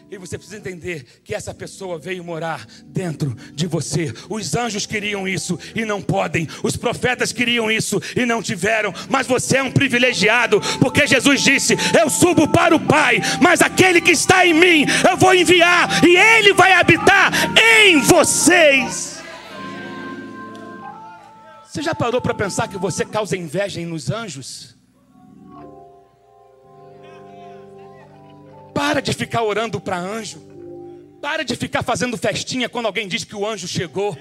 e 0.09 0.17
você 0.17 0.37
precisa 0.37 0.57
entender 0.57 1.05
que 1.23 1.33
essa 1.33 1.53
pessoa 1.53 1.97
veio 1.97 2.23
morar 2.23 2.65
dentro 2.85 3.35
de 3.53 3.65
você. 3.65 4.13
Os 4.29 4.55
anjos 4.55 4.85
queriam 4.85 5.27
isso 5.27 5.59
e 5.73 5.83
não 5.83 6.01
podem. 6.01 6.47
Os 6.61 6.77
profetas 6.77 7.31
queriam 7.31 7.71
isso 7.71 7.99
e 8.15 8.25
não 8.25 8.41
tiveram. 8.41 8.93
Mas 9.09 9.25
você 9.25 9.57
é 9.57 9.63
um 9.63 9.71
privilegiado, 9.71 10.61
porque 10.79 11.07
Jesus 11.07 11.41
disse: 11.41 11.75
Eu 11.99 12.09
subo 12.09 12.47
para 12.47 12.75
o 12.75 12.79
Pai, 12.79 13.19
mas 13.41 13.61
aquele 13.61 13.99
que 13.99 14.11
está 14.11 14.45
em 14.45 14.53
mim, 14.53 14.85
eu 15.09 15.17
vou 15.17 15.33
enviar 15.33 16.03
e 16.05 16.15
ele 16.15 16.53
vai 16.53 16.73
habitar 16.73 17.31
em 17.59 17.99
vocês. 18.01 19.15
Você 21.65 21.81
já 21.81 21.95
parou 21.95 22.21
para 22.21 22.33
pensar 22.33 22.67
que 22.67 22.77
você 22.77 23.03
causa 23.03 23.35
inveja 23.35 23.81
nos 23.81 24.09
anjos? 24.09 24.74
Para 28.95 29.01
de 29.01 29.11
ficar 29.11 29.43
orando 29.43 29.81
para 29.81 29.97
anjo. 29.97 30.41
Para 31.21 31.43
de 31.43 31.53
ficar 31.57 31.83
fazendo 31.83 32.15
festinha 32.17 32.69
quando 32.69 32.85
alguém 32.85 33.09
diz 33.09 33.25
que 33.25 33.35
o 33.35 33.45
anjo 33.45 33.67
chegou. 33.67 34.17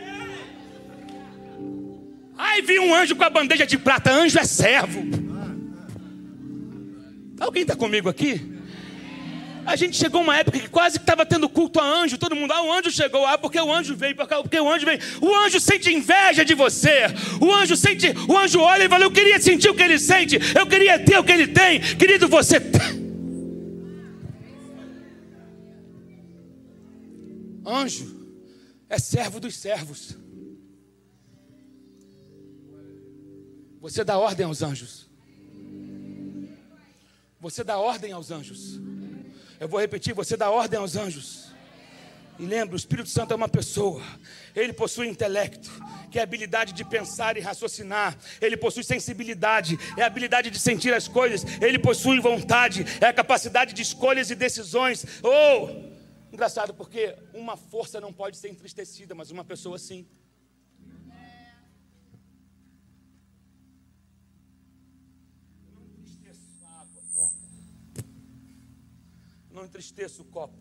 Ai, 2.37 2.61
vi 2.61 2.81
um 2.81 2.93
anjo 2.93 3.15
com 3.15 3.23
a 3.23 3.31
bandeja 3.31 3.65
de 3.65 3.79
prata. 3.79 4.11
Anjo 4.11 4.37
é 4.37 4.43
servo. 4.43 5.01
Alguém 7.39 7.63
está 7.63 7.77
comigo 7.77 8.09
aqui? 8.09 8.45
A 9.65 9.77
gente 9.77 9.97
chegou 9.97 10.21
uma 10.21 10.37
época 10.37 10.59
que 10.59 10.69
quase 10.69 10.97
estava 10.97 11.25
tendo 11.25 11.49
culto 11.49 11.79
a 11.79 11.85
anjo. 11.85 12.19
Todo 12.19 12.35
mundo, 12.35 12.53
ah, 12.53 12.65
o 12.65 12.73
anjo 12.73 12.91
chegou. 12.91 13.25
Ah, 13.25 13.39
porque 13.39 13.61
o 13.61 13.73
anjo 13.73 13.95
veio, 13.95 14.17
porque 14.17 14.59
o 14.59 14.69
anjo 14.69 14.85
veio. 14.85 14.99
O 15.21 15.33
anjo 15.37 15.61
sente 15.61 15.95
inveja 15.95 16.45
de 16.45 16.55
você. 16.55 17.05
O 17.41 17.55
anjo 17.55 17.77
sente, 17.77 18.13
o 18.29 18.37
anjo 18.37 18.59
olha 18.59 18.87
e 18.87 18.89
fala: 18.89 19.05
Eu 19.05 19.13
queria 19.13 19.39
sentir 19.39 19.69
o 19.69 19.75
que 19.75 19.85
ele 19.85 20.01
sente. 20.01 20.37
Eu 20.53 20.67
queria 20.67 20.99
ter 20.99 21.17
o 21.17 21.23
que 21.23 21.31
ele 21.31 21.47
tem. 21.47 21.79
Querido, 21.79 22.27
você 22.27 22.59
tem. 22.59 23.04
Anjo 27.67 28.25
é 28.89 28.99
servo 28.99 29.41
dos 29.41 29.57
servos. 29.57 30.17
Você 33.81 34.03
dá 34.03 34.19
ordem 34.19 34.47
aos 34.47 34.63
anjos. 34.63 35.09
Você 37.41 37.63
dá 37.63 37.79
ordem 37.79 38.13
aos 38.13 38.31
anjos. 38.31 38.81
Eu 39.61 39.69
vou 39.69 39.81
repetir: 39.81 40.15
você 40.15 40.37
dá 40.37 40.51
ordem 40.51 40.79
aos 40.79 40.97
anjos. 40.97 41.53
E 42.39 42.47
lembra, 42.47 42.75
o 42.75 42.77
Espírito 42.77 43.09
Santo 43.09 43.33
é 43.33 43.37
uma 43.37 43.49
pessoa. 43.49 44.03
Ele 44.57 44.73
possui 44.73 45.07
intelecto, 45.07 45.71
que 46.11 46.19
é 46.19 46.21
a 46.21 46.25
habilidade 46.25 46.73
de 46.73 46.85
pensar 46.85 47.37
e 47.37 47.41
raciocinar. 47.41 48.17
Ele 48.41 48.57
possui 48.57 48.83
sensibilidade, 48.83 49.79
é 49.97 50.03
a 50.03 50.07
habilidade 50.07 50.51
de 50.51 50.59
sentir 50.59 50.93
as 50.93 51.07
coisas. 51.07 51.45
Ele 51.61 51.79
possui 51.79 52.19
vontade, 52.19 52.85
é 53.01 53.07
a 53.07 53.13
capacidade 53.13 53.73
de 53.73 53.83
escolhas 53.83 54.31
e 54.31 54.35
decisões. 54.35 55.07
Oh! 55.23 55.94
Engraçado 56.35 56.75
porque 56.75 57.17
uma 57.33 57.57
força 57.57 58.01
não 58.01 58.13
pode 58.13 58.37
ser 58.37 58.49
entristecida, 58.49 59.15
mas 59.15 59.31
uma 59.31 59.45
pessoa 59.45 59.79
sim. 59.79 60.05
Eu 69.49 69.55
não 69.55 69.65
entristeço 69.65 70.23
o 70.23 70.25
copo. 70.25 70.59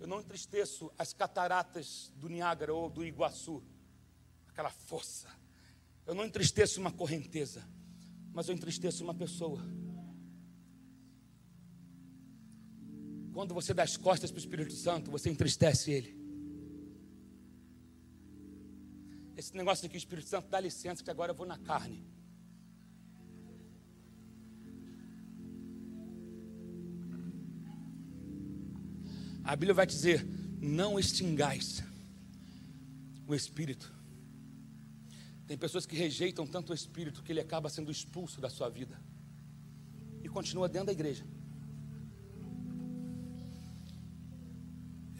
Eu 0.00 0.08
não 0.08 0.18
entristeço 0.18 0.90
as 0.98 1.12
cataratas 1.12 2.12
do 2.16 2.28
Niágara 2.28 2.74
ou 2.74 2.90
do 2.90 3.04
Iguaçu. 3.04 3.62
Aquela 4.48 4.70
força. 4.70 5.28
Eu 6.04 6.16
não 6.16 6.24
entristeço 6.24 6.80
uma 6.80 6.90
correnteza, 6.90 7.64
mas 8.32 8.48
eu 8.48 8.56
entristeço 8.56 9.04
uma 9.04 9.14
pessoa. 9.14 9.62
Quando 13.36 13.52
você 13.52 13.74
dá 13.74 13.82
as 13.82 13.98
costas 13.98 14.30
para 14.30 14.38
o 14.38 14.40
Espírito 14.40 14.72
Santo, 14.72 15.10
você 15.10 15.28
entristece 15.28 15.90
ele. 15.90 16.16
Esse 19.36 19.54
negócio 19.54 19.84
aqui, 19.84 19.94
o 19.94 19.98
Espírito 19.98 20.26
Santo 20.26 20.48
dá 20.48 20.58
licença, 20.58 21.04
que 21.04 21.10
agora 21.10 21.32
eu 21.32 21.36
vou 21.36 21.46
na 21.46 21.58
carne. 21.58 22.02
A 29.44 29.54
Bíblia 29.54 29.74
vai 29.74 29.86
dizer: 29.86 30.26
não 30.58 30.98
extingais 30.98 31.84
o 33.26 33.34
Espírito. 33.34 33.92
Tem 35.46 35.58
pessoas 35.58 35.84
que 35.84 35.94
rejeitam 35.94 36.46
tanto 36.46 36.72
o 36.72 36.74
Espírito 36.74 37.22
que 37.22 37.32
ele 37.32 37.40
acaba 37.40 37.68
sendo 37.68 37.90
expulso 37.90 38.40
da 38.40 38.48
sua 38.48 38.70
vida 38.70 38.98
e 40.22 40.28
continua 40.30 40.70
dentro 40.70 40.86
da 40.86 40.92
igreja. 40.92 41.35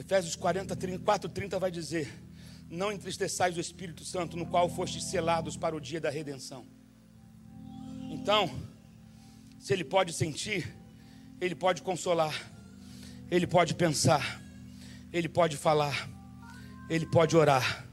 Efésios 0.06 0.36
40, 0.36 0.76
34, 0.76 1.28
30 1.28 1.58
vai 1.58 1.68
dizer: 1.68 2.08
Não 2.70 2.92
entristeçais 2.92 3.56
o 3.56 3.60
Espírito 3.60 4.04
Santo, 4.04 4.36
no 4.36 4.46
qual 4.46 4.68
fostes 4.68 5.02
selados 5.02 5.56
para 5.56 5.74
o 5.74 5.80
dia 5.80 6.00
da 6.00 6.08
redenção. 6.08 6.64
Então, 8.08 8.48
se 9.58 9.72
ele 9.72 9.82
pode 9.82 10.12
sentir, 10.12 10.72
ele 11.40 11.56
pode 11.56 11.82
consolar, 11.82 12.32
ele 13.32 13.48
pode 13.48 13.74
pensar, 13.74 14.40
ele 15.12 15.28
pode 15.28 15.56
falar, 15.56 16.08
ele 16.88 17.06
pode 17.06 17.36
orar, 17.36 17.84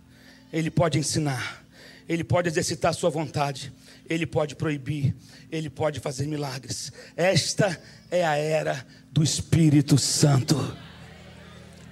ele 0.52 0.70
pode 0.70 1.00
ensinar, 1.00 1.66
ele 2.08 2.24
pode 2.24 2.48
exercitar 2.48 2.94
sua 2.94 3.10
vontade, 3.10 3.74
ele 4.08 4.28
pode 4.28 4.56
proibir, 4.56 5.16
ele 5.52 5.68
pode 5.68 6.00
fazer 6.00 6.28
milagres. 6.28 6.92
Esta 7.18 7.76
é 8.12 8.24
a 8.24 8.38
era 8.38 8.86
do 9.12 9.24
Espírito 9.24 9.98
Santo 9.98 10.56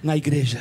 na 0.02 0.16
igreja. 0.16 0.60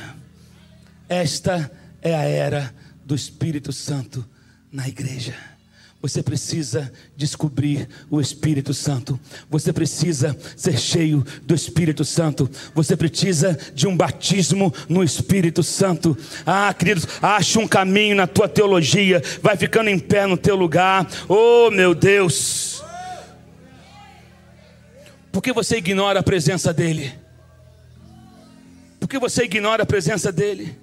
Esta 1.10 1.72
é 2.02 2.16
a 2.16 2.24
era 2.24 2.74
do 3.04 3.16
Espírito 3.16 3.74
Santo 3.74 4.26
na 4.72 4.88
igreja. 4.88 5.36
Você 6.02 6.24
precisa 6.24 6.92
descobrir 7.16 7.88
o 8.10 8.20
Espírito 8.20 8.74
Santo. 8.74 9.20
Você 9.52 9.72
precisa 9.72 10.36
ser 10.58 10.80
cheio 10.80 11.24
do 11.44 11.54
Espírito 11.54 12.04
Santo. 12.04 12.50
Você 12.74 12.98
precisa 12.98 13.58
de 13.76 13.88
um 13.88 13.96
batismo 13.96 14.74
no 14.89 15.04
Espírito 15.04 15.62
Santo. 15.62 16.18
Ah, 16.44 16.74
queridos, 16.74 17.08
acha 17.22 17.60
um 17.60 17.68
caminho 17.68 18.16
na 18.16 18.26
tua 18.26 18.50
teologia. 18.50 19.22
Vai 19.44 19.56
ficando 19.56 19.92
em 19.92 20.00
pé 20.00 20.26
no 20.26 20.38
teu 20.38 20.56
lugar. 20.56 21.08
Oh, 21.30 21.70
meu 21.70 21.94
Deus. 21.94 22.84
Por 25.32 25.44
que 25.44 25.54
você 25.54 25.78
ignora 25.78 26.22
a 26.22 26.24
presença 26.24 26.74
dEle? 26.74 27.21
Que 29.12 29.20
você 29.20 29.43
ignora 29.43 29.84
a 29.84 29.86
presença 29.86 30.32
dEle? 30.32 30.80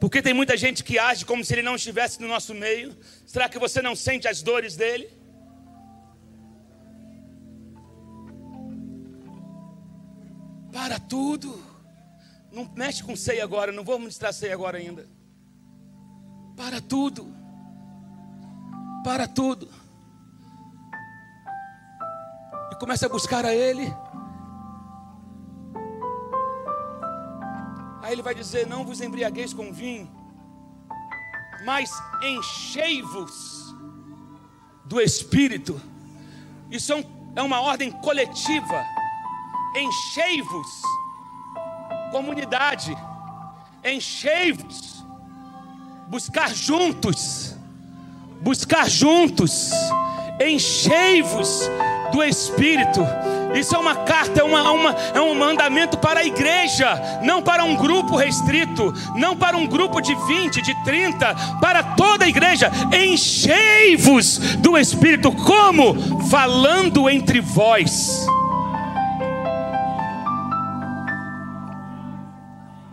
Porque 0.00 0.20
tem 0.20 0.34
muita 0.34 0.56
gente 0.56 0.82
que 0.82 0.98
age 0.98 1.24
como 1.24 1.44
se 1.44 1.54
Ele 1.54 1.62
não 1.62 1.76
estivesse 1.76 2.20
no 2.20 2.26
nosso 2.26 2.52
meio. 2.52 2.92
Será 3.24 3.48
que 3.48 3.56
você 3.56 3.80
não 3.80 3.94
sente 3.94 4.26
as 4.26 4.42
dores 4.42 4.74
dEle? 4.74 5.08
Para 10.72 10.98
tudo. 10.98 11.62
Não 12.50 12.68
mexe 12.74 13.00
com 13.04 13.14
ceia 13.14 13.44
agora, 13.44 13.70
não 13.70 13.84
vou 13.84 13.96
ministrar 14.00 14.32
ceia 14.32 14.52
agora 14.52 14.78
ainda. 14.78 15.06
Para 16.56 16.80
tudo. 16.80 17.32
Para 19.04 19.28
tudo. 19.28 19.70
E 22.72 22.74
comece 22.80 23.06
a 23.06 23.08
buscar 23.08 23.44
a 23.44 23.54
Ele. 23.54 23.88
Aí 28.10 28.14
ele 28.14 28.22
vai 28.22 28.34
dizer: 28.34 28.66
Não 28.66 28.84
vos 28.84 29.00
embriagueis 29.00 29.54
com 29.54 29.72
vinho, 29.72 30.10
mas 31.64 31.88
enchei-vos 32.20 33.72
do 34.84 35.00
Espírito. 35.00 35.80
Isso 36.68 36.92
é 37.36 37.40
uma 37.40 37.60
ordem 37.60 37.92
coletiva. 37.92 38.84
Enchei-vos, 39.76 40.82
comunidade, 42.10 42.98
enchei-vos, 43.84 45.04
buscar 46.08 46.52
juntos, 46.52 47.54
buscar 48.42 48.90
juntos, 48.90 49.70
enchei-vos 50.44 51.60
do 52.10 52.22
Espírito. 52.22 53.00
Isso 53.54 53.74
é 53.74 53.78
uma 53.78 53.96
carta, 53.96 54.40
é, 54.40 54.44
uma, 54.44 54.70
uma, 54.70 54.90
é 54.92 55.20
um 55.20 55.34
mandamento 55.34 55.98
para 55.98 56.20
a 56.20 56.24
igreja, 56.24 56.88
não 57.22 57.42
para 57.42 57.64
um 57.64 57.74
grupo 57.74 58.16
restrito, 58.16 58.92
não 59.16 59.36
para 59.36 59.56
um 59.56 59.66
grupo 59.66 60.00
de 60.00 60.14
20, 60.14 60.62
de 60.62 60.84
30, 60.84 61.34
para 61.60 61.82
toda 61.82 62.24
a 62.24 62.28
igreja. 62.28 62.70
Enchei-vos 62.92 64.38
do 64.56 64.78
Espírito, 64.78 65.32
como? 65.32 66.28
Falando 66.28 67.10
entre 67.10 67.40
vós. 67.40 68.26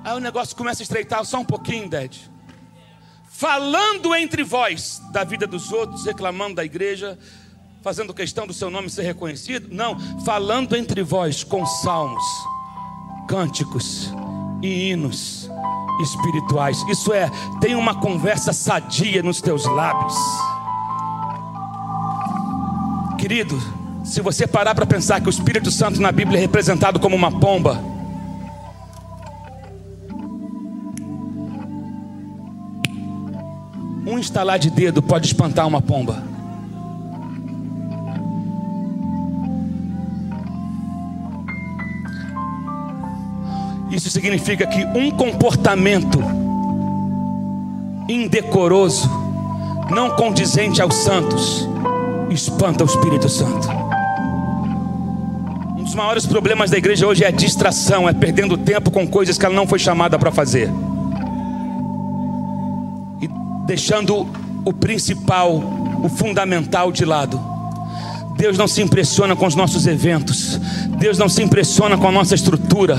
Aí 0.04 0.16
o 0.16 0.20
negócio 0.20 0.56
começa 0.56 0.82
a 0.82 0.86
estreitar 0.86 1.24
só 1.26 1.40
um 1.40 1.46
pouquinho, 1.46 1.90
Dad. 1.90 2.16
Falando 3.30 4.16
entre 4.16 4.42
vós 4.42 5.00
da 5.12 5.24
vida 5.24 5.46
dos 5.46 5.72
outros, 5.72 6.06
reclamando 6.06 6.56
da 6.56 6.66
igreja, 6.66 7.20
fazendo 7.88 8.14
questão 8.14 8.46
do 8.46 8.54
seu 8.54 8.70
nome 8.70 8.90
ser 8.90 9.04
reconhecido. 9.04 9.70
Não, 9.72 9.98
falando 10.26 10.76
entre 10.76 11.02
vós 11.02 11.42
com 11.42 11.66
salmos, 11.66 12.22
cânticos 13.30 14.14
e 14.62 14.90
hinos 14.90 15.50
espirituais. 16.02 16.84
Isso 16.90 17.14
é, 17.14 17.32
tem 17.62 17.76
uma 17.76 17.96
conversa 17.96 18.52
sadia 18.52 19.24
nos 19.24 19.40
teus 19.40 19.64
lábios. 19.64 20.14
Querido, 23.18 23.58
se 24.04 24.20
você 24.20 24.46
parar 24.46 24.76
para 24.76 24.86
pensar 24.86 25.22
que 25.22 25.28
o 25.28 25.30
Espírito 25.30 25.72
Santo 25.72 26.02
na 26.02 26.12
Bíblia 26.12 26.40
é 26.40 26.42
representado 26.42 27.00
como 27.00 27.16
uma 27.16 27.40
pomba, 27.40 27.82
um 34.06 34.20
estalar 34.20 34.60
de 34.60 34.70
dedo 34.70 35.02
pode 35.02 35.28
espantar 35.28 35.66
uma 35.66 35.82
pomba. 35.82 36.27
Isso 43.98 44.12
significa 44.12 44.68
que 44.68 44.86
um 44.96 45.10
comportamento 45.10 46.20
indecoroso, 48.08 49.10
não 49.90 50.12
condizente 50.12 50.80
aos 50.84 50.94
santos, 50.94 51.68
espanta 52.30 52.84
o 52.84 52.86
Espírito 52.86 53.28
Santo. 53.28 53.68
Um 55.80 55.84
dos 55.84 55.96
maiores 55.96 56.28
problemas 56.28 56.70
da 56.70 56.78
igreja 56.78 57.08
hoje 57.08 57.24
é 57.24 57.28
a 57.28 57.32
distração, 57.32 58.08
é 58.08 58.14
perdendo 58.14 58.56
tempo 58.56 58.92
com 58.92 59.08
coisas 59.08 59.36
que 59.36 59.44
ela 59.48 59.56
não 59.56 59.66
foi 59.66 59.80
chamada 59.80 60.20
para 60.20 60.32
fazer. 60.32 60.70
E 63.20 63.28
deixando 63.66 64.28
o 64.64 64.74
principal, 64.74 65.56
o 66.04 66.08
fundamental 66.08 66.92
de 66.92 67.04
lado. 67.04 67.42
Deus 68.38 68.60
não 68.60 68.68
se 68.68 68.80
impressiona 68.80 69.36
com 69.36 69.48
os 69.48 69.56
nossos 69.56 69.88
eventos. 69.88 70.62
Deus 70.98 71.18
não 71.18 71.30
se 71.30 71.44
impressiona 71.44 71.96
com 71.96 72.08
a 72.08 72.12
nossa 72.12 72.34
estrutura. 72.34 72.98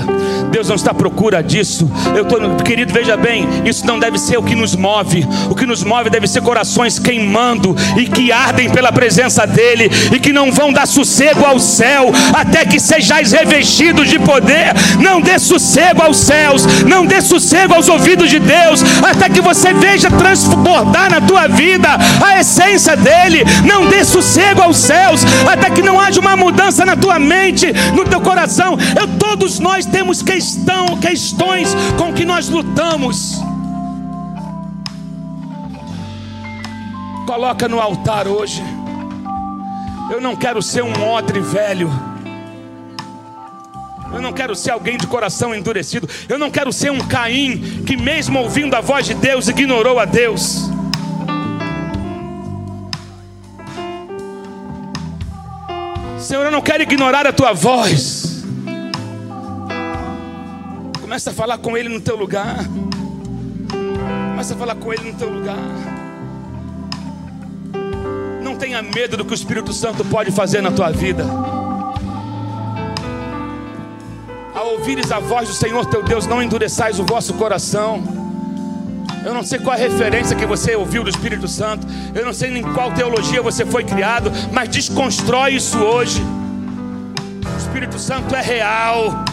Deus 0.51 0.69
não 0.69 0.75
está 0.75 0.91
à 0.91 0.93
procura 0.93 1.43
disso. 1.43 1.89
Eu 2.15 2.23
tô, 2.23 2.39
querido, 2.63 2.93
veja 2.93 3.17
bem, 3.17 3.45
isso 3.65 3.85
não 3.85 3.99
deve 3.99 4.17
ser 4.17 4.37
o 4.37 4.43
que 4.43 4.55
nos 4.55 4.73
move. 4.73 5.27
O 5.49 5.55
que 5.55 5.65
nos 5.65 5.83
move 5.83 6.09
deve 6.09 6.25
ser 6.25 6.41
corações 6.41 6.97
queimando 6.97 7.75
e 7.97 8.07
que 8.07 8.31
ardem 8.31 8.69
pela 8.69 8.91
presença 8.91 9.45
dele 9.45 9.91
e 10.13 10.19
que 10.19 10.31
não 10.31 10.49
vão 10.49 10.71
dar 10.71 10.87
sossego 10.87 11.45
ao 11.45 11.59
céu 11.59 12.09
até 12.33 12.65
que 12.65 12.79
sejais 12.79 13.33
revestidos 13.33 14.07
de 14.09 14.17
poder. 14.17 14.73
Não 15.01 15.19
dê 15.19 15.37
sossego 15.37 16.01
aos 16.01 16.17
céus, 16.17 16.65
não 16.83 17.05
dê 17.05 17.21
sossego 17.21 17.73
aos 17.73 17.89
ouvidos 17.89 18.29
de 18.29 18.39
Deus 18.39 18.81
até 19.03 19.27
que 19.27 19.41
você 19.41 19.73
veja 19.73 20.09
transbordar 20.09 21.11
na 21.11 21.19
tua 21.19 21.47
vida 21.47 21.89
a 22.25 22.39
essência 22.39 22.95
dele. 22.95 23.43
Não 23.65 23.87
dê 23.87 24.05
sossego 24.05 24.61
aos 24.61 24.77
céus 24.77 25.25
até 25.51 25.69
que 25.69 25.81
não 25.81 25.99
haja 25.99 26.21
uma 26.21 26.37
mudança 26.37 26.85
na 26.85 26.95
tua 26.95 27.19
mente, 27.19 27.73
no 27.93 28.05
teu 28.05 28.21
coração. 28.21 28.77
Eu, 28.99 29.07
todos 29.17 29.59
nós 29.59 29.85
temos 29.85 30.21
questão, 30.21 30.97
questões 30.97 31.75
com 31.97 32.13
que 32.13 32.25
nós 32.25 32.49
lutamos. 32.49 33.39
Coloca 37.25 37.67
no 37.67 37.79
altar 37.79 38.27
hoje. 38.27 38.63
Eu 40.09 40.19
não 40.19 40.35
quero 40.35 40.61
ser 40.61 40.83
um 40.83 41.03
odre 41.07 41.39
velho. 41.39 41.91
Eu 44.11 44.21
não 44.21 44.33
quero 44.33 44.55
ser 44.55 44.71
alguém 44.71 44.97
de 44.97 45.05
coração 45.05 45.53
endurecido. 45.53 46.09
Eu 46.27 46.39
não 46.39 46.49
quero 46.49 46.73
ser 46.73 46.91
um 46.91 46.99
Caim 46.99 47.83
que, 47.85 47.95
mesmo 47.95 48.39
ouvindo 48.39 48.75
a 48.75 48.81
voz 48.81 49.05
de 49.05 49.13
Deus, 49.13 49.47
ignorou 49.47 49.99
a 49.99 50.05
Deus. 50.05 50.69
Senhor, 56.29 56.45
eu 56.45 56.51
não 56.51 56.61
quero 56.61 56.83
ignorar 56.83 57.25
a 57.25 57.33
tua 57.33 57.53
voz. 57.53 58.43
Começa 61.01 61.31
a 61.31 61.33
falar 61.33 61.57
com 61.57 61.75
Ele 61.75 61.89
no 61.89 61.99
teu 61.99 62.15
lugar. 62.15 62.57
Começa 64.29 64.53
a 64.53 64.57
falar 64.57 64.75
com 64.75 64.93
Ele 64.93 65.11
no 65.11 65.17
teu 65.17 65.27
lugar. 65.27 65.57
Não 68.43 68.55
tenha 68.55 68.79
medo 68.83 69.17
do 69.17 69.25
que 69.25 69.31
o 69.31 69.33
Espírito 69.33 69.73
Santo 69.73 70.05
pode 70.05 70.29
fazer 70.29 70.61
na 70.61 70.71
tua 70.71 70.91
vida. 70.91 71.25
Ao 74.53 74.73
ouvires 74.73 75.11
a 75.11 75.17
voz 75.17 75.49
do 75.49 75.55
Senhor 75.55 75.83
teu 75.87 76.03
Deus, 76.03 76.27
não 76.27 76.43
endureçais 76.43 76.99
o 76.99 77.03
vosso 77.03 77.33
coração. 77.33 78.18
Eu 79.23 79.33
não 79.33 79.43
sei 79.43 79.59
qual 79.59 79.75
a 79.75 79.79
referência 79.79 80.35
que 80.35 80.45
você 80.45 80.75
ouviu 80.75 81.03
do 81.03 81.09
Espírito 81.09 81.47
Santo. 81.47 81.85
Eu 82.15 82.25
não 82.25 82.33
sei 82.33 82.57
em 82.57 82.63
qual 82.73 82.91
teologia 82.91 83.41
você 83.41 83.65
foi 83.65 83.83
criado, 83.83 84.31
mas 84.51 84.69
desconstrói 84.69 85.55
isso 85.55 85.77
hoje. 85.77 86.21
O 87.53 87.57
Espírito 87.57 87.99
Santo 87.99 88.33
é 88.35 88.41
real. 88.41 89.25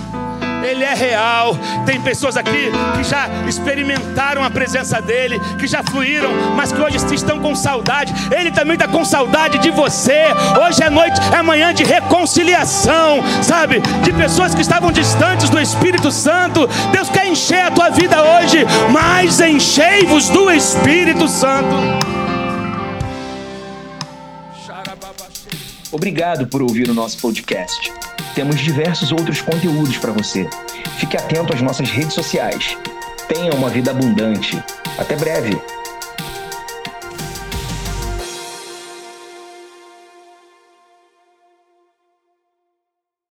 Ele 0.63 0.85
é 0.85 0.95
real. 0.95 1.57
Tem 1.85 2.01
pessoas 2.01 2.37
aqui 2.37 2.71
que 2.97 3.05
já 3.05 3.29
experimentaram 3.49 4.43
a 4.43 4.51
presença 4.51 5.01
dele, 5.01 5.41
que 5.59 5.67
já 5.67 5.83
fluíram, 5.83 6.31
mas 6.55 6.73
que 6.73 6.81
hoje 6.81 6.97
estão 7.15 7.39
com 7.41 7.55
saudade. 7.55 8.13
Ele 8.35 8.51
também 8.51 8.75
está 8.75 8.89
com 8.89 9.05
saudade 9.05 9.59
de 9.59 9.71
você. 9.71 10.25
Hoje 10.67 10.83
é 10.83 10.91
noite, 10.91 11.21
é 11.33 11.43
manhã 11.43 11.73
de 11.73 11.85
reconciliação, 11.85 13.23
sabe? 13.43 13.81
De 14.03 14.13
pessoas 14.13 14.55
que 14.55 14.61
estavam 14.61 14.91
distantes 14.91 15.49
do 15.49 15.61
Espírito 15.61 16.11
Santo. 16.11 16.67
Deus 16.93 17.09
quer 17.09 17.27
encher 17.27 17.63
a 17.63 17.71
tua 17.71 17.91
vida 17.91 18.17
hoje, 18.23 18.65
mas 18.91 19.41
enchei-vos 19.41 20.29
do 20.29 20.51
Espírito 20.51 21.29
Santo. 21.29 21.77
Obrigado 25.93 26.47
por 26.47 26.63
ouvir 26.63 26.91
o 26.91 26.95
nosso 26.95 27.19
podcast. 27.19 27.93
Temos 28.37 28.61
diversos 28.61 29.13
outros 29.13 29.41
conteúdos 29.41 29.97
para 29.97 30.13
você. 30.13 30.47
Fique 30.99 31.17
atento 31.17 31.55
às 31.55 31.63
nossas 31.63 31.89
redes 31.89 32.13
sociais. 32.13 32.77
Tenha 33.27 33.51
uma 33.55 33.71
vida 33.71 33.93
abundante. 33.93 34.63
Até 34.99 35.17
breve! 35.17 35.59